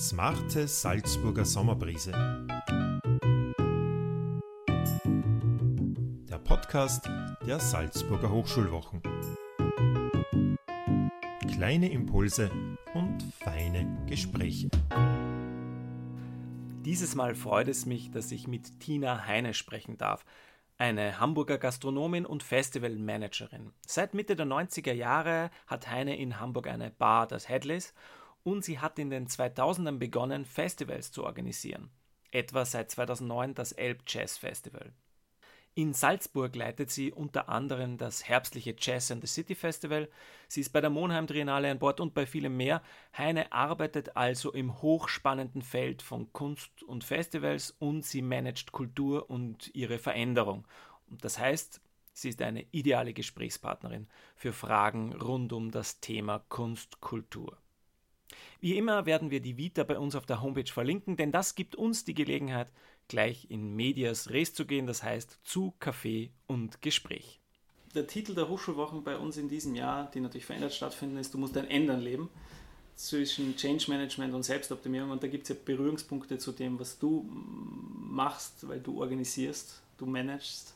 Smarte 0.00 0.66
Salzburger 0.66 1.44
Sommerbrise. 1.44 2.12
Der 6.26 6.38
Podcast 6.38 7.06
der 7.46 7.60
Salzburger 7.60 8.30
Hochschulwochen. 8.30 9.02
Kleine 11.52 11.92
Impulse 11.92 12.50
und 12.94 13.22
feine 13.44 14.06
Gespräche. 14.08 14.70
Dieses 16.86 17.14
Mal 17.14 17.34
freut 17.34 17.68
es 17.68 17.84
mich, 17.84 18.10
dass 18.10 18.32
ich 18.32 18.48
mit 18.48 18.80
Tina 18.80 19.26
Heine 19.26 19.52
sprechen 19.52 19.98
darf 19.98 20.24
eine 20.80 21.20
Hamburger 21.20 21.58
Gastronomin 21.58 22.24
und 22.24 22.42
Festivalmanagerin. 22.42 23.74
Seit 23.86 24.14
Mitte 24.14 24.34
der 24.34 24.46
90er 24.46 24.94
Jahre 24.94 25.50
hat 25.66 25.90
Heine 25.90 26.18
in 26.18 26.40
Hamburg 26.40 26.68
eine 26.68 26.90
Bar, 26.90 27.26
das 27.26 27.50
Headleys, 27.50 27.92
und 28.42 28.64
sie 28.64 28.78
hat 28.78 28.98
in 28.98 29.10
den 29.10 29.28
2000ern 29.28 29.98
begonnen, 29.98 30.44
Festivals 30.44 31.12
zu 31.12 31.24
organisieren. 31.24 31.90
Etwa 32.30 32.64
seit 32.64 32.90
2009 32.90 33.54
das 33.54 33.72
Elb 33.72 34.02
Jazz 34.06 34.38
Festival. 34.38 34.92
In 35.74 35.94
Salzburg 35.94 36.56
leitet 36.56 36.90
sie 36.90 37.12
unter 37.12 37.48
anderem 37.48 37.96
das 37.96 38.28
herbstliche 38.28 38.74
Jazz 38.76 39.12
and 39.12 39.20
the 39.20 39.28
City 39.28 39.54
Festival. 39.54 40.08
Sie 40.48 40.60
ist 40.60 40.70
bei 40.70 40.80
der 40.80 40.90
Monheim 40.90 41.28
Triennale 41.28 41.70
an 41.70 41.78
Bord 41.78 42.00
und 42.00 42.12
bei 42.12 42.26
vielem 42.26 42.56
mehr. 42.56 42.82
Heine 43.16 43.52
arbeitet 43.52 44.16
also 44.16 44.52
im 44.52 44.82
hochspannenden 44.82 45.62
Feld 45.62 46.02
von 46.02 46.32
Kunst 46.32 46.82
und 46.82 47.04
Festivals 47.04 47.74
und 47.78 48.04
sie 48.04 48.20
managt 48.20 48.72
Kultur 48.72 49.30
und 49.30 49.72
ihre 49.74 49.98
Veränderung. 49.98 50.66
Und 51.08 51.24
das 51.24 51.38
heißt, 51.38 51.80
sie 52.12 52.30
ist 52.30 52.42
eine 52.42 52.66
ideale 52.72 53.12
Gesprächspartnerin 53.12 54.08
für 54.34 54.52
Fragen 54.52 55.12
rund 55.14 55.52
um 55.52 55.70
das 55.70 56.00
Thema 56.00 56.44
Kunst, 56.48 57.00
Kultur. 57.00 57.56
Wie 58.60 58.76
immer 58.76 59.06
werden 59.06 59.30
wir 59.30 59.40
die 59.40 59.56
Vita 59.56 59.84
bei 59.84 59.98
uns 59.98 60.14
auf 60.14 60.26
der 60.26 60.42
Homepage 60.42 60.70
verlinken, 60.70 61.16
denn 61.16 61.32
das 61.32 61.54
gibt 61.54 61.76
uns 61.76 62.04
die 62.04 62.14
Gelegenheit, 62.14 62.68
gleich 63.08 63.46
in 63.50 63.74
Medias 63.74 64.30
Res 64.30 64.54
zu 64.54 64.66
gehen, 64.66 64.86
das 64.86 65.02
heißt 65.02 65.40
zu 65.42 65.74
Kaffee 65.80 66.30
und 66.46 66.82
Gespräch. 66.82 67.40
Der 67.94 68.06
Titel 68.06 68.34
der 68.34 68.48
Hochschulwochen 68.48 69.02
bei 69.02 69.16
uns 69.16 69.36
in 69.36 69.48
diesem 69.48 69.74
Jahr, 69.74 70.10
die 70.12 70.20
natürlich 70.20 70.46
verändert 70.46 70.72
stattfinden, 70.72 71.16
ist 71.16 71.34
Du 71.34 71.38
musst 71.38 71.56
dein 71.56 71.68
Ändern 71.68 72.00
leben 72.00 72.28
zwischen 72.94 73.56
Change 73.56 73.86
Management 73.88 74.34
und 74.34 74.42
Selbstoptimierung 74.42 75.10
und 75.10 75.22
da 75.22 75.26
gibt 75.26 75.44
es 75.44 75.48
ja 75.48 75.56
Berührungspunkte 75.64 76.38
zu 76.38 76.52
dem, 76.52 76.78
was 76.78 76.98
du 76.98 77.26
machst, 77.30 78.68
weil 78.68 78.78
du 78.78 79.00
organisierst, 79.00 79.82
du 79.96 80.06
managst 80.06 80.74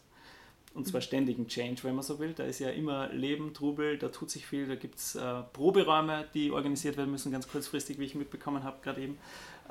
und 0.75 0.87
zwar 0.87 1.01
ständigen 1.01 1.47
Change, 1.47 1.85
wenn 1.85 1.95
man 1.95 2.03
so 2.03 2.19
will. 2.19 2.33
Da 2.33 2.45
ist 2.45 2.59
ja 2.59 2.71
immer 2.71 3.09
Leben, 3.13 3.55
Trubel, 3.55 3.97
da 3.97 4.09
tut 4.09 4.31
sich 4.31 4.45
viel, 4.45 4.67
da 4.67 4.75
gibt 4.75 4.99
es 4.99 5.15
äh, 5.15 5.43
Proberäume, 5.53 6.27
die 6.35 6.51
organisiert 6.51 6.97
werden 6.97 7.13
müssen, 7.13 7.31
ganz 7.31 7.49
kurzfristig, 7.49 7.99
wie 7.99 8.05
ich 8.05 8.15
mitbekommen 8.17 8.65
habe, 8.65 8.79
gerade 8.83 9.01
eben. 9.01 9.19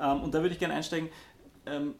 Ähm, 0.00 0.22
und 0.22 0.34
da 0.34 0.40
würde 0.40 0.54
ich 0.54 0.58
gerne 0.58 0.74
einsteigen, 0.74 1.10
ähm, 1.66 1.94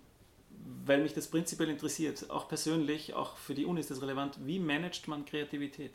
weil 0.86 1.02
mich 1.02 1.12
das 1.12 1.28
prinzipiell 1.28 1.68
interessiert, 1.68 2.30
auch 2.30 2.48
persönlich, 2.48 3.12
auch 3.12 3.36
für 3.36 3.54
die 3.54 3.66
Uni 3.66 3.80
ist 3.80 3.90
das 3.90 4.00
relevant, 4.00 4.38
wie 4.46 4.58
managt 4.58 5.06
man 5.06 5.26
Kreativität? 5.26 5.92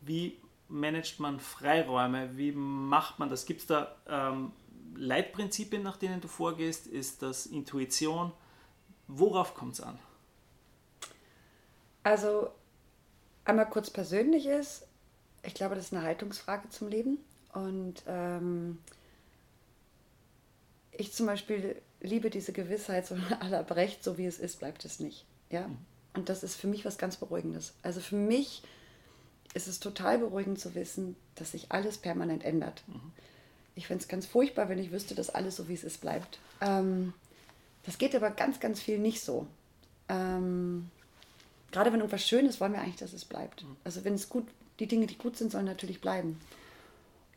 Wie 0.00 0.38
managt 0.68 1.18
man 1.18 1.40
Freiräume? 1.40 2.36
Wie 2.36 2.52
macht 2.52 3.18
man 3.18 3.28
das? 3.28 3.46
Gibt 3.46 3.62
es 3.62 3.66
da 3.66 3.96
ähm, 4.08 4.52
Leitprinzipien, 4.94 5.82
nach 5.82 5.96
denen 5.96 6.20
du 6.20 6.28
vorgehst? 6.28 6.86
Ist 6.86 7.22
das 7.22 7.46
Intuition? 7.46 8.32
Worauf 9.08 9.54
kommt 9.54 9.74
es 9.74 9.80
an? 9.80 9.98
Also 12.06 12.50
einmal 13.44 13.68
kurz 13.68 13.90
persönlich 13.90 14.46
ist, 14.46 14.86
ich 15.42 15.54
glaube, 15.54 15.74
das 15.74 15.86
ist 15.86 15.92
eine 15.92 16.04
Haltungsfrage 16.04 16.68
zum 16.68 16.86
Leben. 16.86 17.18
Und 17.52 17.94
ähm, 18.06 18.78
ich 20.92 21.12
zum 21.12 21.26
Beispiel 21.26 21.82
liebe 22.00 22.30
diese 22.30 22.52
Gewissheit, 22.52 23.08
so 23.08 23.16
aller 23.40 23.64
Brecht, 23.64 24.04
so 24.04 24.18
wie 24.18 24.26
es 24.26 24.38
ist, 24.38 24.60
bleibt 24.60 24.84
es 24.84 25.00
nicht. 25.00 25.24
Ja? 25.50 25.66
Mhm. 25.66 25.78
Und 26.14 26.28
das 26.28 26.44
ist 26.44 26.54
für 26.54 26.68
mich 26.68 26.84
was 26.84 26.96
ganz 26.96 27.16
Beruhigendes. 27.16 27.74
Also 27.82 27.98
für 27.98 28.14
mich 28.14 28.62
ist 29.54 29.66
es 29.66 29.80
total 29.80 30.20
beruhigend 30.20 30.60
zu 30.60 30.76
wissen, 30.76 31.16
dass 31.34 31.50
sich 31.50 31.72
alles 31.72 31.98
permanent 31.98 32.44
ändert. 32.44 32.84
Mhm. 32.86 33.10
Ich 33.74 33.88
fände 33.88 34.02
es 34.02 34.08
ganz 34.08 34.26
furchtbar, 34.26 34.68
wenn 34.68 34.78
ich 34.78 34.92
wüsste, 34.92 35.16
dass 35.16 35.30
alles 35.30 35.56
so 35.56 35.66
wie 35.66 35.74
es 35.74 35.82
ist 35.82 36.02
bleibt. 36.02 36.38
Ähm, 36.60 37.14
das 37.82 37.98
geht 37.98 38.14
aber 38.14 38.30
ganz, 38.30 38.60
ganz 38.60 38.80
viel 38.80 39.00
nicht 39.00 39.22
so. 39.22 39.48
Ähm, 40.08 40.88
gerade 41.72 41.92
wenn 41.92 42.00
irgendwas 42.00 42.26
schön 42.26 42.46
ist, 42.46 42.60
wollen 42.60 42.72
wir 42.72 42.80
eigentlich, 42.80 42.96
dass 42.96 43.12
es 43.12 43.24
bleibt. 43.24 43.64
Also 43.84 44.04
wenn 44.04 44.14
es 44.14 44.28
gut, 44.28 44.46
die 44.78 44.86
Dinge, 44.86 45.06
die 45.06 45.18
gut 45.18 45.36
sind, 45.36 45.52
sollen 45.52 45.64
natürlich 45.64 46.00
bleiben. 46.00 46.40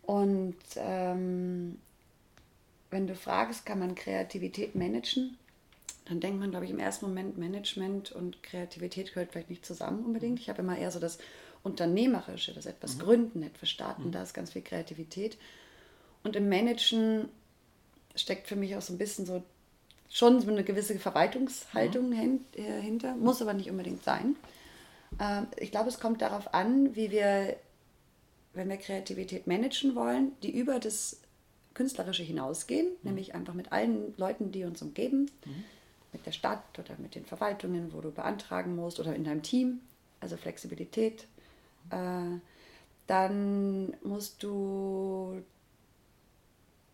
Und 0.04 0.58
ähm, 0.76 1.80
wenn 2.90 3.08
du 3.08 3.16
fragst, 3.16 3.66
kann 3.66 3.80
man 3.80 3.96
Kreativität 3.96 4.76
managen, 4.76 5.38
dann 6.06 6.20
denkt 6.20 6.40
man, 6.40 6.50
glaube 6.50 6.66
ich, 6.66 6.72
im 6.72 6.80
ersten 6.80 7.06
Moment, 7.06 7.38
Management 7.38 8.12
und 8.12 8.42
Kreativität 8.42 9.14
gehört 9.14 9.32
vielleicht 9.32 9.52
nicht 9.52 9.66
zusammen 9.66 10.04
unbedingt. 10.04 10.40
Ich 10.40 10.50
habe 10.50 10.64
immer 10.64 10.78
eher 10.78 10.90
so 10.90 11.00
das 11.00 11.20
Unternehmerische, 11.62 12.54
das 12.54 12.66
etwas 12.66 12.96
mhm. 12.96 13.00
gründen, 13.00 13.44
etwas 13.44 13.70
starten, 13.70 14.08
mhm. 14.08 14.12
da 14.12 14.24
ist 14.24 14.34
ganz 14.34 14.52
viel 14.52 14.64
Kreativität. 14.64 15.38
Und 16.24 16.36
im 16.36 16.50
Managen 16.50 17.30
steckt 18.16 18.48
für 18.48 18.56
mich 18.56 18.76
auch 18.76 18.82
so 18.82 18.94
ein 18.94 18.98
bisschen 18.98 19.26
so 19.26 19.44
schon 20.10 20.42
so 20.42 20.50
eine 20.50 20.64
gewisse 20.64 20.98
Verwaltungshaltung 20.98 22.10
mhm. 22.10 22.40
hinter, 22.54 23.16
muss 23.16 23.42
aber 23.42 23.54
nicht 23.54 23.70
unbedingt 23.70 24.04
sein. 24.04 24.36
Ähm, 25.20 25.48
ich 25.58 25.72
glaube, 25.72 25.90
es 25.90 26.00
kommt 26.00 26.22
darauf 26.22 26.54
an, 26.54 26.96
wie 26.96 27.12
wir, 27.12 27.56
wenn 28.54 28.70
wir 28.70 28.78
Kreativität 28.78 29.48
managen 29.48 29.96
wollen, 29.96 30.34
die 30.42 30.52
über 30.52 30.80
das 30.80 31.22
Künstlerische 31.74 32.24
hinausgehen, 32.24 32.88
mhm. 32.88 32.98
nämlich 33.04 33.36
einfach 33.36 33.54
mit 33.54 33.72
allen 33.72 34.14
Leuten, 34.18 34.52
die 34.52 34.66
uns 34.66 34.82
umgeben, 34.82 35.32
mhm. 35.46 35.64
mit 36.12 36.26
der 36.26 36.32
Stadt 36.32 36.64
oder 36.78 36.96
mit 36.98 37.16
den 37.16 37.26
Verwaltungen, 37.26 37.94
wo 37.94 38.02
du 38.02 38.12
beantragen 38.12 38.76
musst 38.76 39.00
oder 39.00 39.16
in 39.16 39.24
deinem 39.24 39.44
Team, 39.44 39.82
also 40.20 40.38
Flexibilität. 40.38 41.28
Äh, 41.92 42.40
dann 43.08 43.96
musst 44.04 44.44
du 44.44 45.42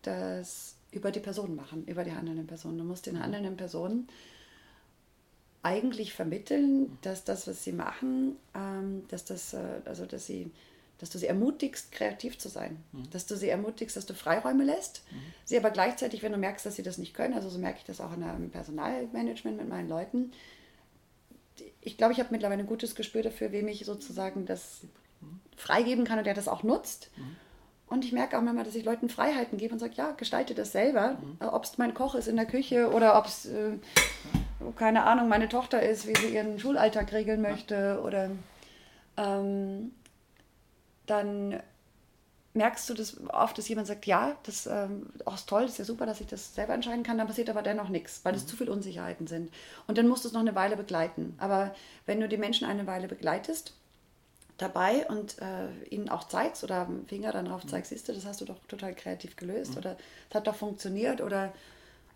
das 0.02 0.75
über 0.90 1.10
die 1.10 1.20
Person 1.20 1.54
machen, 1.54 1.84
über 1.86 2.04
die 2.04 2.12
handelnden 2.12 2.46
Personen. 2.46 2.78
Du 2.78 2.84
musst 2.84 3.06
den 3.06 3.22
handelnden 3.22 3.56
Personen 3.56 4.08
eigentlich 5.62 6.14
vermitteln, 6.14 6.96
dass 7.02 7.24
das, 7.24 7.48
was 7.48 7.64
sie 7.64 7.72
machen, 7.72 8.36
ähm, 8.54 9.02
dass 9.08 9.24
das, 9.24 9.52
äh, 9.52 9.80
also 9.84 10.06
dass 10.06 10.24
sie, 10.24 10.52
dass 10.98 11.10
du 11.10 11.18
sie 11.18 11.26
ermutigst, 11.26 11.90
kreativ 11.90 12.38
zu 12.38 12.48
sein, 12.48 12.76
mhm. 12.92 13.10
dass 13.10 13.26
du 13.26 13.36
sie 13.36 13.48
ermutigst, 13.48 13.96
dass 13.96 14.06
du 14.06 14.14
Freiräume 14.14 14.62
lässt, 14.62 15.02
mhm. 15.10 15.16
sie 15.44 15.58
aber 15.58 15.70
gleichzeitig, 15.70 16.22
wenn 16.22 16.30
du 16.30 16.38
merkst, 16.38 16.64
dass 16.64 16.76
sie 16.76 16.84
das 16.84 16.98
nicht 16.98 17.14
können, 17.14 17.34
also 17.34 17.48
so 17.48 17.58
merke 17.58 17.78
ich 17.78 17.84
das 17.84 18.00
auch 18.00 18.12
in 18.12 18.22
einem 18.22 18.50
Personalmanagement 18.50 19.56
mit 19.56 19.68
meinen 19.68 19.88
Leuten. 19.88 20.30
Ich 21.80 21.96
glaube, 21.96 22.12
ich 22.12 22.20
habe 22.20 22.28
mittlerweile 22.30 22.62
ein 22.62 22.68
gutes 22.68 22.94
Gespür 22.94 23.22
dafür, 23.22 23.50
wem 23.50 23.66
ich 23.66 23.84
sozusagen 23.84 24.46
das 24.46 24.82
mhm. 25.20 25.40
freigeben 25.56 26.04
kann 26.04 26.18
und 26.18 26.26
der 26.26 26.34
das 26.34 26.46
auch 26.46 26.62
nutzt. 26.62 27.10
Mhm. 27.16 27.36
Und 27.88 28.04
ich 28.04 28.12
merke 28.12 28.36
auch 28.36 28.42
manchmal, 28.42 28.64
dass 28.64 28.74
ich 28.74 28.84
Leuten 28.84 29.08
Freiheiten 29.08 29.58
gebe 29.58 29.72
und 29.72 29.78
sage, 29.78 29.94
ja, 29.94 30.10
gestalte 30.12 30.54
das 30.54 30.72
selber. 30.72 31.18
Mhm. 31.20 31.36
Äh, 31.40 31.44
ob 31.46 31.64
es 31.64 31.78
mein 31.78 31.94
Koch 31.94 32.14
ist 32.14 32.26
in 32.28 32.36
der 32.36 32.46
Küche 32.46 32.90
oder 32.90 33.16
ob 33.18 33.26
es, 33.26 33.46
äh, 33.46 33.72
keine 34.76 35.04
Ahnung, 35.04 35.28
meine 35.28 35.48
Tochter 35.48 35.82
ist, 35.82 36.06
wie 36.06 36.16
sie 36.16 36.34
ihren 36.34 36.58
Schulalltag 36.58 37.12
regeln 37.12 37.42
möchte. 37.42 38.00
Oder 38.02 38.30
ähm, 39.16 39.92
dann 41.06 41.60
merkst 42.54 42.88
du 42.88 42.94
das 42.94 43.20
oft, 43.28 43.56
dass 43.56 43.68
jemand 43.68 43.86
sagt, 43.86 44.06
ja, 44.06 44.36
das 44.42 44.66
ähm, 44.66 45.06
oh, 45.24 45.34
ist 45.34 45.48
toll, 45.48 45.62
das 45.62 45.72
ist 45.72 45.78
ja 45.78 45.84
super, 45.84 46.06
dass 46.06 46.20
ich 46.20 46.26
das 46.26 46.54
selber 46.54 46.74
entscheiden 46.74 47.04
kann, 47.04 47.18
dann 47.18 47.26
passiert 47.26 47.50
aber 47.50 47.62
dennoch 47.62 47.90
nichts, 47.90 48.24
weil 48.24 48.34
es 48.34 48.44
mhm. 48.44 48.48
zu 48.48 48.56
viele 48.56 48.72
Unsicherheiten 48.72 49.26
sind. 49.26 49.52
Und 49.86 49.98
dann 49.98 50.08
musst 50.08 50.24
du 50.24 50.28
es 50.28 50.34
noch 50.34 50.40
eine 50.40 50.54
Weile 50.54 50.76
begleiten. 50.76 51.34
Aber 51.38 51.74
wenn 52.06 52.20
du 52.20 52.28
die 52.28 52.38
Menschen 52.38 52.66
eine 52.66 52.86
Weile 52.86 53.06
begleitest, 53.06 53.74
dabei 54.58 55.06
und 55.08 55.36
äh, 55.40 55.68
ihnen 55.90 56.08
auch 56.08 56.24
zeigst 56.28 56.64
oder 56.64 56.88
Finger 57.08 57.32
dann 57.32 57.46
drauf 57.46 57.66
zeigst, 57.66 57.90
siehst 57.90 58.08
du, 58.08 58.12
das 58.12 58.24
hast 58.24 58.40
du 58.40 58.44
doch 58.44 58.58
total 58.68 58.94
kreativ 58.94 59.36
gelöst 59.36 59.72
mhm. 59.72 59.78
oder 59.78 59.96
es 60.28 60.34
hat 60.34 60.46
doch 60.46 60.56
funktioniert 60.56 61.20
oder 61.20 61.52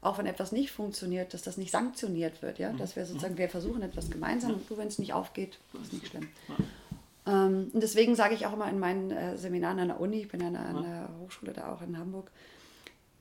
auch 0.03 0.17
wenn 0.17 0.27
etwas 0.27 0.51
nicht 0.51 0.71
funktioniert, 0.71 1.35
dass 1.35 1.43
das 1.43 1.59
nicht 1.59 1.71
sanktioniert 1.71 2.41
wird, 2.41 2.59
ja, 2.59 2.73
mhm. 2.73 2.79
dass 2.79 2.97
wir 2.97 3.05
sozusagen, 3.05 3.37
wir 3.37 3.51
versuchen 3.51 3.83
etwas 3.83 4.11
gemeinsam 4.11 4.55
und 4.55 4.71
du, 4.71 4.79
wenn 4.79 4.89
es 4.89 4.99
nicht 4.99 5.13
aufgeht, 5.13 5.59
ist 5.83 5.93
nicht 5.93 6.07
schlimm. 6.07 6.29
Ähm, 7.27 7.71
und 7.73 7.83
deswegen 7.83 8.17
sage 8.17 8.35
ich 8.35 8.47
auch 8.47 8.55
immer 8.55 8.69
in 8.71 8.79
meinen 8.79 9.11
äh, 9.11 9.37
Seminaren 9.37 9.79
an 9.79 9.89
der 9.89 10.01
Uni, 10.01 10.23
ich 10.23 10.29
bin 10.29 10.41
ja 10.41 10.49
an 10.49 10.83
der 10.83 11.11
Hochschule 11.21 11.53
da 11.53 11.73
auch 11.73 11.83
in 11.83 11.99
Hamburg, 11.99 12.31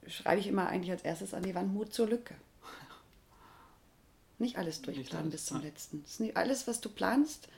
schreibe 0.07 0.39
ich 0.39 0.47
immer 0.47 0.67
eigentlich 0.67 0.91
als 0.91 1.01
erstes 1.01 1.33
an 1.33 1.43
die 1.43 1.53
Wand 1.53 1.73
Mut 1.73 1.93
zur 1.93 2.07
Lücke. 2.07 2.33
Nicht 4.39 4.57
alles 4.57 4.81
durchplanen 4.81 5.29
bis 5.29 5.45
zum 5.45 5.61
letzten. 5.61 6.05
Alles, 6.35 6.65
was 6.65 6.79
du 6.79 6.87
planst, 6.87 7.49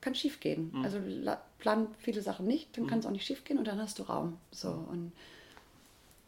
kann 0.00 0.14
schief 0.14 0.40
gehen. 0.40 0.70
Mhm. 0.72 0.84
Also 0.84 0.98
plan 1.58 1.88
viele 1.98 2.22
Sachen 2.22 2.46
nicht, 2.46 2.76
dann 2.76 2.84
mhm. 2.84 2.88
kann 2.88 2.98
es 3.00 3.06
auch 3.06 3.10
nicht 3.10 3.26
schief 3.26 3.44
gehen 3.44 3.58
und 3.58 3.66
dann 3.66 3.80
hast 3.80 3.98
du 3.98 4.04
Raum. 4.04 4.38
So 4.50 4.70
mhm. 4.70 4.88
und 4.88 5.12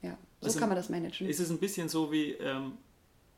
ja, 0.03 0.17
so 0.41 0.47
also 0.47 0.59
kann 0.59 0.69
man 0.69 0.77
das 0.77 0.89
managen. 0.89 1.29
Ist 1.29 1.41
es 1.41 1.51
ein 1.51 1.59
bisschen 1.59 1.89
so 1.89 2.13
wie, 2.13 2.33
ähm, 2.33 2.73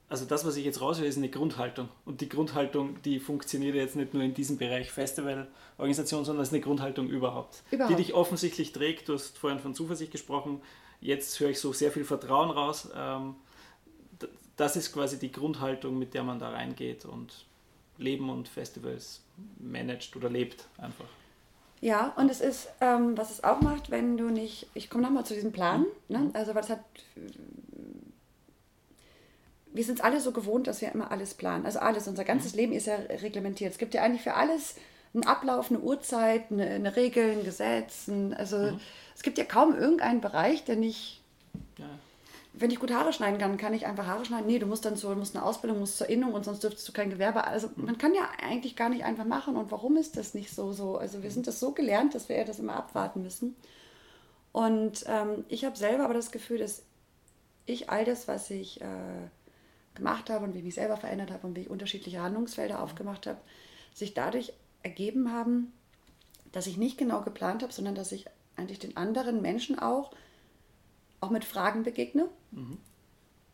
also 0.09 0.25
das, 0.25 0.45
was 0.45 0.57
ich 0.57 0.65
jetzt 0.65 0.81
raushöre, 0.81 1.07
ist 1.07 1.19
eine 1.19 1.29
Grundhaltung. 1.29 1.89
Und 2.05 2.21
die 2.21 2.29
Grundhaltung, 2.29 3.01
die 3.03 3.21
funktioniert 3.21 3.77
jetzt 3.77 3.97
nicht 3.97 4.13
nur 4.13 4.23
in 4.23 4.35
diesem 4.35 4.59
Bereich 4.59 4.91
Festivalorganisation, 4.91 6.25
sondern 6.25 6.43
ist 6.43 6.53
eine 6.53 6.61
Grundhaltung 6.61 7.09
überhaupt, 7.09 7.63
überhaupt. 7.71 7.93
Die 7.93 8.03
dich 8.03 8.15
offensichtlich 8.15 8.73
trägt. 8.73 9.09
Du 9.09 9.15
hast 9.15 9.39
vorhin 9.39 9.61
von 9.61 9.75
Zuversicht 9.75 10.11
gesprochen. 10.11 10.61
Jetzt 11.01 11.39
höre 11.41 11.51
ich 11.51 11.61
so 11.61 11.73
sehr 11.73 11.93
viel 11.93 12.05
Vertrauen 12.05 12.51
raus. 12.51 12.89
Ähm, 12.95 13.37
das 14.57 14.77
ist 14.77 14.93
quasi 14.93 15.19
die 15.19 15.33
Grundhaltung, 15.33 15.99
mit 15.99 16.13
der 16.13 16.23
man 16.23 16.39
da 16.39 16.51
reingeht 16.51 17.05
und 17.07 17.47
Leben 18.01 18.31
und 18.31 18.49
Festivals 18.49 19.23
managt 19.59 20.17
oder 20.17 20.29
lebt 20.29 20.67
einfach. 20.79 21.07
Ja, 21.81 22.13
und 22.17 22.31
es 22.31 22.41
ist, 22.41 22.69
ähm, 22.81 23.17
was 23.17 23.31
es 23.31 23.45
auch 23.45 23.61
macht, 23.61 23.91
wenn 23.91 24.17
du 24.17 24.25
nicht, 24.25 24.67
ich 24.75 24.91
komme 24.91 25.05
nochmal 25.05 25.25
zu 25.25 25.35
diesem 25.35 25.53
Plan, 25.53 25.87
mhm. 26.09 26.17
ne? 26.17 26.31
also 26.35 26.55
weil 26.55 26.63
es 26.63 26.71
hat 26.71 26.85
wir 29.73 29.85
sind 29.85 29.99
es 29.99 30.05
alle 30.05 30.21
so 30.21 30.33
gewohnt, 30.33 30.67
dass 30.67 30.81
wir 30.81 30.93
immer 30.93 31.11
alles 31.11 31.35
planen. 31.35 31.65
Also 31.65 31.79
alles, 31.79 32.09
unser 32.09 32.25
ganzes 32.25 32.53
mhm. 32.53 32.59
Leben 32.59 32.73
ist 32.73 32.87
ja 32.87 32.97
reglementiert. 32.97 33.73
Es 33.73 33.79
gibt 33.79 33.95
ja 33.95 34.03
eigentlich 34.03 34.23
für 34.23 34.35
alles 34.35 34.77
einen 35.15 35.27
Ablauf, 35.27 35.71
eine 35.71 35.81
Uhrzeit, 35.81 36.51
eine, 36.51 36.67
eine 36.67 36.97
Regel, 36.97 37.39
ein 37.39 37.45
Gesetz. 37.45 38.09
Ein, 38.09 38.35
also 38.35 38.59
mhm. 38.59 38.81
es 39.15 39.23
gibt 39.23 39.39
ja 39.39 39.45
kaum 39.45 39.77
irgendeinen 39.77 40.21
Bereich, 40.21 40.65
der 40.65 40.77
nicht. 40.77 41.21
Ja. 41.79 41.87
Wenn 42.53 42.71
ich 42.71 42.81
gut 42.81 42.93
Haare 42.93 43.13
schneiden 43.13 43.39
kann, 43.39 43.57
kann 43.57 43.75
ich 43.75 43.87
einfach 43.87 44.07
Haare 44.07 44.25
schneiden. 44.25 44.47
Nee, 44.47 44.59
du 44.59 44.67
musst 44.67 44.85
dann 44.85 44.97
so, 44.97 45.15
musst 45.15 45.37
eine 45.37 45.45
Ausbildung, 45.45 45.79
musst 45.79 45.99
zur 45.99 46.09
Innung 46.09 46.33
und 46.33 46.45
sonst 46.45 46.63
dürftest 46.65 46.89
du 46.89 46.93
kein 46.93 47.11
Gewerbe. 47.11 47.45
Also 47.45 47.69
mhm. 47.77 47.87
man 47.87 47.99
kann 47.99 48.15
ja 48.15 48.29
eigentlich 48.43 48.77
gar 48.77 48.89
nicht 48.89 49.05
einfach 49.05 49.25
machen. 49.25 49.57
Und 49.57 49.71
warum 49.71 49.97
ist 49.97 50.17
das 50.17 50.35
nicht 50.35 50.53
so? 50.53 50.73
so? 50.73 50.97
Also 50.97 51.23
wir 51.23 51.31
sind 51.31 51.47
das 51.47 51.61
so 51.61 51.73
gelernt, 51.73 52.15
dass 52.15 52.29
wir 52.29 52.37
ja 52.37 52.45
das 52.45 52.59
immer 52.59 52.75
abwarten 52.75 53.23
müssen. 53.23 53.57
Und 54.53 55.05
ähm, 55.07 55.45
ich 55.49 55.65
habe 55.65 55.77
selber 55.77 56.05
aber 56.05 56.15
das 56.15 56.33
Gefühl, 56.33 56.59
dass 56.59 56.83
ich 57.67 57.89
all 57.89 58.05
das, 58.05 58.27
was 58.27 58.51
ich 58.51 58.81
äh, 58.81 59.29
gemacht 59.95 60.31
habe 60.31 60.45
und 60.45 60.55
wie 60.55 60.59
ich 60.59 60.65
mich 60.65 60.75
selber 60.75 60.97
verändert 60.97 61.31
habe 61.31 61.47
und 61.47 61.57
wie 61.57 61.63
ich 61.63 61.71
unterschiedliche 61.71 62.21
Handlungsfelder 62.21 62.83
aufgemacht 62.83 63.27
habe, 63.27 63.39
sich 63.95 64.15
dadurch 64.15 64.53
ergeben 64.83 65.33
haben, 65.33 65.73
dass 66.53 66.67
ich 66.67 66.77
nicht 66.77 66.99
genau 66.99 67.21
geplant 67.23 67.63
habe, 67.63 67.73
sondern 67.73 67.95
dass 67.95 68.13
ich 68.13 68.27
eigentlich 68.57 68.79
den 68.79 68.97
anderen 68.97 69.41
Menschen 69.41 69.79
auch, 69.79 70.11
auch 71.21 71.31
mit 71.31 71.45
Fragen 71.45 71.83
begegne. 71.83 72.29
Mhm. 72.53 72.79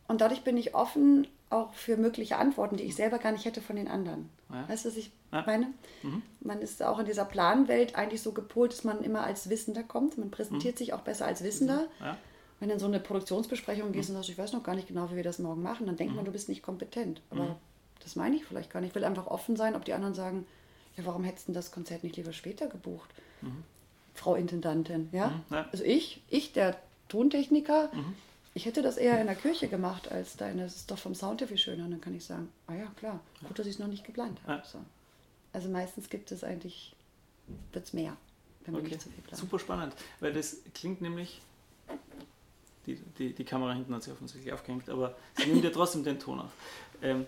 Und 0.07 0.21
dadurch 0.21 0.41
bin 0.41 0.57
ich 0.57 0.73
offen 0.73 1.27
auch 1.49 1.73
für 1.73 1.97
mögliche 1.97 2.37
Antworten, 2.37 2.77
die 2.77 2.83
ich 2.83 2.95
selber 2.95 3.19
gar 3.19 3.31
nicht 3.31 3.45
hätte 3.45 3.61
von 3.61 3.75
den 3.75 3.87
anderen. 3.87 4.29
Ja. 4.49 4.67
Weißt 4.67 4.85
du, 4.85 4.89
was 4.89 4.97
ich 4.97 5.11
ja. 5.31 5.43
meine? 5.45 5.67
Mhm. 6.03 6.21
Man 6.41 6.61
ist 6.61 6.81
auch 6.83 6.99
in 6.99 7.05
dieser 7.05 7.25
Planwelt 7.25 7.95
eigentlich 7.95 8.21
so 8.21 8.31
gepolt, 8.31 8.71
dass 8.71 8.83
man 8.83 9.03
immer 9.03 9.23
als 9.23 9.49
Wissender 9.49 9.83
kommt. 9.83 10.17
Man 10.17 10.31
präsentiert 10.31 10.75
mhm. 10.75 10.77
sich 10.79 10.93
auch 10.93 11.01
besser 11.01 11.25
als 11.25 11.43
Wissender. 11.43 11.87
Ja 11.99 12.17
wenn 12.59 12.69
du 12.69 12.73
in 12.73 12.79
so 12.79 12.87
eine 12.87 12.99
Produktionsbesprechung 12.99 13.91
gehst 13.91 14.09
mhm. 14.09 14.15
und 14.15 14.21
sagst, 14.21 14.29
ich 14.31 14.37
weiß 14.37 14.53
noch 14.53 14.63
gar 14.63 14.75
nicht 14.75 14.87
genau, 14.87 15.11
wie 15.11 15.15
wir 15.15 15.23
das 15.23 15.39
morgen 15.39 15.61
machen, 15.61 15.85
dann 15.85 15.95
denkt 15.95 16.11
mhm. 16.11 16.17
man, 16.17 16.25
du 16.25 16.31
bist 16.31 16.49
nicht 16.49 16.63
kompetent. 16.63 17.21
Aber 17.29 17.43
mhm. 17.43 17.55
das 18.01 18.15
meine 18.15 18.35
ich 18.35 18.45
vielleicht 18.45 18.71
gar 18.71 18.79
nicht. 18.79 18.89
Ich 18.89 18.95
will 18.95 19.03
einfach 19.03 19.27
offen 19.27 19.55
sein, 19.55 19.75
ob 19.75 19.85
die 19.85 19.93
anderen 19.93 20.15
sagen, 20.15 20.45
ja, 20.95 21.05
warum 21.05 21.23
hättest 21.23 21.47
du 21.47 21.53
das 21.53 21.71
Konzert 21.71 22.03
nicht 22.03 22.17
lieber 22.17 22.33
später 22.33 22.67
gebucht? 22.67 23.09
Mhm. 23.41 23.63
Frau 24.15 24.33
Intendantin, 24.33 25.09
ja? 25.11 25.27
Mhm? 25.49 25.57
Also 25.71 25.83
ich, 25.83 26.23
ich, 26.29 26.53
der 26.53 26.75
Tontechniker, 27.07 27.91
mhm. 27.93 28.15
Ich 28.57 28.65
hätte 28.65 28.81
das 28.81 28.97
eher 28.97 29.21
in 29.21 29.27
der 29.27 29.35
Kirche 29.35 29.67
gemacht 29.67 30.11
als 30.11 30.35
deine. 30.35 30.63
Das 30.63 30.75
ist 30.75 30.89
doch 30.89 30.97
vom 30.97 31.13
Sound 31.13 31.41
her 31.41 31.47
viel 31.47 31.59
schöner. 31.59 31.85
Und 31.85 31.91
dann 31.91 32.01
kann 32.01 32.15
ich 32.15 32.25
sagen, 32.25 32.49
ah 32.65 32.73
ja, 32.73 32.87
klar, 32.97 33.19
gut, 33.47 33.57
dass 33.59 33.67
ich 33.67 33.73
es 33.73 33.79
noch 33.79 33.87
nicht 33.87 34.03
geplant 34.03 34.39
habe. 34.47 34.53
Ja. 34.53 34.65
So. 34.65 34.79
Also 35.53 35.69
meistens 35.69 36.09
gibt 36.09 36.31
es 36.31 36.43
eigentlich, 36.43 36.95
wird 37.71 37.85
es 37.85 37.93
mehr, 37.93 38.17
wenn 38.65 38.73
man 38.73 38.81
okay. 38.81 38.93
nicht 38.93 39.01
zu 39.01 39.09
viel 39.11 39.23
plant. 39.23 39.39
Super 39.39 39.59
spannend, 39.59 39.93
weil 40.21 40.33
das 40.33 40.57
klingt 40.73 41.01
nämlich 41.01 41.39
die, 42.87 42.95
die, 43.19 43.33
die 43.33 43.43
Kamera 43.43 43.73
hinten 43.73 43.93
hat 43.93 44.01
sich 44.01 44.11
offensichtlich 44.11 44.51
aufgehängt, 44.51 44.89
aber 44.89 45.15
sie 45.35 45.45
nimmt 45.45 45.63
ja 45.63 45.69
trotzdem 45.69 46.03
den 46.03 46.17
Ton 46.17 46.39
auf. 46.39 46.51
Ähm, 47.03 47.27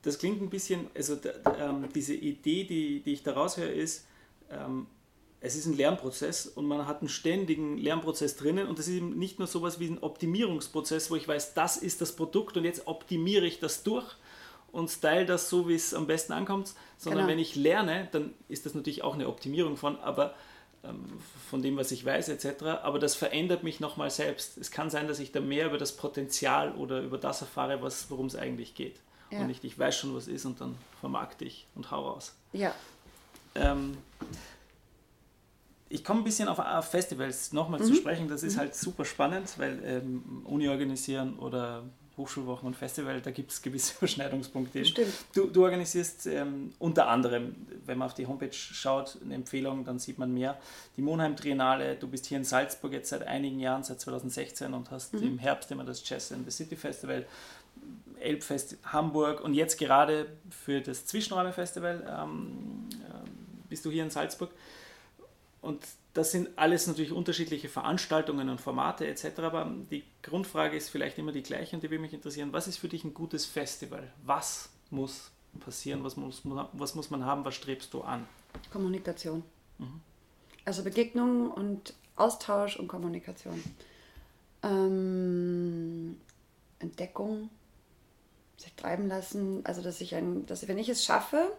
das 0.00 0.18
klingt 0.18 0.40
ein 0.40 0.48
bisschen, 0.48 0.86
also 0.94 1.18
ähm, 1.58 1.86
diese 1.94 2.14
Idee, 2.14 2.64
die, 2.64 3.00
die 3.00 3.12
ich 3.12 3.22
da 3.24 3.34
raushöre, 3.34 3.68
ist, 3.68 4.06
ähm, 4.50 4.86
es 5.40 5.54
ist 5.54 5.66
ein 5.66 5.76
Lernprozess 5.76 6.46
und 6.46 6.66
man 6.66 6.86
hat 6.86 7.00
einen 7.00 7.08
ständigen 7.08 7.78
Lernprozess 7.78 8.36
drinnen 8.36 8.68
und 8.68 8.78
das 8.78 8.88
ist 8.88 8.94
eben 8.94 9.18
nicht 9.18 9.38
nur 9.38 9.46
sowas 9.46 9.78
wie 9.78 9.86
ein 9.86 9.98
Optimierungsprozess, 9.98 11.10
wo 11.10 11.16
ich 11.16 11.28
weiß, 11.28 11.54
das 11.54 11.76
ist 11.76 12.00
das 12.00 12.12
Produkt 12.12 12.56
und 12.56 12.64
jetzt 12.64 12.86
optimiere 12.86 13.46
ich 13.46 13.60
das 13.60 13.82
durch 13.82 14.16
und 14.72 14.88
style 14.90 15.26
das 15.26 15.48
so, 15.48 15.68
wie 15.68 15.74
es 15.74 15.94
am 15.94 16.06
besten 16.06 16.32
ankommt, 16.32 16.74
sondern 16.96 17.20
genau. 17.20 17.32
wenn 17.32 17.38
ich 17.38 17.54
lerne, 17.54 18.08
dann 18.12 18.34
ist 18.48 18.66
das 18.66 18.74
natürlich 18.74 19.02
auch 19.02 19.14
eine 19.14 19.28
Optimierung 19.28 19.76
von, 19.76 19.98
aber 20.00 20.34
ähm, 20.84 21.04
von 21.50 21.62
dem, 21.62 21.76
was 21.76 21.92
ich 21.92 22.04
weiß, 22.04 22.28
etc. 22.28 22.64
Aber 22.82 22.98
das 22.98 23.14
verändert 23.14 23.62
mich 23.62 23.80
nochmal 23.80 24.10
selbst. 24.10 24.58
Es 24.58 24.70
kann 24.70 24.90
sein, 24.90 25.08
dass 25.08 25.18
ich 25.18 25.32
da 25.32 25.40
mehr 25.40 25.66
über 25.66 25.78
das 25.78 25.96
Potenzial 25.96 26.74
oder 26.74 27.00
über 27.00 27.18
das 27.18 27.40
erfahre, 27.40 27.80
worum 28.08 28.26
es 28.26 28.36
eigentlich 28.36 28.74
geht. 28.74 29.00
Ja. 29.30 29.40
Und 29.40 29.48
nicht, 29.48 29.64
ich 29.64 29.78
weiß 29.78 29.96
schon, 29.96 30.14
was 30.14 30.28
ist 30.28 30.44
und 30.44 30.60
dann 30.60 30.76
vermarkte 31.00 31.44
ich 31.44 31.66
und 31.74 31.90
hau 31.90 32.08
raus. 32.08 32.34
Ja. 32.52 32.74
Ähm, 33.54 33.96
ich 35.88 36.04
komme 36.04 36.20
ein 36.20 36.24
bisschen 36.24 36.48
auf, 36.48 36.58
auf 36.58 36.90
Festivals 36.90 37.52
nochmal 37.52 37.80
mhm. 37.80 37.84
zu 37.84 37.94
sprechen. 37.94 38.28
Das 38.28 38.42
ist 38.42 38.56
mhm. 38.56 38.60
halt 38.60 38.74
super 38.74 39.04
spannend, 39.04 39.54
weil 39.58 39.80
ähm, 39.84 40.42
Uni 40.44 40.68
organisieren 40.68 41.38
oder 41.38 41.84
Hochschulwochen 42.16 42.66
und 42.66 42.74
Festival, 42.74 43.20
da 43.20 43.30
gibt 43.30 43.52
es 43.52 43.60
gewisse 43.60 43.94
Überschneidungspunkte. 43.98 44.84
Stimmt. 44.84 45.12
Du, 45.34 45.46
du 45.46 45.64
organisierst 45.64 46.26
ähm, 46.26 46.72
unter 46.78 47.08
anderem, 47.08 47.54
wenn 47.84 47.98
man 47.98 48.06
auf 48.06 48.14
die 48.14 48.26
Homepage 48.26 48.52
schaut, 48.52 49.18
eine 49.22 49.34
Empfehlung, 49.34 49.84
dann 49.84 49.98
sieht 49.98 50.18
man 50.18 50.32
mehr. 50.32 50.58
Die 50.96 51.02
Monheim 51.02 51.36
Triennale, 51.36 51.96
du 51.96 52.08
bist 52.08 52.26
hier 52.26 52.38
in 52.38 52.44
Salzburg 52.44 52.92
jetzt 52.92 53.10
seit 53.10 53.26
einigen 53.26 53.60
Jahren, 53.60 53.84
seit 53.84 54.00
2016 54.00 54.72
und 54.72 54.90
hast 54.90 55.12
mhm. 55.14 55.22
im 55.22 55.38
Herbst 55.38 55.70
immer 55.70 55.84
das 55.84 56.08
Jazz 56.08 56.30
in 56.30 56.44
the 56.44 56.50
City 56.50 56.76
Festival, 56.76 57.26
Elbfest 58.18 58.78
Hamburg 58.84 59.42
und 59.42 59.52
jetzt 59.52 59.78
gerade 59.78 60.26
für 60.48 60.80
das 60.80 61.04
Zwischenräume 61.04 61.52
Festival 61.52 62.02
ähm, 62.08 62.88
äh, 62.92 63.28
bist 63.68 63.84
du 63.84 63.90
hier 63.90 64.02
in 64.02 64.10
Salzburg. 64.10 64.50
Und 65.66 65.84
das 66.14 66.32
sind 66.32 66.56
alles 66.56 66.86
natürlich 66.86 67.12
unterschiedliche 67.12 67.68
Veranstaltungen 67.68 68.48
und 68.48 68.60
Formate 68.60 69.06
etc. 69.06 69.40
Aber 69.40 69.70
die 69.90 70.04
Grundfrage 70.22 70.76
ist 70.76 70.88
vielleicht 70.88 71.18
immer 71.18 71.32
die 71.32 71.42
gleiche 71.42 71.76
und 71.76 71.82
die 71.82 71.90
würde 71.90 72.00
mich 72.00 72.14
interessieren. 72.14 72.52
Was 72.52 72.68
ist 72.68 72.78
für 72.78 72.88
dich 72.88 73.04
ein 73.04 73.12
gutes 73.12 73.44
Festival? 73.44 74.10
Was 74.24 74.70
muss 74.90 75.30
passieren? 75.60 76.04
Was 76.04 76.16
muss, 76.16 76.42
was 76.44 76.94
muss 76.94 77.10
man 77.10 77.24
haben? 77.24 77.44
Was 77.44 77.54
strebst 77.54 77.92
du 77.92 78.02
an? 78.02 78.26
Kommunikation. 78.72 79.42
Mhm. 79.78 80.00
Also 80.64 80.84
Begegnung 80.84 81.50
und 81.50 81.94
Austausch 82.14 82.76
und 82.76 82.88
Kommunikation. 82.88 83.62
Ähm, 84.62 86.18
Entdeckung, 86.78 87.50
sich 88.56 88.72
treiben 88.74 89.08
lassen. 89.08 89.66
Also 89.66 89.82
dass 89.82 90.00
ich 90.00 90.14
ein, 90.14 90.46
dass 90.46 90.66
wenn 90.66 90.78
ich 90.78 90.88
es 90.88 91.04
schaffe 91.04 91.52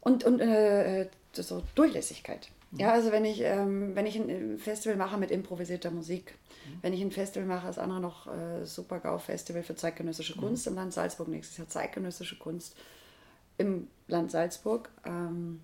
und, 0.00 0.24
und 0.24 0.40
äh, 0.40 1.08
so 1.32 1.62
Durchlässigkeit. 1.74 2.48
Ja, 2.78 2.92
also 2.92 3.12
wenn 3.12 3.24
ich, 3.24 3.40
ähm, 3.40 3.94
wenn 3.94 4.06
ich 4.06 4.16
ein 4.16 4.58
Festival 4.58 4.96
mache 4.96 5.16
mit 5.18 5.30
improvisierter 5.30 5.90
Musik, 5.90 6.34
mhm. 6.66 6.78
wenn 6.82 6.92
ich 6.92 7.00
ein 7.00 7.10
Festival 7.10 7.46
mache, 7.46 7.66
das 7.66 7.78
andere 7.78 8.00
noch 8.00 8.26
äh, 8.26 8.64
Super 8.64 9.00
GAU 9.00 9.18
Festival 9.18 9.62
für 9.62 9.76
zeitgenössische 9.76 10.36
mhm. 10.36 10.40
Kunst 10.40 10.66
mhm. 10.66 10.72
im 10.72 10.76
Land 10.76 10.92
Salzburg, 10.92 11.28
nächstes 11.28 11.56
Jahr 11.58 11.68
zeitgenössische 11.68 12.38
Kunst 12.38 12.76
im 13.58 13.88
Land 14.08 14.30
Salzburg. 14.30 14.90
Ähm, 15.04 15.60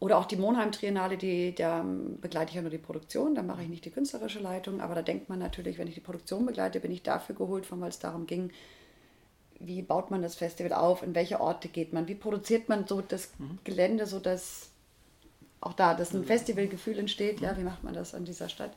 oder 0.00 0.18
auch 0.18 0.26
die 0.26 0.36
Monheim 0.36 0.72
Triennale, 0.72 1.16
die, 1.16 1.54
da 1.54 1.82
begleite 2.20 2.50
ich 2.50 2.56
ja 2.56 2.62
nur 2.62 2.70
die 2.70 2.78
Produktion, 2.78 3.34
da 3.34 3.42
mache 3.42 3.62
ich 3.62 3.68
nicht 3.68 3.84
die 3.84 3.90
künstlerische 3.90 4.40
Leitung, 4.40 4.80
aber 4.80 4.94
da 4.94 5.02
denkt 5.02 5.28
man 5.28 5.38
natürlich, 5.38 5.78
wenn 5.78 5.88
ich 5.88 5.94
die 5.94 6.00
Produktion 6.00 6.44
begleite, 6.44 6.80
bin 6.80 6.90
ich 6.90 7.02
dafür 7.02 7.34
geholt, 7.34 7.64
von 7.64 7.80
weil 7.80 7.88
es 7.88 8.00
darum 8.00 8.26
ging, 8.26 8.50
wie 9.60 9.80
baut 9.82 10.10
man 10.10 10.20
das 10.20 10.34
Festival 10.34 10.72
auf, 10.74 11.02
in 11.02 11.14
welche 11.14 11.40
Orte 11.40 11.68
geht 11.68 11.92
man, 11.92 12.08
wie 12.08 12.16
produziert 12.16 12.68
man 12.68 12.86
so 12.86 13.00
das 13.00 13.30
mhm. 13.38 13.58
Gelände, 13.64 14.06
so 14.06 14.18
dass 14.18 14.73
auch 15.64 15.72
da, 15.72 15.94
dass 15.94 16.12
ein 16.14 16.24
Festivalgefühl 16.24 16.98
entsteht. 16.98 17.40
Ja, 17.40 17.56
wie 17.56 17.62
macht 17.62 17.84
man 17.84 17.94
das 17.94 18.14
an 18.14 18.24
dieser 18.24 18.48
Stadt, 18.48 18.72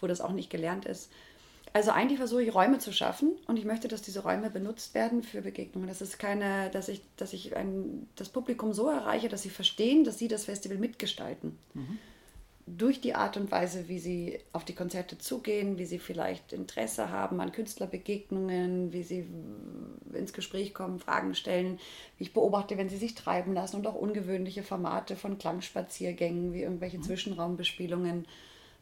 wo 0.00 0.06
das 0.06 0.20
auch 0.20 0.32
nicht 0.32 0.50
gelernt 0.50 0.84
ist? 0.84 1.10
Also 1.72 1.90
eigentlich 1.90 2.18
versuche 2.18 2.42
ich 2.42 2.54
Räume 2.54 2.78
zu 2.78 2.92
schaffen 2.92 3.32
und 3.46 3.58
ich 3.58 3.64
möchte, 3.64 3.88
dass 3.88 4.00
diese 4.00 4.20
Räume 4.20 4.48
benutzt 4.48 4.94
werden 4.94 5.22
für 5.22 5.42
Begegnungen. 5.42 5.88
Das 5.88 6.00
ist 6.00 6.18
keine, 6.18 6.70
dass 6.70 6.88
ich, 6.88 7.02
dass 7.16 7.32
ich 7.32 7.54
ein, 7.54 8.08
das 8.16 8.30
Publikum 8.30 8.72
so 8.72 8.88
erreiche, 8.88 9.28
dass 9.28 9.42
sie 9.42 9.50
verstehen, 9.50 10.04
dass 10.04 10.18
sie 10.18 10.28
das 10.28 10.46
Festival 10.46 10.78
mitgestalten. 10.78 11.58
Mhm 11.74 11.98
durch 12.66 13.00
die 13.00 13.14
Art 13.14 13.36
und 13.36 13.52
Weise, 13.52 13.88
wie 13.88 14.00
sie 14.00 14.40
auf 14.52 14.64
die 14.64 14.74
Konzerte 14.74 15.18
zugehen, 15.18 15.78
wie 15.78 15.84
sie 15.84 16.00
vielleicht 16.00 16.52
Interesse 16.52 17.10
haben 17.10 17.40
an 17.40 17.52
Künstlerbegegnungen, 17.52 18.92
wie 18.92 19.04
sie 19.04 19.24
ins 20.12 20.32
Gespräch 20.32 20.74
kommen, 20.74 20.98
Fragen 20.98 21.36
stellen, 21.36 21.78
wie 22.18 22.24
ich 22.24 22.32
beobachte, 22.32 22.76
wenn 22.76 22.88
sie 22.88 22.96
sich 22.96 23.14
treiben 23.14 23.54
lassen 23.54 23.76
und 23.76 23.86
auch 23.86 23.94
ungewöhnliche 23.94 24.64
Formate 24.64 25.14
von 25.14 25.38
Klangspaziergängen, 25.38 26.52
wie 26.52 26.62
irgendwelche 26.62 26.98
mhm. 26.98 27.04
Zwischenraumbespielungen, 27.04 28.26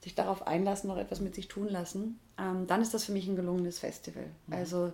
sich 0.02 0.14
darauf 0.14 0.46
einlassen, 0.46 0.88
noch 0.88 0.98
etwas 0.98 1.20
mit 1.20 1.34
sich 1.34 1.48
tun 1.48 1.68
lassen, 1.68 2.18
ähm, 2.38 2.66
dann 2.66 2.80
ist 2.80 2.94
das 2.94 3.04
für 3.04 3.12
mich 3.12 3.26
ein 3.26 3.36
gelungenes 3.36 3.80
Festival. 3.80 4.26
Mhm. 4.46 4.54
Also 4.54 4.92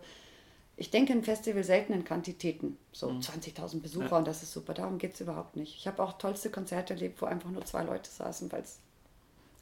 ich 0.80 0.90
denke 0.90 1.12
ein 1.12 1.22
Festival 1.22 1.62
selten 1.62 1.92
in 1.92 2.04
Quantitäten, 2.04 2.78
so 2.90 3.10
mhm. 3.10 3.20
20.000 3.20 3.82
Besucher 3.82 4.12
ja. 4.12 4.16
und 4.16 4.26
das 4.26 4.42
ist 4.42 4.50
super, 4.50 4.72
darum 4.72 4.96
geht 4.96 5.12
es 5.12 5.20
überhaupt 5.20 5.54
nicht. 5.54 5.76
Ich 5.76 5.87
habe 5.87 6.02
auch 6.02 6.16
tollste 6.16 6.49
Konzerte 6.49 6.94
erlebt, 6.94 7.20
wo 7.20 7.26
einfach 7.26 7.50
nur 7.50 7.66
zwei 7.66 7.82
Leute 7.84 8.08
saßen, 8.10 8.50
weil 8.50 8.62
es 8.62 8.78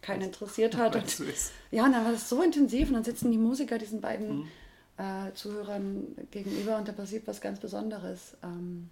keinen 0.00 0.22
interessiert 0.22 0.76
hat. 0.76 0.94
Und, 1.18 1.20
ja, 1.72 1.84
und 1.84 1.90
dann 1.90 2.04
war 2.04 2.12
das 2.12 2.28
so 2.28 2.40
intensiv 2.40 2.86
und 2.86 2.94
dann 2.94 3.02
sitzen 3.02 3.32
die 3.32 3.36
Musiker, 3.36 3.78
diesen 3.78 4.00
beiden 4.00 4.36
mhm. 4.36 4.48
äh, 4.96 5.34
Zuhörern 5.34 6.06
gegenüber 6.30 6.78
und 6.78 6.86
da 6.86 6.92
passiert 6.92 7.26
was 7.26 7.40
ganz 7.40 7.58
Besonderes. 7.58 8.36
Ähm, 8.44 8.88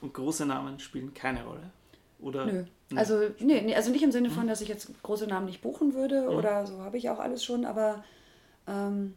und 0.00 0.14
große 0.14 0.46
Namen 0.46 0.80
spielen 0.80 1.12
keine 1.12 1.44
Rolle? 1.44 1.70
Oder? 2.20 2.46
Nö. 2.46 2.64
Nö. 2.88 2.98
Also, 2.98 3.20
nee, 3.38 3.60
nee, 3.60 3.74
also 3.74 3.90
nicht 3.90 4.02
im 4.02 4.12
Sinne 4.12 4.30
von, 4.30 4.44
mhm. 4.44 4.48
dass 4.48 4.62
ich 4.62 4.68
jetzt 4.68 4.90
große 5.02 5.26
Namen 5.26 5.44
nicht 5.44 5.60
buchen 5.60 5.92
würde 5.92 6.22
mhm. 6.22 6.36
oder 6.36 6.66
so 6.66 6.80
habe 6.80 6.96
ich 6.96 7.10
auch 7.10 7.18
alles 7.18 7.44
schon, 7.44 7.66
aber 7.66 8.02
ähm, 8.66 9.12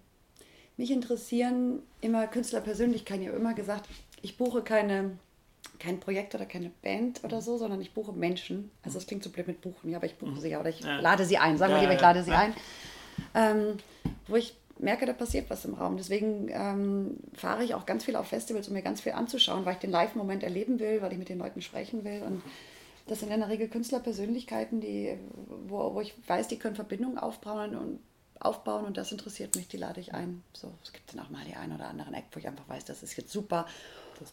mich 0.79 0.91
interessieren 0.91 1.83
immer 2.00 2.25
Künstlerpersönlichkeiten. 2.25 3.21
Ich 3.21 3.27
habe 3.27 3.38
immer 3.38 3.53
gesagt, 3.53 3.88
ich 4.21 4.38
buche 4.38 4.62
keine, 4.62 5.12
kein 5.77 6.00
Projekt 6.00 6.33
oder 6.36 6.45
keine 6.45 6.71
Band 6.81 7.21
oder 7.25 7.41
so, 7.41 7.57
sondern 7.57 7.81
ich 7.81 7.93
buche 7.93 8.13
Menschen. 8.13 8.71
Also 8.81 8.98
das 8.98 9.05
klingt 9.05 9.21
so 9.21 9.29
blöd 9.29 9.48
mit 9.48 9.59
buchen, 9.59 9.89
ja, 9.89 9.98
aber 9.98 10.05
ich 10.05 10.15
buche 10.15 10.31
mhm. 10.31 10.39
sie 10.39 10.55
oder 10.55 10.69
ich 10.69 10.79
ja. 10.79 11.01
lade 11.01 11.25
sie 11.25 11.38
ein. 11.38 11.57
Sagen 11.57 11.74
wir 11.74 11.77
ja, 11.77 11.81
lieber, 11.81 11.95
ich 11.95 12.01
lade 12.01 12.24
sie 12.24 12.31
ja. 12.31 12.39
ein. 12.39 12.53
Ähm, 13.36 13.77
wo 14.29 14.38
ich 14.38 14.55
merke, 14.77 15.05
da 15.05 15.12
passiert 15.12 15.50
was 15.50 15.65
im 15.65 15.74
Raum. 15.74 15.98
Deswegen 15.98 16.48
ähm, 16.50 17.17
fahre 17.33 17.65
ich 17.65 17.75
auch 17.75 17.86
ganz 17.86 18.05
viel 18.05 18.15
auf 18.15 18.27
Festivals, 18.27 18.69
um 18.69 18.74
mir 18.74 18.81
ganz 18.81 19.01
viel 19.01 19.12
anzuschauen, 19.12 19.65
weil 19.65 19.74
ich 19.74 19.79
den 19.79 19.91
Live-Moment 19.91 20.43
erleben 20.43 20.79
will, 20.79 21.01
weil 21.01 21.12
ich 21.12 21.19
mit 21.19 21.27
den 21.27 21.39
Leuten 21.39 21.62
sprechen 21.62 22.05
will. 22.05 22.21
Und 22.21 22.41
das 23.05 23.19
sind 23.19 23.31
in 23.31 23.41
der 23.41 23.50
Regel 23.50 23.67
Künstlerpersönlichkeiten, 23.67 24.79
die, 24.79 25.17
wo, 25.67 25.93
wo 25.93 26.00
ich 26.00 26.15
weiß, 26.25 26.48
die 26.48 26.57
können 26.57 26.75
Verbindungen 26.75 27.17
aufbauen 27.17 27.75
und 27.75 28.00
aufbauen 28.39 28.86
und 28.86 28.98
das 28.98 29.12
interessiert 29.12 29.55
mich, 29.55 29.67
die 29.67 29.77
lade 29.77 30.00
ich 30.00 30.13
ein. 30.13 30.43
So, 30.53 30.74
es 30.84 30.93
gibt 30.93 31.13
dann 31.13 31.19
auch 31.24 31.29
mal 31.29 31.43
die 31.46 31.55
ein 31.55 31.74
oder 31.74 31.88
anderen 31.88 32.13
Eck, 32.13 32.25
wo 32.31 32.39
ich 32.39 32.48
einfach 32.48 32.67
weiß, 32.67 32.86
das 32.86 33.03
ist 33.03 33.17
jetzt 33.17 33.31
super 33.31 33.65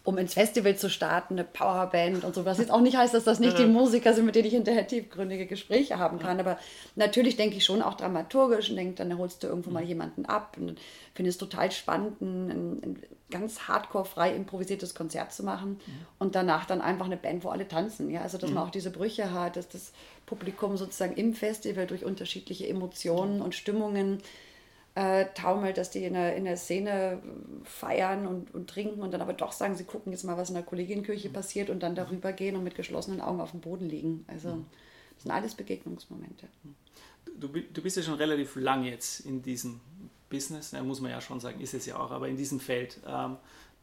um 0.05 0.19
ins 0.19 0.35
Festival 0.35 0.77
zu 0.77 0.91
starten, 0.91 1.35
eine 1.35 1.45
Powerband 1.45 2.25
und 2.25 2.35
so, 2.35 2.45
was 2.45 2.59
jetzt 2.59 2.71
auch 2.71 2.81
nicht 2.81 2.97
heißt, 2.97 3.15
dass 3.15 3.25
das 3.25 3.41
nicht 3.41 3.59
die 3.59 3.67
Musiker 3.67 4.13
sind, 4.13 4.27
mit 4.27 4.35
denen 4.35 4.47
ich 4.47 4.55
hinterher 4.55 4.87
tiefgründige 4.87 5.47
Gespräche 5.47 5.99
haben 5.99 6.19
kann. 6.19 6.41
Aber 6.41 6.59
natürlich 6.95 7.37
denke 7.37 7.57
ich 7.57 7.65
schon 7.65 7.83
auch 7.83 7.95
dramaturgisch 7.95 8.71
und 8.71 8.77
denke, 8.77 8.95
dann 8.95 9.17
holst 9.19 9.43
du 9.43 9.47
irgendwo 9.47 9.71
mal 9.71 9.83
mhm. 9.83 9.89
jemanden 9.89 10.27
ab 10.27 10.57
und 10.59 10.79
finde 11.15 11.31
es 11.31 11.39
total 11.39 11.71
spannend, 11.73 12.21
ein, 12.21 12.51
ein 12.51 13.03
ganz 13.31 13.69
hardcore 13.69 14.05
frei 14.05 14.35
improvisiertes 14.35 14.95
Konzert 14.95 15.33
zu 15.33 15.43
machen 15.43 15.81
mhm. 15.87 16.07
und 16.19 16.35
danach 16.35 16.65
dann 16.65 16.81
einfach 16.81 17.07
eine 17.07 17.17
Band, 17.17 17.45
wo 17.45 17.49
alle 17.49 17.67
tanzen. 17.67 18.11
Ja? 18.11 18.23
Also 18.23 18.39
dass 18.39 18.51
man 18.51 18.63
mhm. 18.63 18.69
auch 18.69 18.73
diese 18.73 18.91
Brüche 18.91 19.33
hat, 19.33 19.57
dass 19.57 19.69
das 19.69 19.93
Publikum 20.27 20.77
sozusagen 20.77 21.15
im 21.15 21.35
Festival 21.35 21.87
durch 21.87 22.05
unterschiedliche 22.05 22.69
Emotionen 22.69 23.41
und 23.41 23.55
Stimmungen 23.55 24.23
äh, 24.97 25.27
taumelt, 25.35 25.77
dass 25.77 25.91
die 25.91 26.05
in 26.05 26.15
der, 26.15 26.37
in 26.37 26.47
der 26.47 26.57
Szene 26.57 27.23
feiern 27.65 28.27
und, 28.27 28.55
und 28.55 28.69
trinken 28.69 29.03
und 29.03 29.13
dann 29.13 29.21
aber 29.21 29.35
doch 29.35 29.53
sagen, 29.53 29.77
sie 29.77 29.85
gucken 29.85 30.11
jetzt 30.11 30.25
mal, 30.25 30.39
was 30.39 30.49
in 30.49 30.55
der 30.55 30.65
Kolleginnenkirche 30.65 31.29
passiert 31.29 31.69
und 31.69 31.83
dann 31.83 31.95
darüber 31.95 32.33
gehen 32.33 32.57
und 32.57 32.65
mit 32.65 32.75
geschlossenen 32.75 33.21
Augen 33.21 33.43
auf 33.43 33.51
dem 33.51 33.61
Boden 33.61 33.85
liegen. 33.91 34.25
Also 34.27 34.65
das 35.15 35.25
sind 35.25 35.33
alles 35.33 35.55
Begegnungsmomente. 35.55 36.49
Du, 37.39 37.49
du 37.49 37.83
bist 37.83 37.99
ja 37.99 38.03
schon 38.03 38.15
relativ 38.15 38.57
lang 38.57 38.85
jetzt 38.85 39.21
in 39.21 39.43
diesem 39.43 39.81
Business, 40.31 40.73
ja, 40.73 40.83
muss 40.83 41.03
man 41.03 41.11
ja 41.11 41.21
schon 41.21 41.41
sagen, 41.41 41.61
ist 41.61 41.75
es 41.75 41.85
ja 41.85 41.99
auch, 41.99 42.11
aber 42.11 42.29
in 42.29 42.39
diesem 42.39 42.59
Feld 42.59 42.99
ähm, 43.07 43.37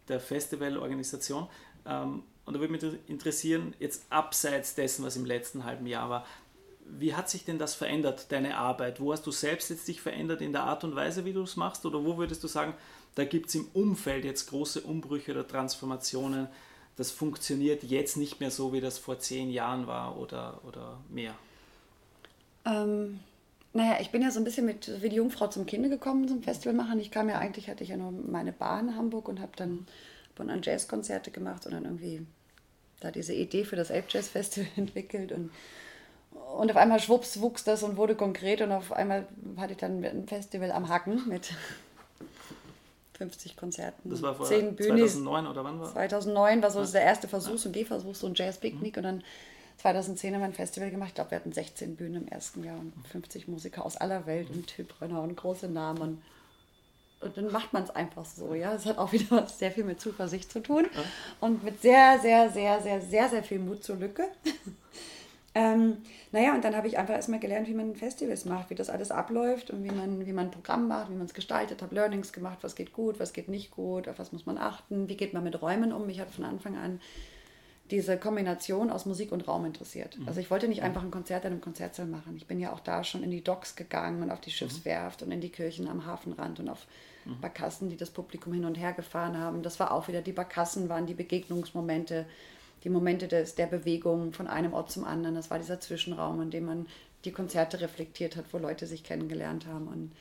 der 0.07 0.19
Festivalorganisation. 0.19 1.47
Ähm, 1.85 2.23
und 2.45 2.55
da 2.55 2.59
würde 2.59 2.73
mich 2.73 2.83
interessieren, 3.07 3.75
jetzt 3.79 4.03
abseits 4.09 4.73
dessen, 4.73 5.05
was 5.05 5.15
im 5.15 5.25
letzten 5.25 5.63
halben 5.63 5.85
Jahr 5.85 6.09
war, 6.09 6.25
wie 6.85 7.15
hat 7.15 7.29
sich 7.29 7.45
denn 7.45 7.59
das 7.59 7.75
verändert, 7.75 8.31
deine 8.31 8.57
Arbeit? 8.57 8.99
Wo 8.99 9.11
hast 9.11 9.25
du 9.25 9.31
selbst 9.31 9.69
jetzt 9.69 9.87
dich 9.87 10.01
verändert 10.01 10.41
in 10.41 10.51
der 10.51 10.63
Art 10.63 10.83
und 10.83 10.95
Weise, 10.95 11.25
wie 11.25 11.33
du 11.33 11.43
es 11.43 11.55
machst? 11.55 11.85
Oder 11.85 12.03
wo 12.03 12.17
würdest 12.17 12.43
du 12.43 12.47
sagen, 12.47 12.73
da 13.15 13.25
gibt 13.25 13.49
es 13.49 13.55
im 13.55 13.67
Umfeld 13.73 14.25
jetzt 14.25 14.49
große 14.49 14.81
Umbrüche 14.81 15.31
oder 15.31 15.47
Transformationen? 15.47 16.47
Das 16.95 17.11
funktioniert 17.11 17.83
jetzt 17.83 18.17
nicht 18.17 18.39
mehr 18.39 18.51
so, 18.51 18.73
wie 18.73 18.81
das 18.81 18.97
vor 18.97 19.19
zehn 19.19 19.49
Jahren 19.49 19.87
war 19.87 20.19
oder, 20.19 20.61
oder 20.67 20.99
mehr? 21.09 21.33
Ähm, 22.65 23.19
naja, 23.73 23.97
ich 23.99 24.11
bin 24.11 24.21
ja 24.21 24.29
so 24.29 24.39
ein 24.39 24.43
bisschen 24.43 24.65
mit 24.65 25.01
wie 25.01 25.09
die 25.09 25.15
Jungfrau 25.15 25.47
zum 25.47 25.65
Kinde 25.65 25.89
gekommen 25.89 26.27
zum 26.27 26.43
Festival 26.43 26.75
machen. 26.75 26.99
Ich 26.99 27.11
kam 27.11 27.29
ja 27.29 27.39
eigentlich, 27.39 27.69
hatte 27.69 27.83
ich 27.83 27.89
ja 27.89 27.97
nur 27.97 28.11
meine 28.11 28.53
Bar 28.53 28.79
in 28.79 28.95
Hamburg 28.95 29.27
und 29.27 29.39
habe 29.39 29.53
dann 29.55 29.87
an 30.37 30.61
Jazzkonzerte 30.61 31.31
gemacht 31.31 31.65
und 31.65 31.73
dann 31.73 31.85
irgendwie 31.85 32.25
da 32.99 33.11
diese 33.11 33.33
Idee 33.33 33.65
für 33.65 33.75
das 33.75 33.91
Ape 33.91 34.05
Jazz 34.09 34.29
Festival 34.29 34.69
entwickelt 34.75 35.31
und 35.31 35.51
und 36.57 36.71
auf 36.71 36.77
einmal 36.77 36.99
schwupps 36.99 37.39
wuchs 37.41 37.63
das 37.63 37.83
und 37.83 37.97
wurde 37.97 38.15
konkret 38.15 38.61
und 38.61 38.71
auf 38.71 38.91
einmal 38.91 39.27
hatte 39.57 39.73
ich 39.73 39.79
dann 39.79 40.03
ein 40.03 40.27
Festival 40.27 40.71
am 40.71 40.89
Hacken 40.89 41.27
mit 41.27 41.51
50 43.17 43.57
Konzerten. 43.57 44.09
Das 44.09 44.21
war 44.21 44.35
vor 44.35 44.45
10 44.45 44.77
2009 44.77 45.47
oder 45.47 45.63
wann 45.63 45.79
war 45.79 45.91
2009 45.91 46.61
war 46.61 46.71
so 46.71 46.81
ja. 46.81 46.85
der 46.85 47.03
erste 47.03 47.27
Versuch, 47.27 47.57
so 47.57 47.69
ein 47.69 47.73
Gehversuch, 47.73 48.15
so 48.15 48.27
ein 48.27 48.35
Jazz-Picknick 48.35 48.95
mhm. 48.95 48.99
und 48.99 49.03
dann 49.03 49.23
2010 49.77 50.33
haben 50.33 50.41
wir 50.41 50.45
ein 50.45 50.53
Festival 50.53 50.91
gemacht. 50.91 51.09
Ich 51.09 51.15
glaube, 51.15 51.31
wir 51.31 51.37
hatten 51.37 51.51
16 51.51 51.95
Bühnen 51.95 52.23
im 52.23 52.27
ersten 52.27 52.63
Jahr 52.63 52.77
und 52.77 52.93
50 53.11 53.47
Musiker 53.47 53.85
aus 53.85 53.97
aller 53.97 54.25
Welt 54.25 54.49
und 54.49 54.67
Typrenner 54.67 55.21
und 55.21 55.35
große 55.35 55.67
Namen. 55.67 56.01
Und, 56.01 57.37
dann 57.37 57.51
macht 57.51 57.71
man 57.71 57.83
es 57.83 57.89
einfach 57.89 58.25
so, 58.25 58.53
ja. 58.53 58.73
Es 58.73 58.85
hat 58.85 58.97
auch 58.97 59.11
wieder 59.13 59.47
sehr 59.47 59.71
viel 59.71 59.85
mit 59.85 60.01
Zuversicht 60.01 60.51
zu 60.51 60.61
tun 60.61 60.85
und 61.39 61.63
mit 61.63 61.81
sehr, 61.81 62.19
sehr, 62.19 62.49
sehr, 62.49 62.81
sehr, 62.81 63.01
sehr, 63.01 63.29
sehr 63.29 63.43
viel 63.43 63.59
Mut 63.59 63.83
zur 63.83 63.95
Lücke. 63.95 64.27
Ähm, 65.55 65.97
naja, 66.31 66.55
und 66.55 66.63
dann 66.63 66.75
habe 66.75 66.87
ich 66.87 66.97
einfach 66.97 67.13
erstmal 67.13 67.39
gelernt, 67.39 67.67
wie 67.67 67.75
man 67.75 67.95
Festivals 67.95 68.45
macht, 68.45 68.69
wie 68.69 68.75
das 68.75 68.89
alles 68.89 69.11
abläuft 69.11 69.69
und 69.69 69.83
wie 69.83 69.91
man, 69.91 70.25
wie 70.25 70.33
man 70.33 70.47
ein 70.47 70.51
Programm 70.51 70.87
macht, 70.87 71.11
wie 71.11 71.15
man 71.15 71.27
es 71.27 71.33
gestaltet, 71.33 71.81
habe 71.81 71.93
Learnings 71.93 72.33
gemacht, 72.33 72.59
was 72.61 72.75
geht 72.75 72.93
gut, 72.93 73.19
was 73.19 73.33
geht 73.33 73.49
nicht 73.49 73.69
gut, 73.69 74.07
auf 74.07 74.17
was 74.17 74.31
muss 74.31 74.45
man 74.45 74.57
achten, 74.57 75.09
wie 75.09 75.17
geht 75.17 75.33
man 75.33 75.43
mit 75.43 75.61
Räumen 75.61 75.93
um. 75.93 76.09
Ich 76.09 76.19
hatte 76.19 76.33
von 76.33 76.45
Anfang 76.45 76.75
an 76.75 76.99
diese 77.91 78.17
Kombination 78.17 78.89
aus 78.89 79.05
Musik 79.05 79.31
und 79.31 79.47
Raum 79.47 79.65
interessiert. 79.65 80.17
Mhm. 80.17 80.27
Also 80.27 80.39
ich 80.39 80.49
wollte 80.49 80.67
nicht 80.67 80.79
mhm. 80.79 80.87
einfach 80.87 81.03
ein 81.03 81.11
Konzert 81.11 81.45
in 81.45 81.51
einem 81.51 81.61
Konzertsaal 81.61 82.07
machen. 82.07 82.35
Ich 82.35 82.47
bin 82.47 82.59
ja 82.59 82.73
auch 82.73 82.79
da 82.79 83.03
schon 83.03 83.21
in 83.21 83.29
die 83.29 83.43
Docks 83.43 83.75
gegangen 83.75 84.23
und 84.23 84.31
auf 84.31 84.41
die 84.41 84.49
mhm. 84.49 84.55
Schiffswerft 84.55 85.21
und 85.21 85.31
in 85.31 85.41
die 85.41 85.49
Kirchen 85.49 85.87
am 85.87 86.05
Hafenrand 86.05 86.59
und 86.59 86.69
auf 86.69 86.87
Barkassen, 87.41 87.89
die 87.89 87.95
das 87.95 88.09
Publikum 88.09 88.53
hin 88.53 88.65
und 88.65 88.75
her 88.75 88.91
gefahren 88.91 89.37
haben. 89.37 89.63
Das 89.63 89.79
war 89.79 89.91
auch 89.91 90.07
wieder, 90.07 90.21
die 90.21 90.33
Barkassen 90.33 90.89
waren 90.89 91.05
die 91.05 91.13
Begegnungsmomente 91.13 92.25
die 92.83 92.89
Momente 92.89 93.27
des, 93.27 93.55
der 93.55 93.67
Bewegung 93.67 94.33
von 94.33 94.47
einem 94.47 94.73
Ort 94.73 94.91
zum 94.91 95.05
anderen. 95.05 95.35
Das 95.35 95.49
war 95.49 95.59
dieser 95.59 95.79
Zwischenraum, 95.79 96.41
in 96.41 96.51
dem 96.51 96.65
man 96.65 96.87
die 97.25 97.31
Konzerte 97.31 97.79
reflektiert 97.79 98.35
hat, 98.35 98.45
wo 98.51 98.57
Leute 98.57 98.85
sich 98.85 99.03
kennengelernt 99.03 99.65
haben. 99.65 99.87
Und 99.87 100.11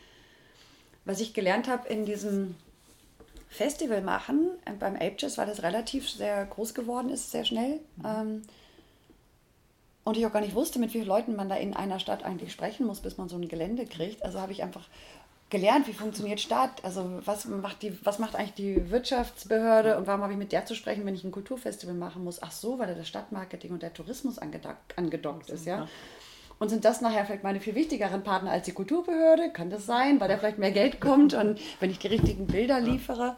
was 1.04 1.20
ich 1.20 1.34
gelernt 1.34 1.68
habe 1.68 1.88
in 1.88 2.04
diesem 2.04 2.54
Festival 3.48 4.00
machen, 4.00 4.50
äh, 4.64 4.72
beim 4.72 4.94
Ape 4.94 5.16
Jazz, 5.18 5.36
weil 5.36 5.46
das 5.46 5.62
relativ 5.62 6.08
sehr 6.08 6.44
groß 6.46 6.74
geworden 6.74 7.10
ist, 7.10 7.30
sehr 7.30 7.44
schnell. 7.44 7.80
Mhm. 7.96 8.04
Ähm, 8.04 8.42
und 10.04 10.16
ich 10.16 10.26
auch 10.26 10.32
gar 10.32 10.40
nicht 10.40 10.54
wusste, 10.54 10.78
mit 10.78 10.90
wie 10.90 10.98
vielen 10.98 11.06
Leuten 11.06 11.36
man 11.36 11.48
da 11.48 11.56
in 11.56 11.74
einer 11.74 12.00
Stadt 12.00 12.24
eigentlich 12.24 12.52
sprechen 12.52 12.86
muss, 12.86 13.00
bis 13.00 13.18
man 13.18 13.28
so 13.28 13.36
ein 13.36 13.48
Gelände 13.48 13.86
kriegt. 13.86 14.24
Also 14.24 14.40
habe 14.40 14.52
ich 14.52 14.62
einfach 14.62 14.88
gelernt, 15.52 15.86
wie 15.86 15.92
funktioniert 15.92 16.40
Stadt, 16.40 16.82
also 16.82 17.20
was 17.26 17.44
macht, 17.44 17.82
die, 17.82 17.96
was 18.04 18.18
macht 18.18 18.34
eigentlich 18.34 18.54
die 18.54 18.90
Wirtschaftsbehörde 18.90 19.98
und 19.98 20.06
warum 20.06 20.22
habe 20.22 20.32
ich 20.32 20.38
mit 20.38 20.50
der 20.50 20.64
zu 20.64 20.74
sprechen, 20.74 21.04
wenn 21.04 21.14
ich 21.14 21.24
ein 21.24 21.30
Kulturfestival 21.30 21.94
machen 21.94 22.24
muss? 22.24 22.42
Ach 22.42 22.50
so, 22.50 22.78
weil 22.78 22.88
da 22.88 22.94
das 22.94 23.06
Stadtmarketing 23.06 23.70
und 23.70 23.82
der 23.82 23.92
Tourismus 23.92 24.38
angedockt 24.38 25.50
ist, 25.50 25.66
ja. 25.66 25.86
Und 26.58 26.70
sind 26.70 26.84
das 26.84 27.00
nachher 27.00 27.26
vielleicht 27.26 27.42
meine 27.42 27.60
viel 27.60 27.74
wichtigeren 27.74 28.22
Partner 28.22 28.50
als 28.50 28.64
die 28.64 28.72
Kulturbehörde? 28.72 29.50
Kann 29.52 29.68
das 29.68 29.84
sein, 29.84 30.20
weil 30.20 30.28
da 30.28 30.38
vielleicht 30.38 30.58
mehr 30.58 30.70
Geld 30.70 31.00
kommt 31.00 31.34
und 31.34 31.60
wenn 31.80 31.90
ich 31.90 31.98
die 31.98 32.08
richtigen 32.08 32.46
Bilder 32.46 32.80
liefere? 32.80 33.36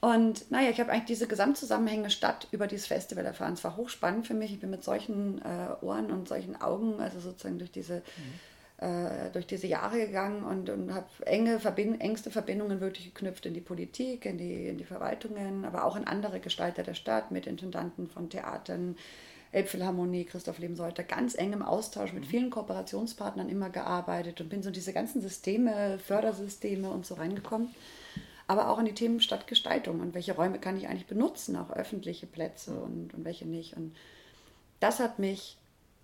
Und 0.00 0.50
naja, 0.50 0.70
ich 0.70 0.80
habe 0.80 0.90
eigentlich 0.90 1.06
diese 1.06 1.26
gesamtzusammenhängende 1.26 2.10
Stadt 2.10 2.48
über 2.50 2.66
dieses 2.66 2.86
Festival 2.86 3.26
erfahren. 3.26 3.54
Es 3.54 3.64
war 3.64 3.76
hochspannend 3.76 4.26
für 4.26 4.34
mich. 4.34 4.52
Ich 4.52 4.60
bin 4.60 4.70
mit 4.70 4.84
solchen 4.84 5.42
äh, 5.42 5.84
Ohren 5.84 6.10
und 6.10 6.28
solchen 6.28 6.58
Augen, 6.60 7.00
also 7.00 7.20
sozusagen 7.20 7.58
durch 7.58 7.72
diese 7.72 7.96
mhm 7.96 8.40
äh, 8.78 9.30
durch 9.32 9.46
diese 9.46 9.66
Jahre 9.66 9.98
gegangen 9.98 10.42
und, 10.42 10.68
und 10.68 10.92
habe 10.92 11.06
enge 11.24 11.60
Verbind 11.60 12.00
engste 12.00 12.30
Verbindungen 12.30 12.80
wirklich 12.80 13.06
geknüpft 13.06 13.46
in 13.46 13.54
die 13.54 13.62
Politik, 13.62 14.26
in 14.26 14.36
die, 14.36 14.68
in 14.68 14.76
die 14.76 14.84
Verwaltungen, 14.84 15.64
aber 15.64 15.84
auch 15.84 15.96
in 15.96 16.06
andere 16.06 16.40
Gestalter 16.40 16.82
der 16.82 16.92
Stadt, 16.92 17.30
mit 17.30 17.46
Intendanten 17.46 18.06
von 18.06 18.28
Theatern, 18.28 18.96
Elbphilharmonie, 19.52 20.26
Christoph 20.26 20.58
Lebensolter, 20.58 21.04
ganz 21.04 21.34
eng 21.38 21.54
im 21.54 21.62
Austausch 21.62 22.12
mit 22.12 22.24
mhm. 22.24 22.28
vielen 22.28 22.50
Kooperationspartnern 22.50 23.48
immer 23.48 23.70
gearbeitet 23.70 24.42
und 24.42 24.50
bin 24.50 24.62
so 24.62 24.68
in 24.68 24.74
diese 24.74 24.92
ganzen 24.92 25.22
Systeme, 25.22 25.98
Fördersysteme 25.98 26.90
und 26.90 27.06
so 27.06 27.14
reingekommen. 27.14 27.74
Aber 28.46 28.68
auch 28.68 28.78
in 28.78 28.84
die 28.84 28.94
Themen 28.94 29.20
Stadtgestaltung 29.20 30.00
und 30.00 30.14
welche 30.14 30.34
Räume 30.34 30.58
kann 30.58 30.76
ich 30.76 30.86
eigentlich 30.86 31.06
benutzen, 31.06 31.56
auch 31.56 31.70
öffentliche 31.70 32.26
Plätze 32.26 32.72
und, 32.72 33.14
und 33.14 33.24
welche 33.24 33.46
nicht. 33.46 33.74
Und 33.76 33.96
das 34.80 35.00
hat 35.00 35.18
mich 35.18 35.56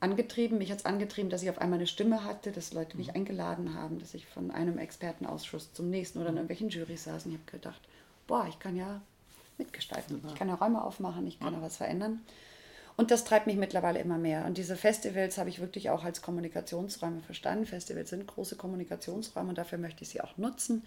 angetrieben. 0.03 0.59
Mich 0.59 0.71
hat 0.71 0.79
es 0.79 0.85
angetrieben, 0.85 1.31
dass 1.31 1.43
ich 1.43 1.51
auf 1.51 1.59
einmal 1.59 1.79
eine 1.79 1.87
Stimme 1.87 2.25
hatte, 2.25 2.53
dass 2.53 2.73
Leute 2.73 2.97
mich 2.97 3.09
mhm. 3.09 3.17
eingeladen 3.17 3.75
haben, 3.75 3.99
dass 3.99 4.15
ich 4.15 4.27
von 4.27 4.51
einem 4.51 4.79
Expertenausschuss 4.79 5.73
zum 5.73 5.91
nächsten 5.91 6.19
oder 6.19 6.31
in 6.31 6.37
irgendwelchen 6.37 6.69
Jurys 6.69 7.05
saß. 7.05 7.27
Und 7.27 7.33
ich 7.33 7.39
habe 7.39 7.51
gedacht, 7.51 7.81
boah, 8.27 8.47
ich 8.49 8.59
kann 8.59 8.77
ja 8.77 9.01
mitgestalten. 9.59 10.23
Ich 10.27 10.35
kann 10.35 10.49
ja 10.49 10.55
Räume 10.55 10.83
aufmachen, 10.85 11.27
ich 11.27 11.39
kann 11.39 11.55
ja 11.55 11.63
was 11.63 11.77
verändern. 11.77 12.21
Und 12.97 13.11
das 13.11 13.25
treibt 13.25 13.47
mich 13.47 13.57
mittlerweile 13.57 14.01
immer 14.01 14.19
mehr. 14.19 14.45
Und 14.45 14.59
diese 14.59 14.77
Festivals 14.77 15.39
habe 15.39 15.49
ich 15.49 15.61
wirklich 15.61 15.91
auch 15.91 16.05
als 16.05 16.21
Kommunikationsräume 16.21 17.21
verstanden. 17.21 17.65
Festivals 17.65 18.11
sind 18.11 18.27
große 18.27 18.57
Kommunikationsräume 18.57 19.51
und 19.51 19.59
dafür 19.59 19.79
möchte 19.79 20.03
ich 20.03 20.11
sie 20.11 20.21
auch 20.21 20.37
nutzen. 20.37 20.85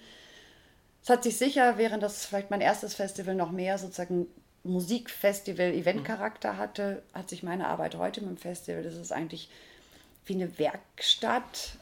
Es 1.02 1.10
hat 1.10 1.24
sich 1.24 1.38
sicher, 1.38 1.78
während 1.78 2.04
das 2.04 2.26
vielleicht 2.26 2.52
mein 2.52 2.62
erstes 2.62 2.96
Festival 2.96 3.36
noch 3.36 3.52
mehr 3.52 3.78
sozusagen 3.78 4.28
Musikfestival, 4.66 5.74
Eventcharakter 5.74 6.58
hatte, 6.58 7.04
hat 7.14 7.30
sich 7.30 7.44
meine 7.44 7.68
Arbeit 7.68 7.96
heute 7.96 8.22
mit 8.22 8.32
dem 8.32 8.38
Festival, 8.38 8.84
das 8.84 8.96
ist 8.96 9.12
eigentlich 9.12 9.50
wie 10.26 10.34
eine 10.34 10.58
Werkstatt 10.58 11.78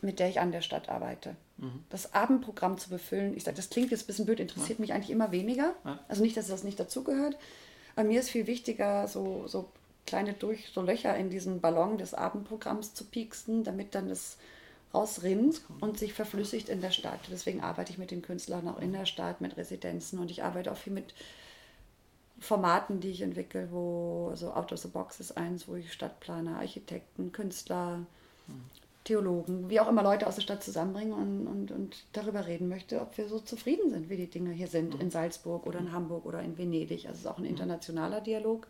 mit 0.00 0.18
der 0.18 0.28
ich 0.28 0.40
an 0.40 0.52
der 0.52 0.62
Stadt 0.62 0.88
arbeite. 0.88 1.36
Mhm. 1.56 1.84
Das 1.90 2.14
Abendprogramm 2.14 2.78
zu 2.78 2.90
befüllen, 2.90 3.36
ich 3.36 3.44
sage, 3.44 3.56
das 3.56 3.70
klingt 3.70 3.90
jetzt 3.90 4.04
ein 4.04 4.06
bisschen 4.06 4.26
blöd, 4.26 4.40
interessiert 4.40 4.78
mich 4.78 4.92
eigentlich 4.92 5.10
immer 5.10 5.32
weniger. 5.32 5.74
Ja. 5.84 5.98
Also 6.08 6.22
nicht, 6.22 6.36
dass 6.36 6.48
das 6.48 6.64
nicht 6.64 6.78
dazugehört. 6.78 7.36
Aber 7.96 8.06
mir 8.06 8.20
ist 8.20 8.30
viel 8.30 8.46
wichtiger, 8.46 9.08
so, 9.08 9.46
so 9.46 9.68
kleine 10.06 10.34
durch, 10.34 10.68
so 10.72 10.82
Löcher 10.82 11.16
in 11.16 11.30
diesen 11.30 11.60
Ballon 11.60 11.98
des 11.98 12.14
Abendprogramms 12.14 12.94
zu 12.94 13.04
pieksen, 13.04 13.64
damit 13.64 13.94
dann 13.94 14.08
das 14.08 14.38
rausrinnt 14.94 15.60
und 15.80 15.98
sich 15.98 16.14
verflüssigt 16.14 16.68
in 16.68 16.80
der 16.80 16.92
Stadt. 16.92 17.20
Deswegen 17.30 17.60
arbeite 17.60 17.92
ich 17.92 17.98
mit 17.98 18.10
den 18.10 18.22
Künstlern 18.22 18.68
auch 18.68 18.80
in 18.80 18.92
der 18.92 19.04
Stadt, 19.04 19.40
mit 19.40 19.56
Residenzen 19.56 20.18
und 20.18 20.30
ich 20.30 20.44
arbeite 20.44 20.72
auch 20.72 20.78
viel 20.78 20.92
mit 20.92 21.12
Formaten, 22.40 23.00
die 23.00 23.10
ich 23.10 23.22
entwickle, 23.22 23.68
wo 23.72 24.32
so 24.34 24.52
Out 24.52 24.72
of 24.72 24.78
the 24.78 24.88
Box 24.88 25.20
ist 25.20 25.36
eins, 25.36 25.66
wo 25.66 25.74
ich 25.74 25.92
Stadtplaner, 25.92 26.58
Architekten, 26.58 27.32
Künstler, 27.32 28.06
Theologen, 29.04 29.70
wie 29.70 29.80
auch 29.80 29.88
immer 29.88 30.02
Leute 30.02 30.26
aus 30.26 30.34
der 30.34 30.42
Stadt 30.42 30.62
zusammenbringen 30.62 31.12
und, 31.12 31.46
und, 31.46 31.70
und 31.70 32.04
darüber 32.12 32.46
reden 32.46 32.68
möchte, 32.68 33.00
ob 33.00 33.16
wir 33.16 33.26
so 33.26 33.40
zufrieden 33.40 33.90
sind, 33.90 34.10
wie 34.10 34.16
die 34.16 34.28
Dinge 34.28 34.52
hier 34.52 34.68
sind, 34.68 35.00
in 35.00 35.10
Salzburg 35.10 35.66
oder 35.66 35.78
in 35.78 35.92
Hamburg 35.92 36.26
oder 36.26 36.42
in 36.42 36.58
Venedig. 36.58 37.06
Also 37.06 37.14
es 37.14 37.20
ist 37.20 37.26
auch 37.26 37.38
ein 37.38 37.46
internationaler 37.46 38.20
Dialog, 38.20 38.66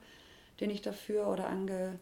den 0.60 0.70
ich 0.70 0.80
dafür 0.80 1.26
oder 1.26 1.48
ange, 1.48 1.98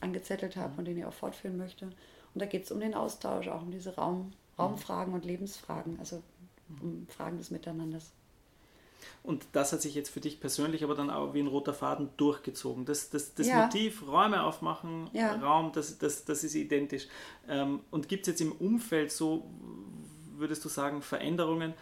angezettelt 0.00 0.56
habe 0.56 0.74
und 0.76 0.86
den 0.86 0.98
ich 0.98 1.04
auch 1.04 1.12
fortführen 1.12 1.56
möchte. 1.56 1.86
Und 1.86 2.42
da 2.42 2.46
geht 2.46 2.64
es 2.64 2.72
um 2.72 2.80
den 2.80 2.94
Austausch, 2.94 3.46
auch 3.48 3.62
um 3.62 3.70
diese 3.70 3.94
Raum, 3.94 4.32
Raumfragen 4.58 5.14
und 5.14 5.24
Lebensfragen, 5.24 5.98
also 6.00 6.22
um 6.80 7.06
Fragen 7.08 7.38
des 7.38 7.50
Miteinanders. 7.50 8.10
Und 9.22 9.46
das 9.52 9.72
hat 9.72 9.82
sich 9.82 9.94
jetzt 9.94 10.10
für 10.10 10.20
dich 10.20 10.40
persönlich 10.40 10.84
aber 10.84 10.94
dann 10.94 11.10
auch 11.10 11.34
wie 11.34 11.40
ein 11.40 11.46
roter 11.46 11.74
Faden 11.74 12.10
durchgezogen. 12.16 12.84
Das, 12.84 13.10
das, 13.10 13.34
das 13.34 13.46
Ja. 13.46 13.64
Motiv, 13.64 14.06
Räume 14.06 14.42
aufmachen, 14.42 15.08
Ja. 15.12 15.34
Raum, 15.36 15.72
das, 15.72 15.98
das, 15.98 16.24
das 16.24 16.44
ist 16.44 16.54
identisch. 16.54 17.08
Ähm, 17.48 17.80
und 17.90 18.08
gibt 18.08 18.22
es 18.26 18.32
jetzt 18.32 18.40
im 18.40 18.52
Umfeld 18.52 19.12
so, 19.12 19.50
würdest 20.36 20.64
du 20.64 20.68
sagen, 20.68 21.02
Veränderungen, 21.02 21.74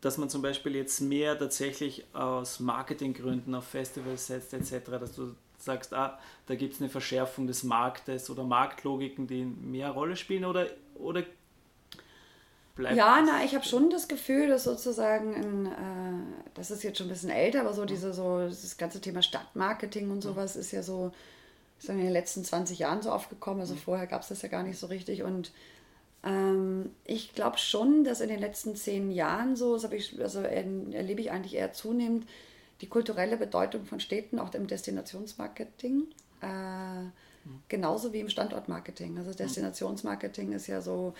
dass 0.00 0.18
man 0.18 0.28
zum 0.28 0.42
Beispiel 0.42 0.74
jetzt 0.74 1.00
mehr 1.00 1.38
tatsächlich 1.38 2.04
aus 2.12 2.58
Marketinggründen 2.60 3.54
auf 3.54 3.66
Festivals 3.66 4.26
setzt 4.26 4.52
etc., 4.52 4.90
dass 4.98 5.12
du 5.14 5.34
sagst, 5.58 5.94
ah, 5.94 6.18
da 6.46 6.56
gibt 6.56 6.74
es 6.74 6.80
eine 6.80 6.90
Verschärfung 6.90 7.46
des 7.46 7.62
Marktes 7.62 8.28
oder 8.28 8.42
Marktlogiken, 8.42 9.28
die 9.28 9.44
mehr 9.44 9.90
Rolle 9.90 10.16
spielen 10.16 10.44
oder, 10.44 10.66
oder 10.96 11.22
bleibt 12.74 12.96
Ja, 12.96 13.22
na, 13.24 13.44
ich 13.44 13.54
habe 13.54 13.64
schon 13.64 13.90
das 13.90 14.08
Gefühl, 14.08 14.48
dass 14.48 14.64
sozusagen, 14.64 15.34
in, 15.34 15.66
äh, 15.66 16.50
das 16.54 16.70
ist 16.70 16.82
jetzt 16.82 16.98
schon 16.98 17.06
ein 17.06 17.10
bisschen 17.10 17.30
älter, 17.30 17.60
aber 17.60 17.72
so 17.72 17.84
diese 17.84 18.12
so 18.12 18.40
das 18.40 18.76
ganze 18.76 19.00
Thema 19.00 19.22
Stadtmarketing 19.22 20.10
und 20.10 20.22
sowas 20.22 20.56
ist 20.56 20.72
ja 20.72 20.82
so, 20.82 21.12
ist 21.78 21.88
in 21.88 21.98
den 21.98 22.10
letzten 22.10 22.44
20 22.44 22.78
Jahren 22.78 23.02
so 23.02 23.10
aufgekommen. 23.10 23.60
Also 23.60 23.74
vorher 23.74 24.06
gab 24.06 24.22
es 24.22 24.28
das 24.28 24.42
ja 24.42 24.48
gar 24.48 24.62
nicht 24.62 24.78
so 24.78 24.86
richtig. 24.86 25.22
Und 25.22 25.52
ähm, 26.24 26.90
ich 27.04 27.34
glaube 27.34 27.58
schon, 27.58 28.04
dass 28.04 28.20
in 28.20 28.28
den 28.28 28.40
letzten 28.40 28.76
zehn 28.76 29.10
Jahren 29.10 29.56
so, 29.56 29.76
das 29.76 29.90
ich, 29.92 30.20
also 30.20 30.40
er, 30.40 30.64
erlebe 30.92 31.20
ich 31.20 31.30
eigentlich 31.30 31.54
eher 31.54 31.72
zunehmend, 31.72 32.26
die 32.80 32.88
kulturelle 32.88 33.36
Bedeutung 33.36 33.84
von 33.84 34.00
Städten, 34.00 34.38
auch 34.38 34.52
im 34.54 34.66
Destinationsmarketing, 34.66 36.06
äh, 36.40 37.04
genauso 37.68 38.12
wie 38.12 38.20
im 38.20 38.28
Standortmarketing. 38.28 39.18
Also 39.18 39.32
Destinationsmarketing 39.32 40.52
ist 40.52 40.66
ja 40.66 40.80
so, 40.80 41.14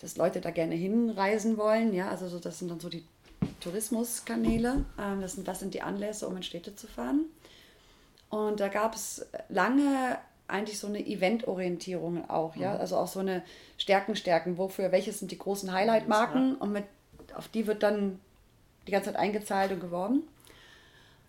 dass 0.00 0.16
Leute 0.16 0.40
da 0.40 0.50
gerne 0.50 0.74
hinreisen 0.74 1.56
wollen, 1.56 1.94
ja, 1.94 2.10
also 2.10 2.28
so, 2.28 2.38
das 2.38 2.58
sind 2.58 2.70
dann 2.70 2.80
so 2.80 2.88
die 2.88 3.04
Tourismuskanäle, 3.60 4.84
ähm, 4.98 5.20
das 5.20 5.34
sind, 5.34 5.46
was 5.46 5.60
sind 5.60 5.74
die 5.74 5.82
Anlässe, 5.82 6.26
um 6.26 6.36
in 6.36 6.42
Städte 6.42 6.74
zu 6.74 6.86
fahren. 6.86 7.24
Und 8.28 8.60
da 8.60 8.68
gab 8.68 8.94
es 8.94 9.26
lange 9.48 10.18
eigentlich 10.48 10.78
so 10.78 10.86
eine 10.86 11.04
Eventorientierung 11.04 12.28
auch, 12.28 12.56
ja, 12.56 12.76
also 12.76 12.96
auch 12.96 13.08
so 13.08 13.20
eine 13.20 13.42
Stärken, 13.78 14.16
Stärken, 14.16 14.58
wofür, 14.58 14.92
welches 14.92 15.18
sind 15.18 15.30
die 15.30 15.38
großen 15.38 15.72
Highlight-Marken 15.72 16.56
und 16.56 16.72
mit, 16.72 16.84
auf 17.34 17.48
die 17.48 17.66
wird 17.66 17.82
dann 17.82 18.20
die 18.86 18.92
ganze 18.92 19.10
Zeit 19.10 19.20
eingezahlt 19.20 19.72
und 19.72 19.80
geworben. 19.80 20.22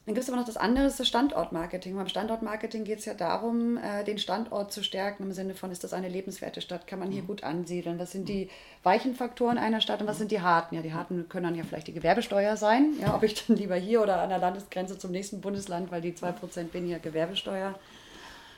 Dann 0.08 0.14
gibt 0.14 0.24
es 0.24 0.30
aber 0.30 0.40
noch 0.40 0.46
das 0.46 0.56
andere, 0.56 0.86
das 0.86 0.94
ist 0.94 1.02
das 1.02 1.08
Standortmarketing. 1.10 1.94
Beim 1.94 2.08
Standortmarketing 2.08 2.86
geht 2.86 3.00
es 3.00 3.06
ja 3.06 3.14
darum, 3.14 3.76
äh, 3.76 4.06
den 4.06 4.18
Standort 4.18 4.72
zu 4.72 4.82
stärken 4.82 5.24
im 5.24 5.34
Sinne 5.34 5.54
von, 5.54 5.70
ist 5.70 5.84
das 5.84 5.92
eine 5.92 6.08
lebenswerte 6.08 6.62
Stadt, 6.62 6.88
kann 6.88 7.00
man 7.00 7.12
hier 7.12 7.24
gut 7.24 7.44
ansiedeln? 7.44 8.00
Was 8.00 8.14
sind 8.14 8.30
die 8.30 8.50
weichen 8.84 9.16
Faktoren 9.16 9.58
einer 9.58 9.82
Stadt 9.82 10.00
und 10.00 10.08
was 10.08 10.18
sind 10.18 10.32
die 10.32 10.40
harten? 10.40 10.76
Ja, 10.76 10.82
die 10.82 10.94
harten 10.94 11.28
können 11.28 11.44
dann 11.44 11.56
ja 11.56 11.66
vielleicht 11.66 11.88
die 11.88 11.94
Gewerbesteuer 11.94 12.56
sein, 12.56 12.94
ja, 13.02 13.14
ob 13.14 13.24
ich 13.24 13.46
dann 13.46 13.58
lieber 13.58 13.76
hier 13.76 14.02
oder 14.02 14.22
an 14.22 14.30
der 14.30 14.38
Landesgrenze 14.38 14.98
zum 14.98 15.12
nächsten 15.12 15.42
Bundesland, 15.42 15.92
weil 15.92 16.00
die 16.00 16.14
2% 16.14 16.72
weniger 16.72 17.00
Gewerbesteuer 17.00 17.78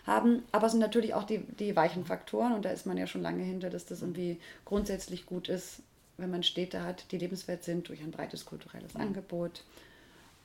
haben. 0.06 0.44
Aber 0.52 0.68
es 0.68 0.74
sind 0.74 0.82
natürlich 0.82 1.16
auch 1.16 1.24
die, 1.24 1.40
die 1.40 1.76
weichen 1.76 2.06
Faktoren 2.06 2.54
und 2.54 2.64
da 2.64 2.70
ist 2.70 2.86
man 2.86 2.96
ja 2.96 3.08
schon 3.08 3.24
lange 3.24 3.42
hinter, 3.42 3.72
dass 3.72 3.88
das 3.88 4.02
irgendwie 4.02 4.40
grundsätzlich 4.66 5.26
gut 5.26 5.50
ist, 5.50 5.82
wenn 6.18 6.30
man 6.30 6.44
Städte 6.44 6.84
hat, 6.84 7.12
die 7.12 7.18
lebenswert 7.18 7.64
sind 7.64 7.90
durch 7.90 8.02
ein 8.02 8.12
breites 8.12 8.46
kulturelles 8.46 8.96
Angebot 8.96 9.64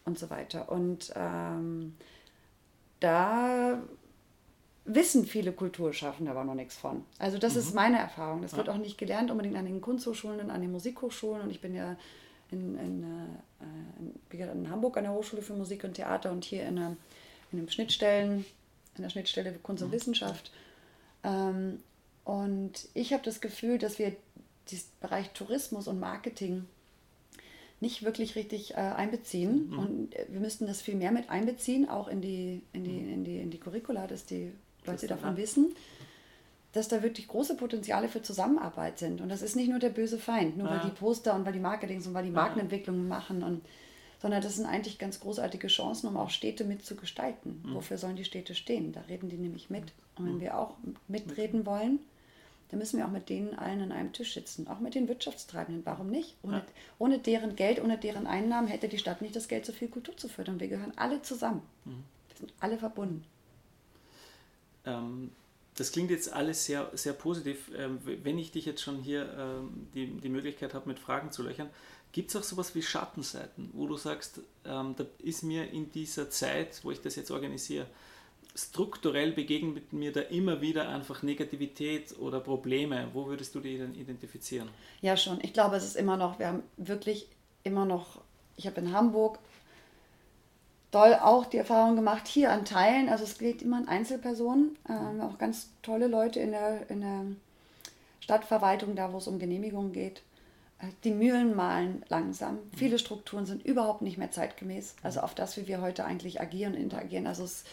und 0.04 0.18
so 0.18 0.30
weiter. 0.30 0.70
Und 0.70 1.12
ähm, 1.16 1.96
da 3.00 3.82
wissen 4.84 5.24
viele 5.24 5.52
Kulturschaffende 5.52 6.30
aber 6.30 6.44
noch 6.44 6.54
nichts 6.54 6.76
von. 6.76 7.04
Also 7.18 7.38
das 7.38 7.56
ist 7.56 7.74
meine 7.74 7.98
Erfahrung. 7.98 8.42
Das 8.42 8.56
wird 8.56 8.68
auch 8.68 8.76
nicht 8.76 8.98
gelernt 8.98 9.30
unbedingt 9.30 9.56
an 9.56 9.64
den 9.64 9.80
Kunsthochschulen 9.80 10.40
und 10.40 10.50
an 10.50 10.60
den 10.60 10.72
Musikhochschulen. 10.72 11.42
Und 11.42 11.50
ich 11.50 11.60
bin 11.60 11.74
ja 11.74 11.96
in, 12.50 12.78
in, 12.78 13.02
äh, 13.02 14.36
in, 14.36 14.40
in 14.40 14.70
Hamburg 14.70 14.96
an 14.96 15.04
der 15.04 15.12
Hochschule 15.12 15.42
für 15.42 15.54
Musik 15.54 15.84
und 15.84 15.94
Theater 15.94 16.30
und 16.32 16.44
hier 16.44 16.64
in, 16.64 16.78
einer, 16.78 16.96
in 17.50 17.58
einem 17.58 17.68
Schnittstellen, 17.68 18.44
in 18.96 19.02
der 19.02 19.10
Schnittstelle 19.10 19.52
für 19.52 19.58
Kunst 19.58 19.82
und 19.82 19.92
Wissenschaft. 19.92 20.52
Ähm, 21.22 21.82
und 22.24 22.88
ich 22.94 23.12
habe 23.12 23.22
das 23.22 23.40
Gefühl, 23.40 23.78
dass 23.78 23.98
wir 23.98 24.14
diesen 24.68 24.88
Bereich 25.00 25.30
Tourismus 25.30 25.88
und 25.88 25.98
Marketing 25.98 26.66
nicht 27.80 28.02
wirklich 28.04 28.34
richtig 28.36 28.72
äh, 28.72 28.76
einbeziehen. 28.76 29.74
Und 29.74 30.14
äh, 30.14 30.26
wir 30.30 30.40
müssten 30.40 30.66
das 30.66 30.80
viel 30.82 30.94
mehr 30.94 31.12
mit 31.12 31.30
einbeziehen, 31.30 31.88
auch 31.88 32.08
in 32.08 32.20
die, 32.20 32.62
in 32.72 32.84
die, 32.84 32.98
in 32.98 33.24
die, 33.24 33.38
in 33.38 33.50
die 33.50 33.58
Curricula, 33.58 34.06
dass 34.06 34.24
die 34.24 34.52
Leute 34.86 35.06
Das- 35.06 35.18
davon 35.18 35.30
ja. 35.32 35.36
wissen, 35.36 35.74
dass 36.72 36.88
da 36.88 37.02
wirklich 37.02 37.28
große 37.28 37.56
Potenziale 37.56 38.08
für 38.08 38.20
Zusammenarbeit 38.22 38.98
sind. 38.98 39.20
Und 39.20 39.28
das 39.28 39.42
ist 39.42 39.54
nicht 39.54 39.68
nur 39.70 39.78
der 39.78 39.90
böse 39.90 40.18
Feind, 40.18 40.56
nur 40.56 40.68
weil 40.68 40.78
Ja. 40.78 40.84
die 40.84 40.90
Poster 40.90 41.34
und 41.34 41.44
weil 41.46 41.52
die 41.52 41.60
Marketings 41.60 42.06
und 42.06 42.14
weil 42.14 42.24
die 42.24 42.30
Markenentwicklungen 42.30 43.06
machen 43.06 43.42
und 43.42 43.62
sondern 44.20 44.40
das 44.40 44.56
sind 44.56 44.64
eigentlich 44.64 44.98
ganz 44.98 45.20
großartige 45.20 45.66
Chancen, 45.66 46.06
um 46.08 46.16
auch 46.16 46.30
Städte 46.30 46.64
mitzugestalten. 46.64 47.62
Wofür 47.74 47.98
sollen 47.98 48.16
die 48.16 48.24
Städte 48.24 48.54
stehen? 48.54 48.90
Da 48.92 49.02
reden 49.02 49.28
die 49.28 49.36
nämlich 49.36 49.68
mit. 49.68 49.84
Und 50.16 50.26
wenn 50.26 50.40
wir 50.40 50.56
auch 50.58 50.76
mitreden 51.08 51.66
wollen, 51.66 51.98
dann 52.70 52.78
müssen 52.78 52.98
wir 52.98 53.06
auch 53.06 53.10
mit 53.10 53.28
denen 53.28 53.54
allen 53.58 53.80
an 53.82 53.92
einem 53.92 54.12
Tisch 54.12 54.34
sitzen. 54.34 54.66
Auch 54.68 54.80
mit 54.80 54.94
den 54.94 55.08
Wirtschaftstreibenden. 55.08 55.84
Warum 55.86 56.08
nicht? 56.10 56.36
Ohne, 56.42 56.56
Ja. 56.58 56.64
ohne 56.98 57.18
deren 57.18 57.56
Geld, 57.56 57.82
ohne 57.82 57.98
deren 57.98 58.26
Einnahmen 58.26 58.68
hätte 58.68 58.88
die 58.88 58.98
Stadt 58.98 59.22
nicht 59.22 59.36
das 59.36 59.48
Geld, 59.48 59.66
so 59.66 59.72
viel 59.72 59.88
Kultur 59.88 60.16
zu 60.16 60.28
fördern. 60.28 60.60
Wir 60.60 60.68
gehören 60.68 60.92
alle 60.96 61.22
zusammen. 61.22 61.62
Wir 61.84 62.36
sind 62.36 62.52
alle 62.60 62.78
verbunden. 62.78 63.24
Ähm, 64.84 65.30
das 65.76 65.90
klingt 65.92 66.10
jetzt 66.10 66.32
alles 66.32 66.64
sehr, 66.66 66.90
sehr 66.94 67.12
positiv. 67.12 67.70
Ähm, 67.76 67.98
wenn 68.04 68.38
ich 68.38 68.52
dich 68.52 68.64
jetzt 68.64 68.82
schon 68.82 68.98
hier 68.98 69.32
ähm, 69.36 69.88
die, 69.94 70.06
die 70.20 70.28
Möglichkeit 70.28 70.74
habe, 70.74 70.88
mit 70.88 70.98
Fragen 70.98 71.32
zu 71.32 71.42
löchern, 71.42 71.68
gibt 72.12 72.30
es 72.30 72.36
auch 72.36 72.44
sowas 72.44 72.74
wie 72.76 72.82
Schattenseiten, 72.82 73.70
wo 73.72 73.86
du 73.88 73.96
sagst, 73.96 74.40
ähm, 74.64 74.94
da 74.96 75.04
ist 75.18 75.42
mir 75.42 75.70
in 75.70 75.90
dieser 75.90 76.30
Zeit, 76.30 76.80
wo 76.84 76.92
ich 76.92 77.00
das 77.00 77.16
jetzt 77.16 77.30
organisiere, 77.32 77.86
strukturell 78.54 79.32
begegnet 79.32 79.92
mir 79.92 80.12
da 80.12 80.20
immer 80.20 80.60
wieder 80.60 80.88
einfach 80.88 81.22
Negativität 81.22 82.16
oder 82.18 82.40
Probleme. 82.40 83.08
Wo 83.12 83.26
würdest 83.26 83.54
du 83.54 83.60
die 83.60 83.78
denn 83.78 83.94
identifizieren? 83.94 84.68
Ja, 85.00 85.16
schon. 85.16 85.38
Ich 85.42 85.52
glaube, 85.52 85.76
es 85.76 85.84
ist 85.84 85.96
immer 85.96 86.16
noch, 86.16 86.38
wir 86.38 86.48
haben 86.48 86.62
wirklich 86.76 87.28
immer 87.64 87.84
noch, 87.84 88.20
ich 88.56 88.66
habe 88.66 88.80
in 88.80 88.92
Hamburg 88.92 89.38
doll 90.92 91.14
auch 91.14 91.46
die 91.46 91.56
Erfahrung 91.56 91.96
gemacht, 91.96 92.28
hier 92.28 92.52
an 92.52 92.64
Teilen, 92.64 93.08
also 93.08 93.24
es 93.24 93.38
geht 93.38 93.62
immer 93.62 93.78
an 93.78 93.88
Einzelpersonen, 93.88 94.78
ähm, 94.88 95.20
auch 95.20 95.38
ganz 95.38 95.70
tolle 95.82 96.06
Leute 96.06 96.38
in 96.38 96.52
der, 96.52 96.88
in 96.88 97.00
der 97.00 97.24
Stadtverwaltung, 98.20 98.94
da 98.94 99.12
wo 99.12 99.18
es 99.18 99.26
um 99.26 99.40
Genehmigungen 99.40 99.92
geht. 99.92 100.22
Äh, 100.78 100.86
Die 101.02 101.10
Mühlen 101.10 101.56
malen 101.56 102.04
langsam. 102.08 102.58
Viele 102.76 103.00
Strukturen 103.00 103.46
sind 103.46 103.64
überhaupt 103.64 104.02
nicht 104.02 104.18
mehr 104.18 104.30
zeitgemäß. 104.30 104.94
Also 105.02 105.20
auf 105.20 105.34
das, 105.34 105.56
wie 105.56 105.66
wir 105.66 105.80
heute 105.80 106.04
eigentlich 106.04 106.40
agieren 106.40 106.74
und 106.74 106.80
interagieren. 106.80 107.26
Also 107.26 107.42
es, 107.42 107.64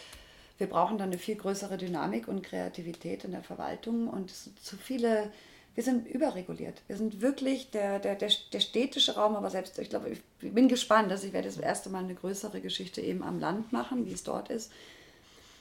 wir 0.62 0.68
brauchen 0.68 0.96
dann 0.96 1.08
eine 1.08 1.18
viel 1.18 1.34
größere 1.34 1.76
Dynamik 1.76 2.28
und 2.28 2.44
Kreativität 2.44 3.24
in 3.24 3.32
der 3.32 3.42
Verwaltung 3.42 4.06
und 4.06 4.30
es 4.30 4.44
sind 4.44 4.60
zu 4.62 4.76
viele, 4.76 5.32
wir 5.74 5.82
sind 5.82 6.06
überreguliert. 6.06 6.82
Wir 6.86 6.96
sind 6.96 7.20
wirklich 7.20 7.72
der, 7.72 7.98
der, 7.98 8.14
der, 8.14 8.30
der 8.52 8.60
städtische 8.60 9.16
Raum, 9.16 9.34
aber 9.34 9.50
selbst, 9.50 9.76
ich 9.80 9.90
glaube, 9.90 10.10
ich 10.10 10.20
bin 10.52 10.68
gespannt, 10.68 11.10
dass 11.10 11.24
ich 11.24 11.32
werde 11.32 11.48
das 11.48 11.58
erste 11.58 11.90
Mal 11.90 12.04
eine 12.04 12.14
größere 12.14 12.60
Geschichte 12.60 13.00
eben 13.00 13.24
am 13.24 13.40
Land 13.40 13.72
machen, 13.72 14.06
wie 14.06 14.12
es 14.12 14.22
dort 14.22 14.50
ist. 14.50 14.70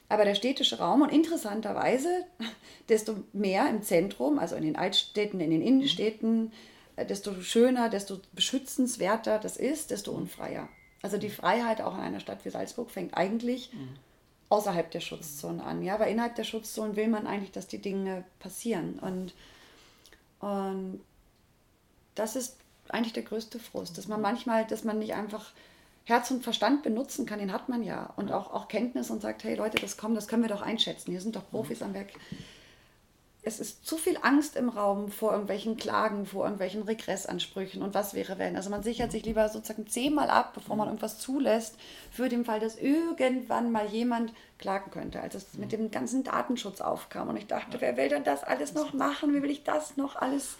Aber 0.07 0.23
der 0.23 0.35
städtische 0.35 0.77
Raum 0.77 1.01
und 1.01 1.11
interessanterweise, 1.11 2.27
desto 2.89 3.15
mehr 3.33 3.67
im 3.71 3.81
Zentrum, 3.81 4.37
also 4.37 4.55
in 4.55 4.61
den 4.61 4.75
Altstädten, 4.75 5.39
in 5.39 5.49
den 5.49 5.63
Innenstädten, 5.63 6.53
äh, 6.95 7.07
desto 7.07 7.41
schöner, 7.41 7.89
desto 7.89 8.19
beschützenswerter 8.33 9.39
das 9.39 9.57
ist, 9.57 9.89
desto 9.89 10.11
unfreier. 10.11 10.69
Also 11.01 11.17
die 11.17 11.31
Freiheit 11.31 11.81
auch 11.81 11.95
in 11.95 12.01
einer 12.01 12.19
Stadt 12.19 12.45
wie 12.45 12.51
Salzburg 12.51 12.91
fängt 12.91 13.17
eigentlich 13.17 13.71
außerhalb 14.51 14.91
der 14.91 15.01
Schutzzone 15.01 15.63
an. 15.63 15.81
Ja, 15.81 15.99
weil 15.99 16.11
innerhalb 16.11 16.35
der 16.35 16.43
Schutzzone 16.43 16.95
will 16.95 17.07
man 17.07 17.25
eigentlich, 17.27 17.51
dass 17.51 17.67
die 17.67 17.81
Dinge 17.81 18.23
passieren. 18.39 18.99
Und 18.99 19.33
Und 20.41 21.01
das 22.15 22.35
ist 22.35 22.57
eigentlich 22.89 23.13
der 23.13 23.23
größte 23.23 23.59
Frust, 23.59 23.97
dass 23.97 24.07
man 24.07 24.21
manchmal, 24.21 24.65
dass 24.65 24.83
man 24.83 24.99
nicht 24.99 25.13
einfach 25.13 25.53
Herz 26.03 26.31
und 26.31 26.43
Verstand 26.43 26.83
benutzen 26.83 27.25
kann, 27.25 27.39
den 27.39 27.53
hat 27.53 27.69
man 27.69 27.83
ja. 27.83 28.11
Und 28.15 28.31
auch, 28.31 28.51
auch 28.51 28.67
Kenntnis 28.67 29.11
und 29.11 29.21
sagt, 29.21 29.43
hey 29.43 29.55
Leute, 29.55 29.79
das 29.79 29.97
kommt, 29.97 30.17
das 30.17 30.27
können 30.27 30.41
wir 30.41 30.49
doch 30.49 30.63
einschätzen. 30.63 31.11
Hier 31.11 31.21
sind 31.21 31.35
doch 31.35 31.49
Profis 31.49 31.81
am 31.83 31.93
Werk. 31.93 32.09
Es 33.43 33.59
ist 33.59 33.87
zu 33.87 33.97
viel 33.97 34.19
Angst 34.21 34.55
im 34.55 34.69
Raum 34.69 35.09
vor 35.09 35.31
irgendwelchen 35.31 35.75
Klagen, 35.75 36.27
vor 36.27 36.43
irgendwelchen 36.43 36.83
Regressansprüchen 36.83 37.81
und 37.81 37.95
was 37.95 38.13
wäre, 38.13 38.37
wenn. 38.37 38.55
Also 38.55 38.69
man 38.69 38.83
sichert 38.83 39.11
sich 39.11 39.25
lieber 39.25 39.49
sozusagen 39.49 39.87
zehnmal 39.87 40.29
ab, 40.29 40.53
bevor 40.53 40.75
man 40.75 40.87
irgendwas 40.87 41.17
zulässt, 41.17 41.75
für 42.11 42.29
den 42.29 42.45
Fall, 42.45 42.59
dass 42.59 42.75
irgendwann 42.75 43.71
mal 43.71 43.87
jemand 43.87 44.31
klagen 44.59 44.91
könnte. 44.91 45.21
Als 45.21 45.33
es 45.33 45.55
mit 45.57 45.71
dem 45.71 45.89
ganzen 45.89 46.23
Datenschutz 46.23 46.81
aufkam 46.81 47.29
und 47.29 47.37
ich 47.37 47.47
dachte, 47.47 47.81
wer 47.81 47.97
will 47.97 48.09
denn 48.09 48.23
das 48.23 48.43
alles 48.43 48.75
noch 48.75 48.93
machen? 48.93 49.33
Wie 49.33 49.41
will 49.41 49.49
ich 49.49 49.63
das 49.63 49.97
noch 49.97 50.15
alles 50.15 50.57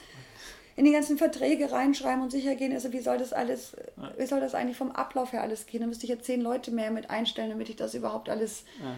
in 0.76 0.86
die 0.86 0.92
ganzen 0.92 1.18
Verträge 1.18 1.72
reinschreiben 1.72 2.22
und 2.22 2.32
sicher 2.32 2.56
gehen. 2.56 2.74
Also 2.74 2.92
wie 2.94 3.02
soll 3.02 3.18
das 3.18 3.34
alles, 3.34 3.76
wie 4.18 4.26
soll 4.26 4.40
das 4.40 4.56
eigentlich 4.56 4.78
vom 4.78 4.92
Ablauf 4.92 5.34
her 5.34 5.42
alles 5.42 5.66
gehen? 5.66 5.82
Da 5.82 5.88
müsste 5.88 6.06
ich 6.06 6.10
jetzt 6.10 6.26
zehn 6.26 6.42
Leute 6.42 6.72
mehr 6.72 6.92
mit 6.92 7.10
einstellen, 7.10 7.50
damit 7.50 7.70
ich 7.70 7.76
das 7.76 7.94
überhaupt 7.94 8.30
alles, 8.30 8.64
ja. 8.80 8.96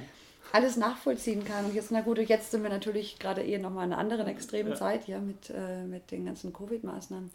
Alles 0.53 0.77
nachvollziehen 0.77 1.43
kann. 1.43 1.65
Und 1.65 1.73
jetzt, 1.73 1.91
na 1.91 2.01
gut, 2.01 2.19
jetzt 2.19 2.51
sind 2.51 2.61
wir 2.61 2.69
natürlich 2.69 3.17
gerade 3.17 3.43
eh 3.43 3.57
nochmal 3.57 3.87
in 3.87 3.91
einer 3.91 3.99
anderen 3.99 4.27
extremen 4.27 4.69
ja. 4.69 4.75
Zeit 4.75 5.07
ja, 5.07 5.19
mit, 5.19 5.49
äh, 5.49 5.83
mit 5.83 6.11
den 6.11 6.25
ganzen 6.25 6.53
Covid-Maßnahmen. 6.53 7.31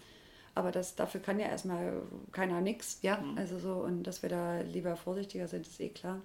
Aber 0.55 0.71
das, 0.71 0.95
dafür 0.95 1.21
kann 1.21 1.41
ja 1.41 1.49
erstmal 1.49 2.01
keiner 2.33 2.61
nichts, 2.61 3.01
ja. 3.03 3.19
Mhm. 3.19 3.37
Also 3.37 3.59
so, 3.59 3.73
und 3.75 4.05
dass 4.05 4.23
wir 4.23 4.31
da 4.31 4.61
lieber 4.61 4.97
vorsichtiger 4.97 5.49
sind, 5.49 5.67
ist 5.67 5.81
eh 5.81 5.89
klar. 5.89 6.23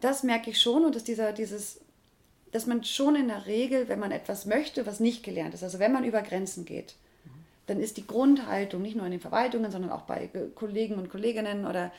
Das 0.00 0.22
merke 0.22 0.50
ich 0.50 0.60
schon 0.60 0.84
und 0.84 0.96
dass 0.96 1.04
dieser, 1.04 1.32
dieses 1.32 1.80
dass 2.50 2.66
man 2.66 2.84
schon 2.84 3.16
in 3.16 3.28
der 3.28 3.46
Regel, 3.46 3.88
wenn 3.88 3.98
man 3.98 4.12
etwas 4.12 4.46
möchte, 4.46 4.86
was 4.86 5.00
nicht 5.00 5.22
gelernt 5.22 5.54
ist, 5.54 5.64
also 5.64 5.80
wenn 5.80 5.92
man 5.92 6.04
über 6.04 6.22
Grenzen 6.22 6.64
geht, 6.64 6.94
dann 7.66 7.80
ist 7.80 7.96
die 7.96 8.06
Grundhaltung 8.06 8.80
nicht 8.80 8.96
nur 8.96 9.06
in 9.06 9.12
den 9.12 9.20
Verwaltungen, 9.20 9.70
sondern 9.70 9.90
auch 9.90 10.02
bei 10.02 10.30
Kollegen 10.54 10.94
und 10.94 11.10
Kolleginnen 11.10 11.66
oder 11.66 11.90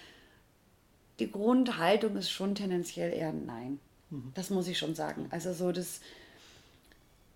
die 1.19 1.32
Grundhaltung 1.32 2.15
ist 2.17 2.30
schon 2.30 2.56
tendenziell 2.56 3.13
eher 3.13 3.34
Nein. 3.34 3.80
Mhm. 4.10 4.32
Das 4.34 4.49
muss 4.49 4.67
ich 4.67 4.78
schon 4.78 4.95
sagen. 4.95 5.28
Also 5.32 5.54
so 5.54 5.71
das. 5.71 6.01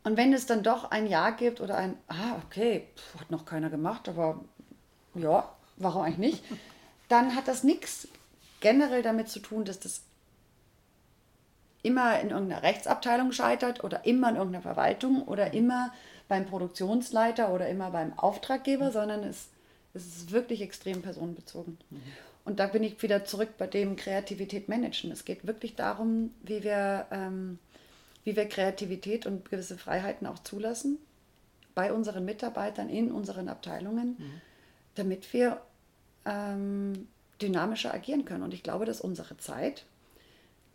Und 0.04 0.18
wenn 0.18 0.34
es 0.34 0.46
dann 0.46 0.64
doch 0.64 0.92
ein 0.92 1.08
Ja 1.08 1.30
gibt 1.32 1.62
oder 1.62 1.78
ein, 1.78 1.98
ah, 2.08 2.38
okay, 2.46 2.88
pf, 2.96 3.20
hat 3.22 3.32
noch 3.32 3.46
keiner 3.46 3.70
gemacht, 3.70 4.08
aber 4.08 4.44
ja, 5.14 5.54
warum 5.78 6.04
eigentlich 6.04 6.34
nicht, 6.34 6.44
dann 7.10 7.36
hat 7.36 7.48
das 7.48 7.64
nichts 7.64 8.08
generell 8.62 9.02
damit 9.02 9.30
zu 9.30 9.40
tun, 9.40 9.66
dass 9.66 9.80
das 9.80 10.04
immer 11.82 12.20
in 12.20 12.30
irgendeiner 12.30 12.64
Rechtsabteilung 12.64 13.32
scheitert 13.32 13.84
oder 13.84 14.06
immer 14.06 14.30
in 14.30 14.36
irgendeiner 14.36 14.64
Verwaltung 14.64 15.24
oder 15.24 15.54
immer 15.54 15.94
beim 16.28 16.46
Produktionsleiter 16.46 17.54
oder 17.54 17.70
immer 17.70 17.92
beim 17.92 18.18
Auftraggeber, 18.18 18.88
mhm. 18.88 18.92
sondern 18.92 19.24
es, 19.24 19.48
es 19.94 20.06
ist 20.06 20.32
wirklich 20.32 20.62
extrem 20.62 21.02
personenbezogen. 21.02 21.78
Mhm. 21.90 22.02
Und 22.50 22.60
da 22.60 22.66
bin 22.66 22.82
ich 22.82 23.00
wieder 23.04 23.26
zurück 23.26 23.50
bei 23.60 23.68
dem 23.68 23.96
Kreativität 23.96 24.70
managen. 24.70 25.12
Es 25.12 25.24
geht 25.24 25.46
wirklich 25.46 25.76
darum, 25.76 26.32
wie 26.42 26.64
wir, 26.64 27.06
ähm, 27.12 27.60
wie 28.24 28.36
wir 28.36 28.50
Kreativität 28.50 29.28
und 29.28 29.52
gewisse 29.52 29.78
Freiheiten 29.78 30.26
auch 30.26 30.40
zulassen 30.40 30.98
bei 31.76 31.94
unseren 31.94 32.26
Mitarbeitern 32.26 32.90
in 32.90 33.12
unseren 33.12 33.50
Abteilungen, 33.50 34.16
mhm. 34.18 34.42
damit 34.96 35.32
wir 35.32 35.62
ähm, 36.26 37.08
dynamischer 37.40 37.94
agieren 37.94 38.26
können. 38.26 38.42
Und 38.42 38.56
ich 38.56 38.64
glaube, 38.64 38.86
dass 38.86 39.00
unsere 39.00 39.38
Zeit, 39.38 39.86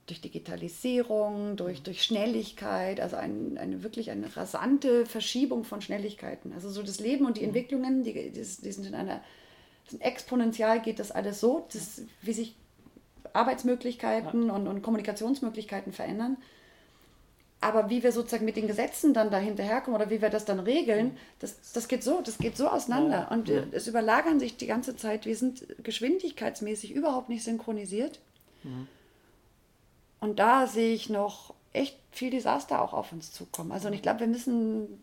durch 0.07 0.21
Digitalisierung, 0.21 1.57
durch, 1.57 1.83
durch 1.83 2.05
Schnelligkeit, 2.05 3.01
also 3.01 3.17
ein, 3.17 3.59
eine 3.59 3.83
wirklich 3.83 4.13
eine 4.13 4.37
rasante 4.37 5.07
Verschiebung 5.07 5.65
von 5.65 5.83
Schnelligkeiten. 5.83 6.53
Also 6.53 6.71
so 6.71 6.85
das 6.85 7.01
Leben 7.01 7.27
und 7.27 7.37
die 7.37 7.41
mhm. 7.41 7.49
Entwicklungen, 7.49 8.05
die, 8.05 8.13
die, 8.13 8.31
die 8.31 8.43
sind 8.43 8.87
in 8.87 8.95
einer, 8.95 9.25
exponentiell 10.01 10.81
geht 10.81 10.99
das 10.99 11.11
alles 11.11 11.40
so, 11.40 11.66
das, 11.73 12.03
wie 12.23 12.33
sich 12.33 12.57
Arbeitsmöglichkeiten 13.33 14.51
und, 14.51 14.66
und 14.66 14.83
Kommunikationsmöglichkeiten 14.83 15.92
verändern. 15.92 16.37
Aber 17.61 17.88
wie 17.88 18.03
wir 18.03 18.12
sozusagen 18.12 18.44
mit 18.44 18.57
den 18.57 18.66
Gesetzen 18.66 19.14
dann 19.14 19.31
da 19.31 19.38
hinterherkommen 19.38 19.99
oder 19.99 20.11
wie 20.11 20.20
wir 20.20 20.29
das 20.29 20.44
dann 20.44 20.61
regeln, 20.61 21.16
das, 21.38 21.73
das 21.73 21.88
geht 21.88 22.05
so, 22.05 22.20
das 22.20 22.37
geht 22.37 22.59
so 22.59 22.68
auseinander. 22.68 23.29
Und 23.31 23.49
ja. 23.49 23.62
es 23.73 23.88
überlagern 23.88 24.38
sich 24.38 24.59
die 24.59 24.66
ganze 24.66 24.97
Zeit, 24.97 25.25
wir 25.25 25.35
sind 25.35 25.66
geschwindigkeitsmäßig 25.83 26.92
überhaupt 26.92 27.31
nicht 27.31 27.42
synchronisiert. 27.42 28.20
Mhm. 28.64 28.87
Und 30.20 30.38
da 30.38 30.66
sehe 30.66 30.94
ich 30.94 31.09
noch 31.09 31.55
echt 31.73 31.99
viel 32.12 32.31
Desaster 32.31 32.81
auch 32.81 32.92
auf 32.92 33.12
uns 33.12 33.33
zukommen. 33.33 33.73
Also 33.73 33.88
ich 33.90 34.03
glaube, 34.03 34.20
wir 34.20 34.27
müssen, 34.27 35.03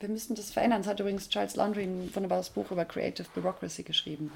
wir 0.00 0.08
müssen 0.08 0.34
das 0.34 0.50
verändern. 0.50 0.80
Das 0.80 0.88
hat 0.88 1.00
übrigens 1.00 1.28
Charles 1.28 1.56
Landry 1.56 1.84
ein 1.84 2.10
wunderbares 2.14 2.50
Buch 2.50 2.70
über 2.70 2.84
Creative 2.84 3.26
Bureaucracy 3.34 3.82
geschrieben. 3.82 4.32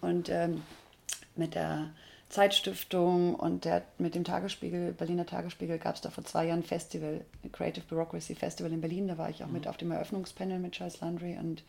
Und 0.00 0.28
ähm, 0.28 0.62
mit 1.36 1.54
der 1.54 1.90
Zeitstiftung 2.28 3.34
und 3.34 3.64
der, 3.64 3.82
mit 3.98 4.14
dem 4.14 4.24
Tagesspiegel, 4.24 4.92
Berliner 4.92 5.26
Tagesspiegel, 5.26 5.78
gab 5.78 5.94
es 5.94 6.00
da 6.00 6.10
vor 6.10 6.24
zwei 6.24 6.46
Jahren 6.46 6.60
ein 6.60 6.64
Festival, 6.64 7.24
Creative 7.52 7.84
Bureaucracy 7.88 8.34
Festival 8.34 8.72
in 8.72 8.80
Berlin. 8.80 9.08
Da 9.08 9.16
war 9.16 9.30
ich 9.30 9.42
auch 9.42 9.48
mit 9.48 9.64
mhm. 9.64 9.70
auf 9.70 9.76
dem 9.76 9.92
Eröffnungspanel 9.92 10.58
mit 10.58 10.72
Charles 10.72 11.00
Landry 11.00 11.38
und 11.38 11.62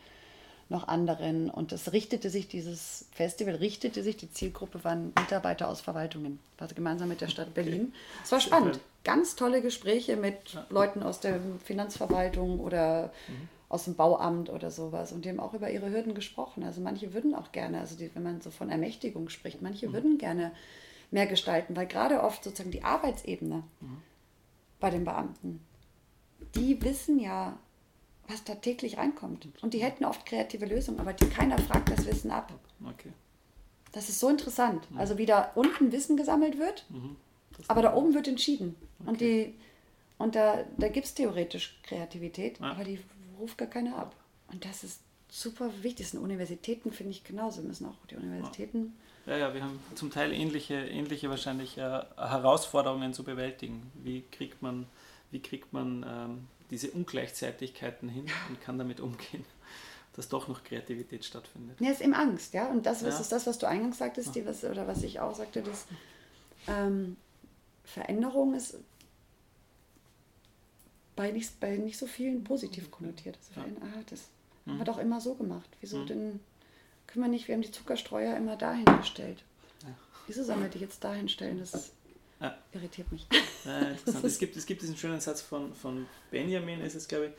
noch 0.72 0.88
anderen. 0.88 1.48
Und 1.50 1.70
es 1.70 1.92
richtete 1.92 2.30
sich, 2.30 2.48
dieses 2.48 3.06
Festival 3.12 3.54
richtete 3.54 4.02
sich, 4.02 4.16
die 4.16 4.30
Zielgruppe 4.32 4.82
waren 4.82 5.12
Mitarbeiter 5.18 5.68
aus 5.68 5.80
Verwaltungen, 5.80 6.40
also 6.58 6.74
gemeinsam 6.74 7.08
mit 7.08 7.20
der 7.20 7.28
Stadt 7.28 7.54
Berlin. 7.54 7.94
Es 8.24 8.32
war 8.32 8.40
spannend. 8.40 8.80
Ganz 9.04 9.36
tolle 9.36 9.62
Gespräche 9.62 10.16
mit 10.16 10.58
Leuten 10.70 11.02
aus 11.02 11.20
der 11.20 11.40
Finanzverwaltung 11.64 12.60
oder 12.60 13.12
mhm. 13.28 13.48
aus 13.68 13.84
dem 13.84 13.94
Bauamt 13.94 14.50
oder 14.50 14.70
sowas. 14.70 15.12
Und 15.12 15.24
die 15.24 15.28
haben 15.28 15.40
auch 15.40 15.54
über 15.54 15.70
ihre 15.70 15.90
Hürden 15.90 16.14
gesprochen. 16.14 16.64
Also 16.64 16.80
manche 16.80 17.14
würden 17.14 17.34
auch 17.34 17.52
gerne, 17.52 17.80
also 17.80 17.96
die, 17.96 18.12
wenn 18.14 18.22
man 18.22 18.40
so 18.40 18.50
von 18.50 18.70
Ermächtigung 18.70 19.28
spricht, 19.28 19.62
manche 19.62 19.88
mhm. 19.88 19.92
würden 19.92 20.18
gerne 20.18 20.52
mehr 21.12 21.26
gestalten, 21.26 21.76
weil 21.76 21.86
gerade 21.86 22.22
oft 22.22 22.42
sozusagen 22.42 22.70
die 22.70 22.84
Arbeitsebene 22.84 23.62
mhm. 23.80 23.98
bei 24.80 24.90
den 24.90 25.04
Beamten, 25.04 25.60
die 26.54 26.82
wissen 26.82 27.18
ja, 27.18 27.58
was 28.28 28.44
da 28.44 28.54
täglich 28.54 28.98
reinkommt. 28.98 29.48
Und 29.62 29.74
die 29.74 29.82
hätten 29.82 30.04
oft 30.04 30.24
kreative 30.26 30.66
Lösungen, 30.66 31.00
aber 31.00 31.12
die, 31.12 31.28
keiner 31.28 31.58
fragt 31.58 31.90
das 31.90 32.06
Wissen 32.06 32.30
ab. 32.30 32.52
Okay. 32.84 33.12
Das 33.92 34.08
ist 34.08 34.20
so 34.20 34.28
interessant. 34.28 34.90
Mhm. 34.90 34.98
Also 34.98 35.18
wie 35.18 35.26
da 35.26 35.52
unten 35.54 35.92
Wissen 35.92 36.16
gesammelt 36.16 36.58
wird, 36.58 36.86
mhm. 36.88 37.16
aber 37.68 37.82
da 37.82 37.94
oben 37.94 38.14
wird 38.14 38.28
entschieden. 38.28 38.74
Okay. 39.00 39.10
Und, 39.10 39.20
die, 39.20 39.54
und 40.18 40.34
da, 40.34 40.64
da 40.78 40.88
gibt 40.88 41.06
es 41.06 41.14
theoretisch 41.14 41.78
Kreativität, 41.82 42.58
ja. 42.58 42.70
aber 42.70 42.84
die 42.84 42.98
ruft 43.38 43.58
gar 43.58 43.68
keiner 43.68 43.96
ab. 43.96 44.14
Und 44.50 44.64
das 44.64 44.84
ist 44.84 45.00
super 45.28 45.70
wichtig. 45.82 46.06
Das 46.06 46.10
sind 46.12 46.20
Universitäten, 46.20 46.92
finde 46.92 47.12
ich 47.12 47.24
genauso. 47.24 47.62
Müssen 47.62 47.86
auch 47.86 48.06
die 48.10 48.16
Universitäten. 48.16 48.94
Ja, 49.26 49.36
ja, 49.36 49.54
wir 49.54 49.62
haben 49.62 49.78
zum 49.94 50.10
Teil 50.10 50.32
ähnliche, 50.32 50.74
ähnliche 50.74 51.30
wahrscheinlich 51.30 51.78
äh, 51.78 51.80
Herausforderungen 52.16 53.14
zu 53.14 53.24
bewältigen. 53.24 53.90
Wie 53.94 54.24
kriegt 54.32 54.62
man, 54.62 54.86
wie 55.30 55.40
kriegt 55.40 55.72
man 55.72 56.04
ähm, 56.06 56.48
diese 56.72 56.90
Ungleichzeitigkeiten 56.90 58.08
hin 58.08 58.26
und 58.48 58.60
kann 58.60 58.78
damit 58.78 59.00
umgehen, 59.00 59.44
dass 60.16 60.28
doch 60.28 60.48
noch 60.48 60.64
Kreativität 60.64 61.24
stattfindet. 61.24 61.80
Ja, 61.80 61.90
ist 61.90 62.00
eben 62.00 62.14
Angst, 62.14 62.54
ja. 62.54 62.68
Und 62.68 62.86
das, 62.86 63.02
ja. 63.02 63.08
ist 63.08 63.30
das, 63.30 63.46
was 63.46 63.58
du 63.58 63.66
eingangs 63.66 63.98
sagtest, 63.98 64.34
die, 64.34 64.44
was, 64.44 64.64
oder 64.64 64.86
was 64.86 65.02
ich 65.02 65.20
auch 65.20 65.34
sagte, 65.34 65.62
dass 65.62 65.86
ähm, 66.66 67.16
Veränderung 67.84 68.54
ist 68.54 68.78
bei 71.14 71.30
nicht, 71.30 71.60
bei 71.60 71.76
nicht 71.76 71.98
so 71.98 72.06
vielen 72.06 72.42
positiv 72.44 72.90
konnotiert. 72.90 73.38
Also 73.56 73.68
ja. 73.68 73.76
ah, 73.82 74.02
das 74.08 74.22
mhm. 74.64 74.70
haben 74.72 74.78
wir 74.78 74.84
doch 74.84 74.98
immer 74.98 75.20
so 75.20 75.34
gemacht. 75.34 75.68
Wieso 75.80 75.98
mhm. 75.98 76.06
denn 76.06 76.40
können 77.06 77.24
wir 77.24 77.30
nicht, 77.30 77.48
wir 77.48 77.54
haben 77.54 77.62
die 77.62 77.70
Zuckerstreuer 77.70 78.36
immer 78.36 78.56
dahin 78.56 78.86
gestellt. 78.98 79.44
Ja. 79.82 79.94
Wieso 80.26 80.44
sollen 80.44 80.62
wir 80.62 80.68
die 80.68 80.78
jetzt 80.78 81.04
dahin 81.04 81.28
stellen? 81.28 81.58
Das 81.58 81.92
ja. 82.42 82.58
Irritiert 82.72 83.10
mich. 83.12 83.26
Interessant. 83.64 84.24
es, 84.24 84.38
gibt, 84.38 84.56
es 84.56 84.66
gibt 84.66 84.82
diesen 84.82 84.96
schönen 84.96 85.20
Satz 85.20 85.40
von, 85.40 85.74
von 85.74 86.06
Benjamin, 86.30 86.80
ist 86.80 86.94
es 86.94 87.08
glaube 87.08 87.26
ich, 87.26 87.32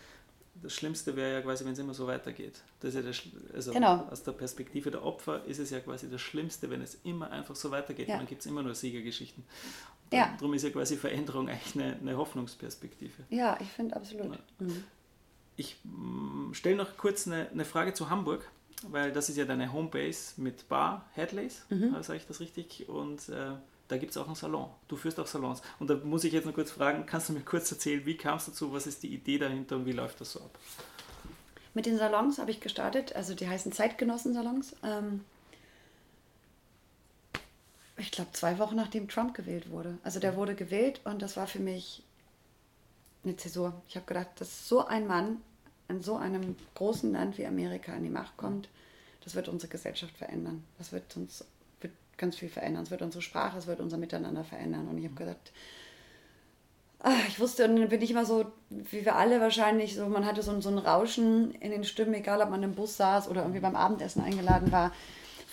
das 0.62 0.74
Schlimmste 0.74 1.16
wäre 1.16 1.34
ja 1.34 1.42
quasi, 1.42 1.66
wenn 1.66 1.74
es 1.74 1.80
immer 1.80 1.94
so 1.94 2.06
weitergeht. 2.06 2.62
Das 2.80 2.94
ist 2.94 2.96
ja 2.96 3.02
der, 3.02 3.56
also 3.56 3.74
genau. 3.74 4.08
Aus 4.10 4.24
der 4.24 4.34
Perspektive 4.34 4.92
der 4.92 5.04
Opfer 5.04 5.44
ist 5.46 5.60
es 5.60 5.72
ja 5.72 5.80
quasi 5.80 6.10
das 6.10 6.22
Schlimmste, 6.22 6.70
wenn 6.70 6.82
es 6.82 7.00
immer 7.04 7.32
einfach 7.32 7.56
so 7.56 7.72
weitergeht. 7.72 8.08
Ja. 8.08 8.18
Dann 8.18 8.28
gibt 8.28 8.42
es 8.42 8.48
immer 8.48 8.62
nur 8.62 8.76
Siegergeschichten. 8.76 9.44
Ja. 10.12 10.36
Darum 10.38 10.54
ist 10.54 10.64
ja 10.64 10.70
quasi 10.70 10.96
Veränderung 10.96 11.50
eigentlich 11.50 11.76
eine, 11.76 11.98
eine 11.98 12.18
Hoffnungsperspektive. 12.18 13.24
Ja, 13.30 13.58
ich 13.60 13.70
finde 13.70 13.96
absolut. 13.96 14.38
Mhm. 14.60 14.84
Ich 15.56 15.78
mm, 15.84 16.54
stelle 16.54 16.76
noch 16.76 16.98
kurz 16.98 17.28
eine, 17.28 17.50
eine 17.50 17.66
Frage 17.66 17.94
zu 17.94 18.10
Hamburg, 18.10 18.48
weil 18.90 19.12
das 19.12 19.30
ist 19.30 19.38
ja 19.38 19.46
deine 19.46 19.74
Homebase 19.74 20.40
mit 20.40 20.70
Bar, 20.70 21.10
Headlays, 21.14 21.66
mhm. 21.70 21.96
sage 22.04 22.18
ich 22.18 22.28
das 22.28 22.40
richtig? 22.40 22.88
Und 22.90 23.28
äh, 23.30 23.54
da 23.94 24.00
gibt 24.00 24.10
es 24.10 24.18
auch 24.18 24.26
einen 24.26 24.36
Salon. 24.36 24.72
Du 24.88 24.96
führst 24.96 25.20
auch 25.20 25.28
Salons. 25.28 25.62
Und 25.78 25.88
da 25.88 25.96
muss 25.96 26.24
ich 26.24 26.34
jetzt 26.34 26.46
noch 26.46 26.54
kurz 26.56 26.72
fragen, 26.72 27.06
kannst 27.06 27.30
du 27.30 27.34
mir 27.34 27.42
kurz 27.42 27.72
erzählen, 27.72 28.04
wie 28.08 28.18
kam 28.18 28.38
es 28.38 28.48
dazu, 28.48 28.74
was 28.74 28.88
ist 28.88 29.04
die 29.04 29.14
Idee 29.14 29.38
dahinter 29.38 29.76
und 29.76 29.86
wie 29.86 29.92
läuft 29.92 30.20
das 30.20 30.32
so 30.32 30.40
ab? 30.40 30.58
Mit 31.76 31.86
den 31.86 32.00
Salons 32.00 32.40
habe 32.40 32.50
ich 32.50 32.60
gestartet, 32.60 33.16
also 33.16 33.36
die 33.36 33.48
heißen 33.48 33.72
Zeitgenossen-Salons. 33.72 34.76
Ähm, 34.84 35.24
ich 37.98 38.10
glaube, 38.10 38.32
zwei 38.34 38.58
Wochen 38.58 38.76
nachdem 38.76 39.08
Trump 39.08 39.36
gewählt 39.36 39.70
wurde. 39.70 40.00
Also 40.04 40.20
der 40.20 40.36
wurde 40.36 40.56
gewählt 40.56 41.00
und 41.04 41.22
das 41.22 41.38
war 41.38 41.46
für 41.46 41.60
mich 41.60 42.02
eine 43.24 43.38
Zäsur. 43.38 43.80
Ich 43.88 43.96
habe 43.96 44.08
gedacht, 44.08 44.30
das 44.40 44.48
ist 44.48 44.68
so 44.68 44.88
ein 44.88 45.06
Mann, 45.06 45.40
in 45.88 46.02
so 46.02 46.16
einem 46.16 46.56
großen 46.74 47.12
Land 47.12 47.38
wie 47.38 47.46
Amerika 47.46 47.94
an 47.94 48.02
die 48.02 48.10
Macht 48.10 48.38
kommt, 48.38 48.70
das 49.24 49.36
wird 49.36 49.50
unsere 49.50 49.72
Gesellschaft 49.72 50.18
verändern. 50.18 50.64
Das 50.80 50.92
wird 50.92 51.16
uns 51.16 51.46
ganz 52.18 52.36
viel 52.36 52.50
verändern. 52.50 52.84
Es 52.84 52.92
wird 52.92 53.02
unsere 53.02 53.22
Sprache, 53.22 53.58
es 53.58 53.68
wird 53.68 53.80
unser 53.80 53.98
Miteinander 53.98 54.44
verändern. 54.44 54.88
Und 54.88 54.98
ich 54.98 55.06
habe 55.06 55.16
gesagt, 55.16 55.52
ach, 57.00 57.28
ich 57.28 57.40
wusste, 57.40 57.66
und 57.66 57.76
dann 57.76 57.90
bin 57.90 58.02
ich 58.02 58.12
immer 58.12 58.26
so, 58.26 58.46
wie 58.70 59.06
wir 59.06 59.16
alle 59.16 59.42
wahrscheinlich, 59.42 59.96
so 59.96 60.08
man 60.08 60.26
hatte 60.26 60.42
so, 60.42 60.60
so 60.62 60.70
ein 60.70 60.78
Rauschen 60.78 61.54
in 61.56 61.72
den 61.72 61.84
Stimmen, 61.84 62.14
egal 62.14 62.42
ob 62.42 62.50
man 62.50 62.64
im 62.64 62.76
Bus 62.76 62.98
saß 62.98 63.28
oder 63.30 63.42
irgendwie 63.42 63.60
beim 63.60 63.76
Abendessen 63.76 64.22
eingeladen 64.24 64.72
war 64.72 64.92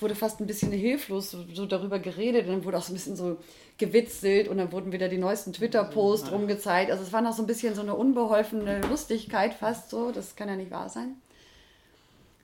wurde 0.01 0.15
fast 0.15 0.41
ein 0.41 0.47
bisschen 0.47 0.73
hilflos 0.73 1.31
so, 1.31 1.45
so, 1.53 1.67
darüber 1.67 1.99
geredet 1.99 2.47
und 2.47 2.53
dann 2.53 2.65
wurde 2.65 2.79
auch 2.79 2.83
so 2.83 2.93
ein 2.93 2.97
bisschen 2.97 3.17
so 3.17 3.39
gewitzelt 3.79 4.49
und 4.49 4.59
dann 4.59 4.73
wurden 4.73 4.93
wieder 4.93 5.09
die 5.09 5.19
neuesten 5.19 5.53
Twitter-Posts 5.53 6.33
rumgezeigt. 6.33 6.91
Also 6.91 7.03
es 7.03 7.13
war 7.13 7.23
noch 7.23 7.35
so 7.35 7.43
ein 7.43 7.47
bisschen 7.47 7.75
so 7.75 7.83
eine 7.83 7.95
unbeholfene 7.95 8.81
Lustigkeit 8.83 9.55
fast 9.55 9.91
so, 9.91 10.13
das 10.13 10.37
kann 10.37 10.49
ja 10.49 10.57
nicht 10.57 10.71
wahr 10.71 10.89
sein. 10.89 11.17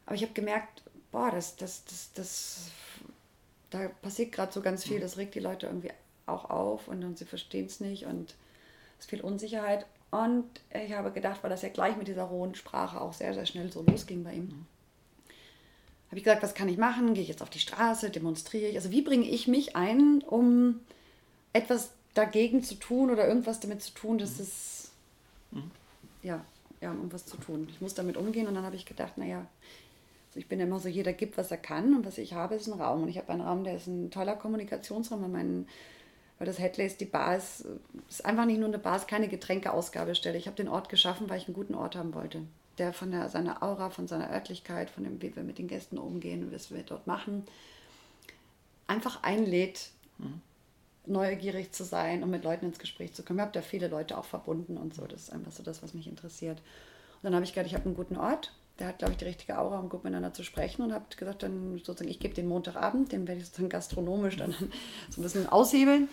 Aber 0.06 0.14
ich 0.14 0.22
habe 0.22 0.32
gemerkt, 0.32 0.82
boah, 1.10 1.30
das, 1.30 1.56
das, 1.56 1.84
das, 1.84 2.12
das, 2.14 2.70
da 3.70 3.88
passiert 4.02 4.32
gerade 4.32 4.52
so 4.52 4.62
ganz 4.62 4.84
viel, 4.84 5.00
das 5.00 5.16
regt 5.16 5.34
die 5.34 5.40
Leute 5.40 5.66
irgendwie 5.66 5.90
auch 6.26 6.50
auf 6.50 6.88
und, 6.88 7.04
und 7.04 7.18
sie 7.18 7.24
verstehen 7.24 7.66
es 7.66 7.80
nicht 7.80 8.06
und 8.06 8.34
es 8.98 9.04
ist 9.04 9.10
viel 9.10 9.20
Unsicherheit. 9.20 9.86
Und 10.10 10.48
ich 10.72 10.92
habe 10.92 11.10
gedacht, 11.10 11.42
weil 11.42 11.50
das 11.50 11.62
ja 11.62 11.68
gleich 11.68 11.96
mit 11.96 12.08
dieser 12.08 12.24
rohen 12.24 12.54
Sprache 12.54 13.00
auch 13.00 13.12
sehr, 13.12 13.34
sehr 13.34 13.46
schnell 13.46 13.70
so 13.72 13.82
losging 13.82 14.24
bei 14.24 14.34
ihm 14.34 14.66
habe 16.08 16.18
ich 16.18 16.24
gesagt, 16.24 16.42
was 16.42 16.54
kann 16.54 16.68
ich 16.68 16.78
machen? 16.78 17.14
Gehe 17.14 17.22
ich 17.22 17.28
jetzt 17.28 17.42
auf 17.42 17.50
die 17.50 17.58
Straße, 17.58 18.10
demonstriere 18.10 18.70
ich? 18.70 18.76
Also 18.76 18.90
wie 18.90 19.02
bringe 19.02 19.26
ich 19.28 19.48
mich 19.48 19.74
ein, 19.74 20.22
um 20.22 20.80
etwas 21.52 21.90
dagegen 22.14 22.62
zu 22.62 22.76
tun 22.76 23.10
oder 23.10 23.26
irgendwas 23.26 23.60
damit 23.60 23.82
zu 23.82 23.92
tun, 23.92 24.18
dass 24.18 24.38
es, 24.38 24.92
mhm. 25.50 25.70
ja, 26.22 26.44
ja, 26.80 26.90
um 26.92 27.12
was 27.12 27.26
zu 27.26 27.36
tun. 27.36 27.66
Ich 27.70 27.80
muss 27.80 27.94
damit 27.94 28.16
umgehen 28.16 28.46
und 28.46 28.54
dann 28.54 28.64
habe 28.64 28.76
ich 28.76 28.86
gedacht, 28.86 29.18
naja, 29.18 29.46
ich 30.36 30.48
bin 30.48 30.60
immer 30.60 30.78
so, 30.78 30.88
jeder 30.88 31.12
gibt, 31.12 31.36
was 31.36 31.50
er 31.50 31.56
kann 31.56 31.94
und 31.94 32.06
was 32.06 32.18
ich 32.18 32.34
habe, 32.34 32.54
ist 32.54 32.68
ein 32.68 32.80
Raum. 32.80 33.02
Und 33.02 33.08
ich 33.08 33.18
habe 33.18 33.32
einen 33.32 33.42
Raum, 33.42 33.64
der 33.64 33.76
ist 33.76 33.86
ein 33.86 34.10
toller 34.10 34.36
Kommunikationsraum, 34.36 35.22
weil, 35.22 35.28
mein, 35.28 35.66
weil 36.38 36.46
das 36.46 36.58
Headlays, 36.58 36.96
die 36.96 37.04
Bar 37.06 37.36
ist, 37.36 37.66
ist 38.08 38.24
einfach 38.24 38.44
nicht 38.44 38.58
nur 38.58 38.68
eine 38.68 38.78
Bar, 38.78 38.96
ist 38.96 39.08
keine 39.08 39.28
Getränkeausgabestelle. 39.28 40.38
Ich 40.38 40.46
habe 40.46 40.56
den 40.56 40.68
Ort 40.68 40.88
geschaffen, 40.88 41.28
weil 41.28 41.38
ich 41.38 41.46
einen 41.46 41.54
guten 41.54 41.74
Ort 41.74 41.96
haben 41.96 42.14
wollte 42.14 42.42
der 42.78 42.92
von 42.92 43.10
der, 43.10 43.28
seiner 43.28 43.62
Aura, 43.62 43.90
von 43.90 44.06
seiner 44.06 44.30
Örtlichkeit, 44.30 44.90
von 44.90 45.04
dem, 45.04 45.20
wie 45.22 45.34
wir 45.34 45.42
mit 45.42 45.58
den 45.58 45.68
Gästen 45.68 45.98
umgehen 45.98 46.44
und 46.44 46.54
was 46.54 46.70
wir 46.70 46.82
dort 46.82 47.06
machen, 47.06 47.46
einfach 48.86 49.22
einlädt, 49.22 49.90
mhm. 50.18 50.40
neugierig 51.06 51.72
zu 51.72 51.84
sein 51.84 52.22
und 52.22 52.30
mit 52.30 52.44
Leuten 52.44 52.66
ins 52.66 52.78
Gespräch 52.78 53.14
zu 53.14 53.22
kommen. 53.22 53.38
Ich 53.38 53.42
habe 53.42 53.52
da 53.52 53.62
viele 53.62 53.88
Leute 53.88 54.16
auch 54.16 54.24
verbunden 54.24 54.76
und 54.76 54.94
so. 54.94 55.06
Das 55.06 55.22
ist 55.22 55.32
einfach 55.32 55.52
so 55.52 55.62
das, 55.62 55.82
was 55.82 55.94
mich 55.94 56.06
interessiert. 56.06 56.58
Und 56.58 57.24
dann 57.24 57.34
habe 57.34 57.44
ich 57.44 57.52
gedacht, 57.52 57.66
ich 57.66 57.74
habe 57.74 57.86
einen 57.86 57.96
guten 57.96 58.16
Ort. 58.16 58.52
Der 58.78 58.88
hat, 58.88 58.98
glaube 58.98 59.12
ich, 59.12 59.18
die 59.18 59.24
richtige 59.24 59.58
Aura, 59.58 59.78
um 59.78 59.88
gut 59.88 60.04
miteinander 60.04 60.34
zu 60.34 60.42
sprechen 60.44 60.82
und 60.82 60.92
habe 60.92 61.04
gesagt, 61.16 61.42
dann 61.42 61.78
sozusagen, 61.78 62.10
ich 62.10 62.18
gebe 62.18 62.34
den 62.34 62.46
Montagabend, 62.46 63.10
den 63.10 63.26
werde 63.26 63.40
ich 63.40 63.46
sozusagen 63.46 63.70
gastronomisch 63.70 64.36
dann 64.36 64.52
so 65.10 65.20
ein 65.20 65.22
bisschen 65.22 65.48
aushebeln 65.48 66.08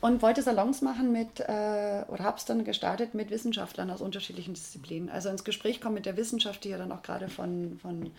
und 0.00 0.20
wollte 0.20 0.42
Salons 0.42 0.82
machen 0.82 1.12
mit, 1.12 1.38
äh, 1.38 2.04
oder 2.08 2.24
habe 2.24 2.36
es 2.36 2.44
dann 2.44 2.64
gestartet 2.64 3.14
mit 3.14 3.30
Wissenschaftlern 3.30 3.88
aus 3.90 4.00
unterschiedlichen 4.00 4.54
Disziplinen. 4.54 5.08
Also 5.08 5.28
ins 5.28 5.44
Gespräch 5.44 5.80
kommen 5.80 5.94
mit 5.94 6.06
der 6.06 6.16
Wissenschaft, 6.16 6.64
die 6.64 6.70
ja 6.70 6.78
dann 6.78 6.90
auch 6.90 7.02
gerade 7.02 7.28
von, 7.28 7.78
von 7.80 8.10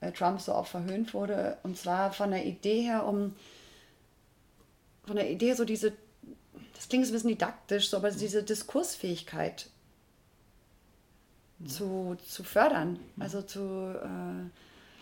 äh, 0.00 0.10
Trump 0.12 0.40
so 0.40 0.54
oft 0.54 0.70
verhöhnt 0.70 1.12
wurde. 1.12 1.58
Und 1.62 1.76
zwar 1.76 2.12
von 2.12 2.30
der 2.30 2.46
Idee 2.46 2.80
her, 2.80 3.06
um 3.06 3.34
von 5.04 5.16
der 5.16 5.30
Idee 5.30 5.52
so 5.52 5.66
diese, 5.66 5.92
das 6.74 6.88
klingt 6.88 7.06
ein 7.06 7.12
bisschen 7.12 7.30
didaktisch, 7.30 7.90
so, 7.90 7.98
aber 7.98 8.10
diese 8.10 8.42
Diskursfähigkeit. 8.42 9.68
Zu, 11.66 12.16
zu 12.26 12.44
fördern. 12.44 12.98
Also 13.18 13.42
zu 13.42 13.60
äh, 13.60 14.06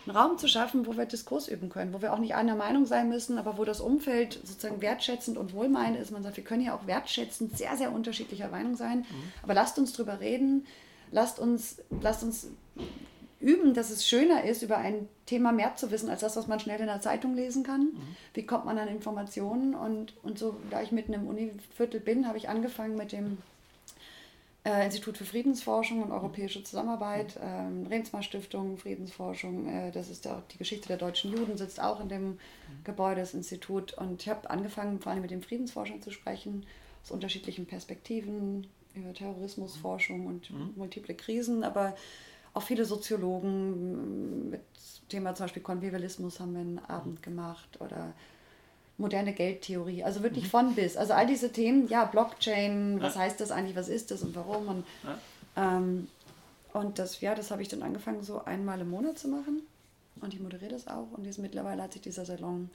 einen 0.07 0.17
Raum 0.17 0.37
zu 0.37 0.47
schaffen, 0.47 0.87
wo 0.87 0.97
wir 0.97 1.05
Diskurs 1.05 1.47
üben 1.47 1.69
können, 1.69 1.93
wo 1.93 2.01
wir 2.01 2.13
auch 2.13 2.19
nicht 2.19 2.35
einer 2.35 2.55
Meinung 2.55 2.85
sein 2.85 3.09
müssen, 3.09 3.37
aber 3.37 3.57
wo 3.57 3.65
das 3.65 3.81
Umfeld 3.81 4.39
sozusagen 4.43 4.81
wertschätzend 4.81 5.37
und 5.37 5.53
wohlmeinend 5.53 5.99
ist. 5.99 6.11
Man 6.11 6.23
sagt, 6.23 6.37
wir 6.37 6.43
können 6.43 6.63
ja 6.63 6.75
auch 6.75 6.87
wertschätzend 6.87 7.57
sehr, 7.57 7.75
sehr 7.77 7.91
unterschiedlicher 7.91 8.47
Meinung 8.47 8.75
sein, 8.75 8.99
mhm. 8.99 9.05
aber 9.43 9.53
lasst 9.53 9.77
uns 9.77 9.93
drüber 9.93 10.19
reden, 10.19 10.65
lasst 11.11 11.39
uns, 11.39 11.81
lasst 12.01 12.23
uns 12.23 12.47
üben, 13.39 13.73
dass 13.73 13.91
es 13.91 14.07
schöner 14.07 14.43
ist, 14.45 14.63
über 14.63 14.77
ein 14.77 15.07
Thema 15.25 15.51
mehr 15.51 15.75
zu 15.75 15.91
wissen, 15.91 16.09
als 16.09 16.21
das, 16.21 16.35
was 16.35 16.47
man 16.47 16.59
schnell 16.59 16.79
in 16.79 16.87
der 16.87 17.01
Zeitung 17.01 17.35
lesen 17.35 17.63
kann. 17.63 17.81
Mhm. 17.81 18.15
Wie 18.33 18.45
kommt 18.45 18.65
man 18.65 18.77
an 18.77 18.87
Informationen? 18.87 19.75
Und, 19.75 20.13
und 20.23 20.39
so, 20.39 20.55
da 20.71 20.81
ich 20.81 20.91
mitten 20.91 21.13
im 21.13 21.27
Univiertel 21.27 21.99
bin, 21.99 22.27
habe 22.27 22.37
ich 22.37 22.49
angefangen 22.49 22.95
mit 22.95 23.11
dem 23.11 23.37
äh, 24.67 24.85
Institut 24.85 25.17
für 25.17 25.25
Friedensforschung 25.25 26.03
und 26.03 26.11
europäische 26.11 26.61
Zusammenarbeit, 26.61 27.39
ähm, 27.41 27.87
Rensmar 27.87 28.21
Stiftung, 28.21 28.77
Friedensforschung, 28.77 29.67
äh, 29.67 29.91
das 29.91 30.09
ist 30.09 30.25
der, 30.25 30.43
die 30.51 30.57
Geschichte 30.57 30.89
der 30.89 30.97
deutschen 30.97 31.31
Juden, 31.31 31.57
sitzt 31.57 31.81
auch 31.81 32.01
in 32.01 32.09
dem 32.09 32.39
Gebäude, 32.83 33.21
das 33.21 33.33
Institut. 33.33 33.93
Und 33.93 34.21
ich 34.21 34.29
habe 34.29 34.49
angefangen, 34.49 34.99
vor 34.99 35.13
allem 35.13 35.21
mit 35.21 35.31
den 35.31 35.41
Friedensforschern 35.41 36.01
zu 36.01 36.11
sprechen, 36.11 36.65
aus 37.01 37.11
unterschiedlichen 37.11 37.65
Perspektiven, 37.65 38.67
über 38.93 39.13
Terrorismusforschung 39.13 40.25
und 40.25 40.51
mhm. 40.51 40.73
multiple 40.75 41.15
Krisen, 41.15 41.63
aber 41.63 41.95
auch 42.53 42.63
viele 42.63 42.85
Soziologen 42.85 44.49
mit 44.49 44.61
Thema 45.07 45.35
zum 45.35 45.45
Beispiel 45.45 45.61
Konvivialismus 45.61 46.39
haben 46.39 46.53
wir 46.53 46.61
einen 46.61 46.79
Abend 46.79 47.23
gemacht 47.23 47.79
oder 47.79 48.13
moderne 48.97 49.33
Geldtheorie, 49.33 50.03
also 50.03 50.23
wirklich 50.23 50.45
mhm. 50.45 50.49
von 50.49 50.75
bis. 50.75 50.97
Also 50.97 51.13
all 51.13 51.27
diese 51.27 51.51
Themen, 51.51 51.87
ja, 51.87 52.05
Blockchain, 52.05 52.99
was 52.99 53.15
ja. 53.15 53.21
heißt 53.21 53.39
das 53.39 53.51
eigentlich, 53.51 53.75
was 53.75 53.89
ist 53.89 54.11
das 54.11 54.23
und 54.23 54.35
warum 54.35 54.67
und, 54.67 54.85
ja. 55.03 55.77
ähm, 55.77 56.07
und 56.73 56.99
das, 56.99 57.21
ja, 57.21 57.35
das 57.35 57.51
habe 57.51 57.61
ich 57.61 57.67
dann 57.67 57.83
angefangen, 57.83 58.23
so 58.23 58.43
einmal 58.43 58.81
im 58.81 58.89
Monat 58.89 59.19
zu 59.19 59.27
machen 59.27 59.61
und 60.21 60.33
ich 60.33 60.39
moderiere 60.39 60.71
das 60.71 60.87
auch 60.87 61.07
und 61.15 61.25
jetzt 61.25 61.37
mittlerweile 61.37 61.83
hat 61.83 61.93
sich 61.93 62.01
dieser 62.01 62.25
Salon, 62.25 62.69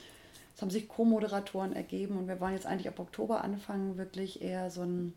es 0.54 0.62
haben 0.62 0.70
sich 0.70 0.86
Co-Moderatoren 0.86 1.72
ergeben 1.72 2.16
und 2.16 2.28
wir 2.28 2.38
wollen 2.40 2.54
jetzt 2.54 2.66
eigentlich 2.66 2.88
ab 2.88 3.00
Oktober 3.00 3.42
anfangen, 3.42 3.96
wirklich 3.96 4.42
eher 4.42 4.70
so 4.70 4.82
ein, 4.82 5.14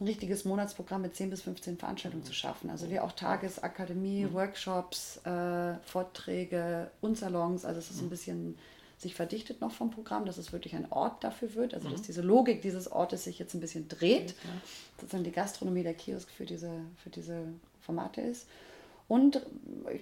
ein 0.00 0.06
richtiges 0.06 0.44
Monatsprogramm 0.44 1.02
mit 1.02 1.14
10 1.14 1.30
bis 1.30 1.42
15 1.42 1.76
Veranstaltungen 1.76 2.24
zu 2.24 2.32
schaffen. 2.32 2.70
Also 2.70 2.90
wie 2.90 2.98
auch 2.98 3.12
Tagesakademie, 3.12 4.24
mhm. 4.24 4.32
Workshops, 4.32 5.18
äh, 5.24 5.74
Vorträge 5.84 6.90
und 7.00 7.16
Salons, 7.16 7.64
also 7.64 7.78
es 7.78 7.90
ist 7.90 8.00
ein 8.00 8.10
bisschen 8.10 8.58
sich 9.02 9.14
verdichtet 9.14 9.60
noch 9.60 9.72
vom 9.72 9.90
Programm, 9.90 10.24
dass 10.24 10.38
es 10.38 10.52
wirklich 10.52 10.74
ein 10.76 10.90
Ort 10.90 11.24
dafür 11.24 11.54
wird, 11.54 11.74
also 11.74 11.88
mhm. 11.88 11.92
dass 11.92 12.02
diese 12.02 12.22
Logik 12.22 12.62
dieses 12.62 12.90
Ortes 12.90 13.24
sich 13.24 13.38
jetzt 13.38 13.52
ein 13.54 13.60
bisschen 13.60 13.88
dreht, 13.88 14.30
ja. 14.30 14.50
sozusagen 15.00 15.24
die 15.24 15.32
Gastronomie 15.32 15.82
der 15.82 15.94
Kiosk 15.94 16.30
für 16.30 16.46
diese, 16.46 16.70
für 17.02 17.10
diese 17.10 17.48
Formate 17.80 18.20
ist. 18.20 18.46
Und 19.08 19.44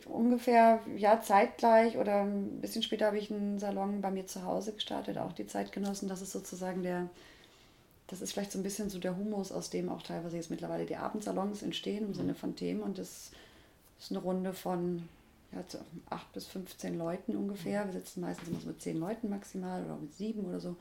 ungefähr 0.07 0.81
ja 0.97 1.21
zeitgleich 1.21 1.97
oder 1.97 2.23
ein 2.23 2.61
bisschen 2.61 2.83
später 2.83 3.07
habe 3.07 3.19
ich 3.19 3.31
einen 3.31 3.59
Salon 3.59 4.03
bei 4.03 4.11
mir 4.11 4.27
zu 4.27 4.45
Hause 4.45 4.73
gestartet, 4.73 5.19
auch 5.19 5.33
die 5.33 5.47
Zeitgenossen. 5.47 6.09
Das 6.09 6.21
ist 6.23 6.31
sozusagen 6.31 6.83
der, 6.83 7.09
das 8.07 8.21
ist 8.21 8.33
vielleicht 8.33 8.53
so 8.53 8.59
ein 8.59 8.63
bisschen 8.63 8.91
so 8.91 8.99
der 8.99 9.17
Humus, 9.17 9.51
aus 9.51 9.71
dem 9.71 9.89
auch 9.89 10.03
teilweise 10.03 10.37
jetzt 10.37 10.51
mittlerweile 10.51 10.85
die 10.85 10.97
Abendsalons 10.97 11.63
entstehen 11.63 12.09
im 12.09 12.15
Sinne 12.15 12.35
von 12.35 12.55
Themen. 12.55 12.83
Und 12.83 12.99
das 12.99 13.31
ist 13.99 14.11
eine 14.11 14.21
Runde 14.21 14.53
von 14.53 15.09
ja, 15.53 15.67
zu 15.67 15.79
acht 16.09 16.33
bis 16.33 16.47
15 16.47 16.97
Leuten 16.97 17.37
ungefähr. 17.37 17.85
Wir 17.87 17.93
sitzen 17.93 18.21
meistens 18.21 18.49
immer 18.49 18.61
so 18.61 18.69
mit 18.69 18.81
zehn 18.81 18.99
Leuten 18.99 19.29
maximal 19.29 19.85
oder 19.85 19.97
mit 19.97 20.15
sieben 20.15 20.45
oder 20.45 20.61
so 20.61 20.77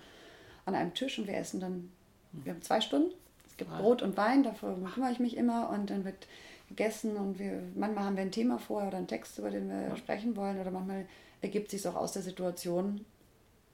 an 0.66 0.76
einem 0.76 0.94
Tisch 0.94 1.18
und 1.18 1.28
wir 1.28 1.38
essen 1.38 1.60
dann, 1.60 1.92
wir 2.32 2.54
haben 2.54 2.62
zwei 2.62 2.82
Stunden. 2.82 3.12
Es 3.48 3.58
gibt 3.58 3.72
Brot 3.72 4.02
und 4.02 4.16
Wein, 4.16 4.44
dafür 4.44 4.78
kümmere 4.94 5.12
ich 5.12 5.20
mich 5.20 5.36
immer 5.36 5.70
und 5.70 5.90
dann 5.90 6.06
wird 6.06 6.28
gegessen 6.70 7.18
und 7.18 7.40
wir, 7.40 7.64
manchmal 7.76 8.06
haben 8.06 8.16
wir 8.16 8.22
ein 8.22 8.32
Thema 8.32 8.60
vorher 8.60 8.90
oder 8.90 8.98
einen 8.98 9.08
Text, 9.08 9.38
über 9.40 9.50
den 9.50 9.70
wir 9.70 9.96
sprechen 9.98 10.36
wollen 10.36 10.60
oder 10.60 10.72
manchmal 10.72 11.08
ergibt 11.42 11.72
sich 11.72 11.82
es 11.82 11.86
auch 11.88 11.96
aus 11.96 12.14
der 12.14 12.22
Situation, 12.22 13.06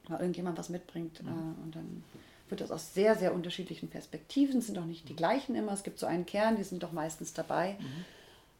weil 0.08 0.20
irgendjemand 0.20 0.58
was 0.58 0.70
mitbringt 0.70 1.20
ja. 1.20 1.30
Äh, 1.30 1.64
und 1.64 1.76
dann 1.76 2.04
wird 2.48 2.62
das 2.62 2.72
aus 2.72 2.94
sehr, 2.94 3.16
sehr 3.16 3.34
unterschiedlichen 3.34 3.90
Perspektiven, 3.90 4.60
es 4.60 4.68
sind 4.68 4.78
auch 4.78 4.86
nicht 4.86 5.10
die 5.10 5.16
gleichen 5.16 5.56
immer, 5.56 5.74
es 5.74 5.84
gibt 5.84 6.00
so 6.00 6.06
einen 6.06 6.26
Kern, 6.26 6.56
die 6.56 6.64
sind 6.64 6.84
doch 6.84 6.92
meistens 6.92 7.34
dabei. 7.34 7.76
Mhm. 7.80 8.06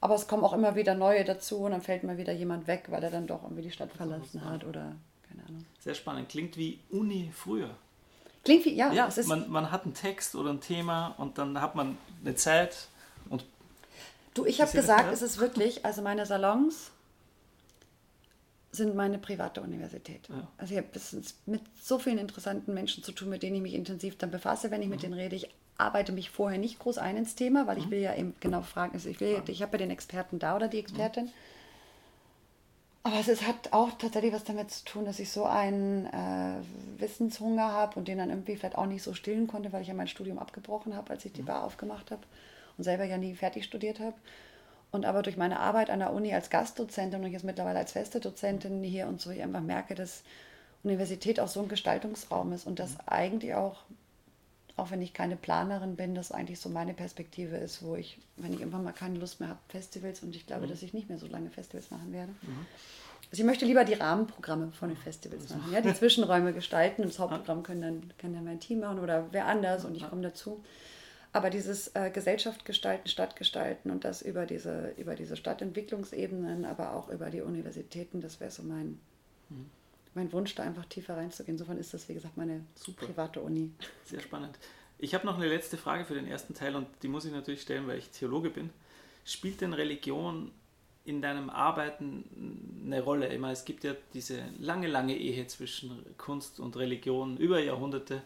Aber 0.02 0.16
es 0.16 0.28
kommen 0.28 0.44
auch 0.44 0.54
immer 0.54 0.76
wieder 0.76 0.94
neue 0.94 1.24
dazu 1.24 1.60
und 1.60 1.72
dann 1.72 1.82
fällt 1.82 2.04
mal 2.04 2.18
wieder 2.18 2.34
jemand 2.34 2.68
weg, 2.68 2.86
weil 2.90 3.04
er 3.04 3.12
dann 3.12 3.28
doch 3.28 3.44
irgendwie 3.44 3.64
die 3.64 3.72
Stadt 3.72 3.92
verlassen 3.92 4.44
hat 4.46 4.64
oder 4.64 4.96
keine 5.28 5.44
Ahnung. 5.48 5.66
Sehr 5.80 5.96
spannend. 5.96 6.30
Klingt 6.30 6.58
wie 6.58 6.80
Uni 6.90 7.32
früher. 7.34 7.70
Klingt 8.44 8.66
wie, 8.66 8.76
ja. 8.76 8.94
ja 8.94 9.08
es 9.08 9.18
ist 9.18 9.28
man, 9.28 9.50
man 9.50 9.72
hat 9.72 9.86
einen 9.86 9.96
Text 9.96 10.36
oder 10.36 10.52
ein 10.52 10.62
Thema 10.62 11.16
und 11.18 11.38
dann 11.38 11.60
hat 11.60 11.76
man 11.76 11.98
eine 12.24 12.36
Zeit 12.36 12.88
und. 13.30 13.46
Du, 14.36 14.46
ich 14.46 14.62
habe 14.62 14.72
gesagt, 14.72 15.12
es 15.14 15.22
ist 15.22 15.40
wirklich, 15.40 15.86
also 15.86 16.02
meine 16.02 16.26
Salons 16.26 16.92
sind 18.72 18.96
meine 18.96 19.18
private 19.18 19.62
Universität. 19.62 20.28
Ja. 20.28 20.48
Also 20.58 20.74
ich 20.74 20.78
habe 20.78 20.90
mit 21.46 21.62
so 21.82 21.98
vielen 21.98 22.18
interessanten 22.18 22.74
Menschen 22.74 23.04
zu 23.04 23.14
tun, 23.14 23.30
mit 23.30 23.44
denen 23.44 23.56
ich 23.56 23.62
mich 23.62 23.74
intensiv 23.74 24.18
dann 24.18 24.32
befasse, 24.32 24.72
wenn 24.72 24.82
ich 24.82 24.90
mit 24.90 25.00
mhm. 25.00 25.04
denen 25.04 25.14
rede. 25.14 25.36
Ich 25.38 25.50
arbeite 25.78 26.12
mich 26.12 26.30
vorher 26.30 26.58
nicht 26.58 26.80
groß 26.80 26.98
ein 26.98 27.18
ins 27.18 27.36
Thema, 27.36 27.68
weil 27.68 27.78
ich 27.78 27.88
mhm. 27.88 27.92
will 27.92 28.00
ja 28.00 28.16
eben 28.16 28.36
genau 28.40 28.62
fragen, 28.62 28.94
also 28.94 29.10
ich, 29.10 29.20
will, 29.20 29.42
ich 29.48 29.62
habe 29.62 29.74
ja 29.74 29.80
den 29.80 29.92
Experten 29.92 30.40
da 30.40 30.56
oder 30.56 30.68
die 30.68 30.80
Expertin. 30.80 31.32
Aber 33.04 33.20
es 33.20 33.28
ist, 33.28 33.46
hat 33.46 33.72
auch 33.72 33.92
tatsächlich 34.00 34.34
was 34.34 34.46
damit 34.46 34.72
zu 34.72 34.84
tun, 34.84 35.06
dass 35.06 35.20
ich 35.20 35.30
so 35.30 35.46
einen 35.46 36.08
äh, 36.08 36.56
Wissenshunger 37.00 37.72
habe 37.72 38.00
und 38.00 38.08
den 38.08 38.18
dann 38.18 38.32
irgendwie 38.32 38.56
vielleicht 38.56 38.78
auch 38.78 38.88
nicht 38.88 39.04
so 39.04 39.14
stillen 39.14 39.46
konnte, 39.46 39.72
weil 39.72 39.84
ich 39.84 39.90
ja 39.90 39.94
mein 39.94 40.08
Studium 40.08 40.40
abgebrochen 40.40 40.96
habe, 40.96 41.12
als 41.12 41.24
ich 41.24 41.32
die 41.32 41.44
mhm. 41.44 41.48
Bar 41.48 41.64
aufgemacht 41.66 42.10
habe 42.10 42.24
und 42.78 42.84
selber 42.84 43.04
ja 43.04 43.18
nie 43.18 43.36
fertig 43.36 43.66
studiert 43.66 44.00
habe. 44.00 44.16
Und 44.92 45.06
aber 45.06 45.22
durch 45.22 45.38
meine 45.38 45.60
Arbeit 45.60 45.90
an 45.90 46.00
der 46.00 46.14
Uni 46.14 46.34
als 46.34 46.50
Gastdozentin 46.50 47.24
und 47.24 47.32
jetzt 47.32 47.44
mittlerweile 47.44 47.80
als 47.80 47.92
feste 47.92 48.20
Dozentin 48.20 48.82
hier 48.82 49.08
und 49.08 49.22
so, 49.22 49.30
ich 49.30 49.44
einfach 49.44 49.62
merke, 49.62 49.94
dass 49.94 50.24
Universität 50.84 51.40
auch 51.40 51.48
so 51.48 51.62
ein 51.62 51.68
Gestaltungsraum 51.68 52.54
ist 52.54 52.66
und 52.66 52.80
das 52.80 52.94
mhm. 52.94 53.00
eigentlich 53.06 53.54
auch, 53.54 53.84
auch 54.78 54.92
wenn 54.92 55.02
ich 55.02 55.14
keine 55.14 55.38
Planerin 55.38 55.96
bin, 55.96 56.16
das 56.16 56.32
eigentlich 56.32 56.60
so 56.60 56.70
meine 56.70 56.94
Perspektive 56.94 57.56
ist, 57.58 57.82
wo 57.82 57.96
ich, 57.96 58.18
wenn 58.36 58.54
ich 58.54 58.60
irgendwann 58.60 58.84
mal 58.84 58.92
keine 58.92 59.18
Lust 59.18 59.40
mehr 59.40 59.50
habe, 59.50 59.60
Festivals 59.70 60.22
und 60.22 60.36
ich 60.36 60.46
glaube, 60.46 60.66
mhm. 60.66 60.70
dass 60.70 60.84
ich 60.84 60.94
nicht 60.94 61.08
mehr 61.08 61.18
so 61.18 61.28
lange 61.28 61.50
Festivals 61.50 61.92
machen 61.92 62.12
werde. 62.12 62.34
Mhm. 62.42 62.66
Also 63.32 63.42
ich 63.42 63.46
möchte 63.46 63.66
lieber 63.66 63.86
die 63.86 63.94
Rahmenprogramme 63.94 64.72
von 64.72 64.90
den 64.90 64.98
Festivals 64.98 65.50
machen, 65.50 65.72
ja, 65.74 65.82
die 65.82 65.94
Zwischenräume 65.96 66.54
gestalten. 66.54 67.04
Und 67.04 67.10
das 67.10 67.20
Hauptprogramm 67.20 67.64
können 67.64 67.82
dann, 67.82 68.14
kann 68.18 68.34
dann 68.34 68.44
mein 68.44 68.60
Team 68.60 68.82
machen 68.82 69.00
oder 69.00 69.28
wer 69.32 69.48
anders 69.48 69.86
und 69.86 69.96
ich 69.96 70.08
komme 70.08 70.22
dazu. 70.22 70.64
Aber 71.32 71.50
dieses 71.50 71.90
äh, 71.96 72.12
Gesellschaft 72.12 72.64
gestalten, 72.64 73.10
Stadt 73.10 73.36
gestalten 73.36 73.92
und 73.92 74.06
das 74.06 74.22
über 74.22 74.46
diese, 74.46 74.94
über 74.98 75.16
diese 75.16 75.36
Stadtentwicklungsebenen, 75.36 76.64
aber 76.64 76.94
auch 76.94 77.10
über 77.10 77.30
die 77.30 77.42
Universitäten, 77.42 78.22
das 78.22 78.40
wäre 78.40 78.52
so 78.52 78.64
mein, 78.64 79.00
mhm. 79.50 79.70
Mein 80.16 80.32
Wunsch, 80.32 80.56
da 80.56 80.64
einfach 80.64 80.86
tiefer 80.86 81.18
reinzugehen. 81.18 81.56
Insofern 81.56 81.78
ist 81.78 81.94
das, 81.94 82.08
wie 82.10 82.14
gesagt, 82.14 82.38
meine 82.38 82.66
Super. 82.76 83.08
private 83.08 83.42
Uni. 83.42 83.72
Sehr 84.06 84.22
spannend. 84.22 84.58
Ich 84.98 85.14
habe 85.14 85.26
noch 85.26 85.38
eine 85.38 85.48
letzte 85.48 85.78
Frage 85.78 86.06
für 86.06 86.14
den 86.14 86.28
ersten 86.28 86.54
Teil 86.54 86.76
und 86.76 86.88
die 87.04 87.08
muss 87.08 87.26
ich 87.26 87.32
natürlich 87.32 87.62
stellen, 87.62 87.88
weil 87.88 87.98
ich 87.98 88.10
Theologe 88.10 88.50
bin. 88.50 88.70
Spielt 89.26 89.62
denn 89.62 89.74
Religion 89.74 90.52
in 91.04 91.22
deinem 91.22 91.50
Arbeiten 91.50 92.82
eine 92.86 93.02
Rolle? 93.02 93.32
Ich 93.34 93.40
meine, 93.40 93.54
es 93.54 93.66
gibt 93.66 93.84
ja 93.84 93.94
diese 94.14 94.44
lange, 94.60 94.88
lange 94.88 95.16
Ehe 95.18 95.46
zwischen 95.48 96.06
Kunst 96.18 96.60
und 96.60 96.78
Religion 96.78 97.38
über 97.38 97.60
Jahrhunderte. 97.60 98.22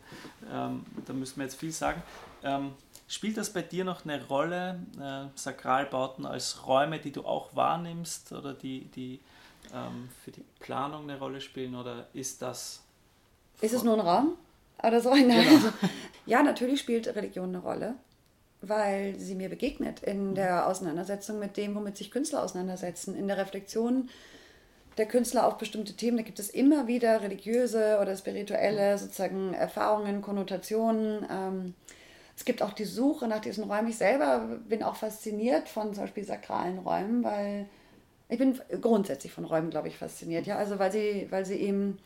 Ähm, 0.52 0.86
da 1.06 1.14
müssen 1.14 1.38
wir 1.38 1.46
jetzt 1.46 1.60
viel 1.60 1.72
sagen. 1.72 2.04
Ähm, 2.44 2.74
Spielt 3.10 3.38
das 3.38 3.52
bei 3.52 3.64
dir 3.64 3.86
noch 3.86 4.06
eine 4.06 4.24
Rolle, 4.28 4.80
äh, 5.02 5.36
Sakralbauten 5.36 6.28
als 6.28 6.68
Räume, 6.68 7.00
die 7.00 7.12
du 7.12 7.26
auch 7.26 7.56
wahrnimmst 7.56 8.32
oder 8.34 8.54
die, 8.54 8.86
die 8.86 9.20
ähm, 9.74 10.10
für 10.24 10.32
die 10.32 10.44
Planung 10.60 11.04
eine 11.04 11.18
Rolle 11.20 11.42
spielen 11.42 11.76
oder 11.76 12.08
ist 12.14 12.42
das... 12.42 12.84
Ist 13.62 13.74
es 13.74 13.84
nur 13.84 13.96
ein 13.96 14.00
Raum 14.00 14.38
oder 14.82 15.02
so? 15.02 15.10
Nein. 15.14 15.28
Genau. 15.28 15.56
Also, 15.56 15.70
ja, 16.26 16.44
natürlich 16.44 16.80
spielt 16.80 17.08
Religion 17.16 17.50
eine 17.50 17.60
Rolle, 17.60 17.96
weil 18.62 19.18
sie 19.20 19.36
mir 19.36 19.50
begegnet 19.50 20.02
in 20.02 20.32
mhm. 20.32 20.36
der 20.36 20.68
Auseinandersetzung 20.68 21.40
mit 21.40 21.58
dem, 21.58 21.76
womit 21.76 21.98
sich 21.98 22.12
Künstler 22.12 22.44
auseinandersetzen, 22.44 23.16
in 23.16 23.28
der 23.28 23.38
Reflexion 23.38 24.10
der 24.98 25.08
Künstler 25.08 25.48
auf 25.48 25.58
bestimmte 25.58 25.94
Themen. 25.94 26.18
Da 26.18 26.24
gibt 26.24 26.40
es 26.40 26.50
immer 26.50 26.88
wieder 26.88 27.22
religiöse 27.22 28.00
oder 28.02 28.16
spirituelle 28.16 28.94
mhm. 28.94 28.98
sozusagen 28.98 29.54
Erfahrungen, 29.54 30.22
Konnotationen. 30.22 31.26
Ähm, 31.30 31.74
es 32.36 32.46
gibt 32.46 32.62
auch 32.62 32.72
die 32.72 32.86
Suche 32.86 33.28
nach 33.28 33.42
diesen 33.42 33.66
Räumen. 33.66 33.90
Ich 33.90 33.98
selber 33.98 34.60
bin 34.68 34.84
auch 34.84 34.96
fasziniert 34.96 35.68
von 35.68 35.94
zum 35.94 36.04
Beispiel 36.04 36.24
sakralen 36.24 36.80
Räumen, 36.80 37.24
weil 37.24 37.68
ich 38.30 38.38
bin 38.38 38.60
grundsätzlich 38.82 39.32
von 39.32 39.44
Räumen, 39.44 39.72
glaube 39.72 39.88
ich, 39.88 39.98
fasziniert. 39.98 40.46
Ja, 40.46 40.58
also 40.58 40.80
weil 40.80 40.92
sie, 40.92 41.28
weil 41.30 41.46
sie 41.46 41.56
eben 41.56 41.98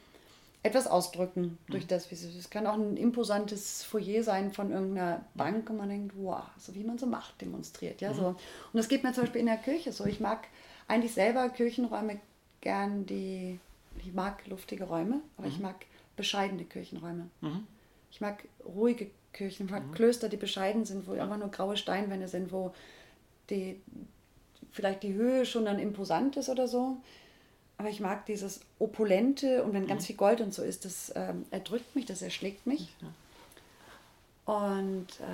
etwas 0.64 0.88
ausdrücken 0.88 1.58
durch 1.68 1.84
mhm. 1.84 1.88
das, 1.90 2.10
wie 2.10 2.16
sie. 2.16 2.38
Es 2.38 2.50
kann 2.50 2.66
auch 2.66 2.76
ein 2.76 2.96
imposantes 2.96 3.84
Foyer 3.84 4.24
sein 4.24 4.54
von 4.54 4.72
irgendeiner 4.72 5.26
Bank 5.36 5.70
und 5.70 5.78
man 5.78 5.90
denkt, 5.90 6.14
wow, 6.18 6.44
so 6.58 6.74
wie 6.74 6.86
man 6.86 6.98
so 6.98 7.06
Macht 7.06 7.42
demonstriert. 7.42 8.00
Ja, 8.00 8.12
mhm. 8.12 8.16
so. 8.16 8.28
Und 8.28 8.38
das 8.74 8.88
geht 8.88 9.04
mir 9.04 9.12
zum 9.12 9.24
Beispiel 9.24 9.42
in 9.42 9.48
der 9.48 9.58
Kirche 9.58 9.92
so. 9.92 10.06
Ich 10.06 10.22
mag 10.22 10.48
eigentlich 10.88 11.14
selber 11.14 11.50
Kirchenräume 11.50 12.20
gern, 12.62 13.06
die, 13.06 13.60
ich 14.00 14.14
mag 14.14 14.48
luftige 14.48 14.86
Räume, 14.86 15.20
aber 15.38 15.48
mhm. 15.48 15.54
ich 15.54 15.60
mag 15.60 15.76
bescheidene 16.16 16.64
Kirchenräume. 16.64 17.30
Mhm. 17.42 17.68
Ich 18.10 18.22
mag 18.22 18.44
ruhige 18.66 19.12
Kirchen, 19.34 19.66
mhm. 19.66 19.92
Klöster, 19.92 20.30
die 20.30 20.38
bescheiden 20.38 20.86
sind, 20.86 21.06
wo 21.08 21.14
ja. 21.16 21.24
einfach 21.24 21.38
nur 21.38 21.50
graue 21.50 21.76
Steinwände 21.76 22.30
sind, 22.30 22.54
wo 22.54 22.74
die, 23.50 23.82
vielleicht 24.74 25.04
die 25.04 25.14
Höhe 25.14 25.46
schon 25.46 25.66
dann 25.66 25.80
imposant 25.80 26.36
ist 26.36 26.50
oder 26.50 26.68
so. 26.68 26.98
Aber 27.78 27.90
ich 27.90 28.00
mag 28.00 28.26
dieses 28.26 28.62
Opulente 28.80 29.64
und 29.64 29.74
wenn 29.74 29.84
mhm. 29.84 29.88
ganz 29.88 30.08
viel 30.08 30.16
Gold 30.16 30.42
und 30.42 30.54
so 30.54 30.64
ist, 30.64 30.86
das 30.86 31.12
ähm, 31.16 31.46
erdrückt 31.52 31.96
mich, 31.96 32.06
das 32.06 32.22
erschlägt 32.22 32.68
mich. 32.68 32.94
Und 34.46 35.08
äh, 35.22 35.26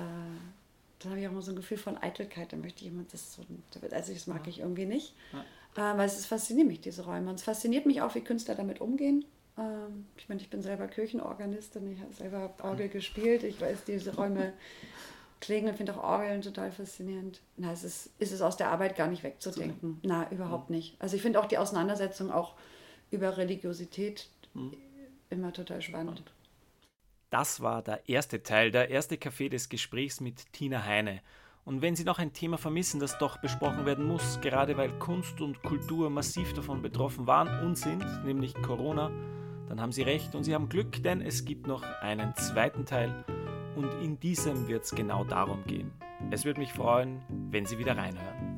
dann 1.00 1.10
habe 1.10 1.20
ich 1.20 1.26
auch 1.26 1.32
immer 1.32 1.42
so 1.42 1.52
ein 1.52 1.56
Gefühl 1.56 1.78
von 1.78 1.98
Eitelkeit. 1.98 2.52
Da 2.52 2.56
möchte 2.56 2.84
jemand 2.84 3.12
das 3.12 3.34
so, 3.34 3.42
also 3.90 4.12
das 4.12 4.26
mag 4.26 4.42
ja. 4.44 4.50
ich 4.50 4.60
irgendwie 4.60 4.86
nicht. 4.86 5.14
Ja. 5.32 5.92
Äh, 5.92 5.98
weil 5.98 6.06
es 6.06 6.26
fasziniert 6.26 6.68
mich, 6.68 6.80
diese 6.80 7.04
Räume. 7.04 7.30
Und 7.30 7.36
es 7.36 7.42
fasziniert 7.42 7.86
mich 7.86 8.02
auch, 8.02 8.14
wie 8.14 8.20
Künstler 8.20 8.54
damit 8.54 8.80
umgehen. 8.80 9.24
Ähm, 9.58 10.06
ich 10.16 10.28
meine, 10.28 10.40
ich 10.40 10.50
bin 10.50 10.62
selber 10.62 10.86
Kirchenorganistin, 10.88 11.92
ich 11.92 12.00
habe 12.00 12.12
selber 12.12 12.54
Orgel 12.62 12.88
gespielt, 12.88 13.42
ich 13.42 13.60
weiß, 13.60 13.84
diese 13.86 14.14
Räume 14.14 14.52
klingen 15.40 15.68
und 15.68 15.76
finde 15.76 15.94
auch 15.94 16.02
Orgeln 16.02 16.42
total 16.42 16.70
faszinierend. 16.70 17.40
Na, 17.56 17.72
es 17.72 17.84
ist, 17.84 18.10
ist 18.18 18.32
es 18.32 18.42
aus 18.42 18.56
der 18.56 18.70
Arbeit 18.70 18.96
gar 18.96 19.08
nicht 19.08 19.22
wegzudenken. 19.22 19.98
Na, 20.02 20.30
überhaupt 20.30 20.70
mhm. 20.70 20.76
nicht. 20.76 20.96
Also 21.00 21.16
ich 21.16 21.22
finde 21.22 21.40
auch 21.40 21.46
die 21.46 21.58
Auseinandersetzung 21.58 22.30
auch 22.30 22.54
über 23.10 23.36
Religiosität 23.36 24.28
mhm. 24.54 24.74
immer 25.30 25.52
total 25.52 25.82
spannend. 25.82 26.22
Das 27.30 27.60
war 27.60 27.82
der 27.82 28.08
erste 28.08 28.42
Teil, 28.42 28.70
der 28.70 28.90
erste 28.90 29.14
Café 29.16 29.48
des 29.48 29.68
Gesprächs 29.68 30.20
mit 30.20 30.52
Tina 30.52 30.84
Heine. 30.84 31.20
Und 31.64 31.82
wenn 31.82 31.94
Sie 31.94 32.04
noch 32.04 32.18
ein 32.18 32.32
Thema 32.32 32.58
vermissen, 32.58 32.98
das 32.98 33.18
doch 33.18 33.36
besprochen 33.38 33.86
werden 33.86 34.04
muss, 34.04 34.40
gerade 34.40 34.76
weil 34.76 34.90
Kunst 34.98 35.40
und 35.40 35.62
Kultur 35.62 36.10
massiv 36.10 36.52
davon 36.54 36.82
betroffen 36.82 37.26
waren 37.26 37.64
und 37.64 37.76
sind, 37.76 38.04
nämlich 38.24 38.54
Corona, 38.54 39.10
dann 39.68 39.80
haben 39.80 39.92
Sie 39.92 40.02
recht 40.02 40.34
und 40.34 40.42
Sie 40.42 40.54
haben 40.54 40.68
Glück, 40.68 41.02
denn 41.04 41.20
es 41.20 41.44
gibt 41.44 41.68
noch 41.68 41.84
einen 42.00 42.34
zweiten 42.34 42.86
Teil 42.86 43.24
und 43.76 43.88
in 44.02 44.18
diesem 44.20 44.68
wird 44.68 44.84
es 44.84 44.94
genau 44.94 45.24
darum 45.24 45.64
gehen. 45.66 45.92
Es 46.30 46.44
würde 46.44 46.60
mich 46.60 46.72
freuen, 46.72 47.22
wenn 47.50 47.66
Sie 47.66 47.78
wieder 47.78 47.96
reinhören. 47.96 48.49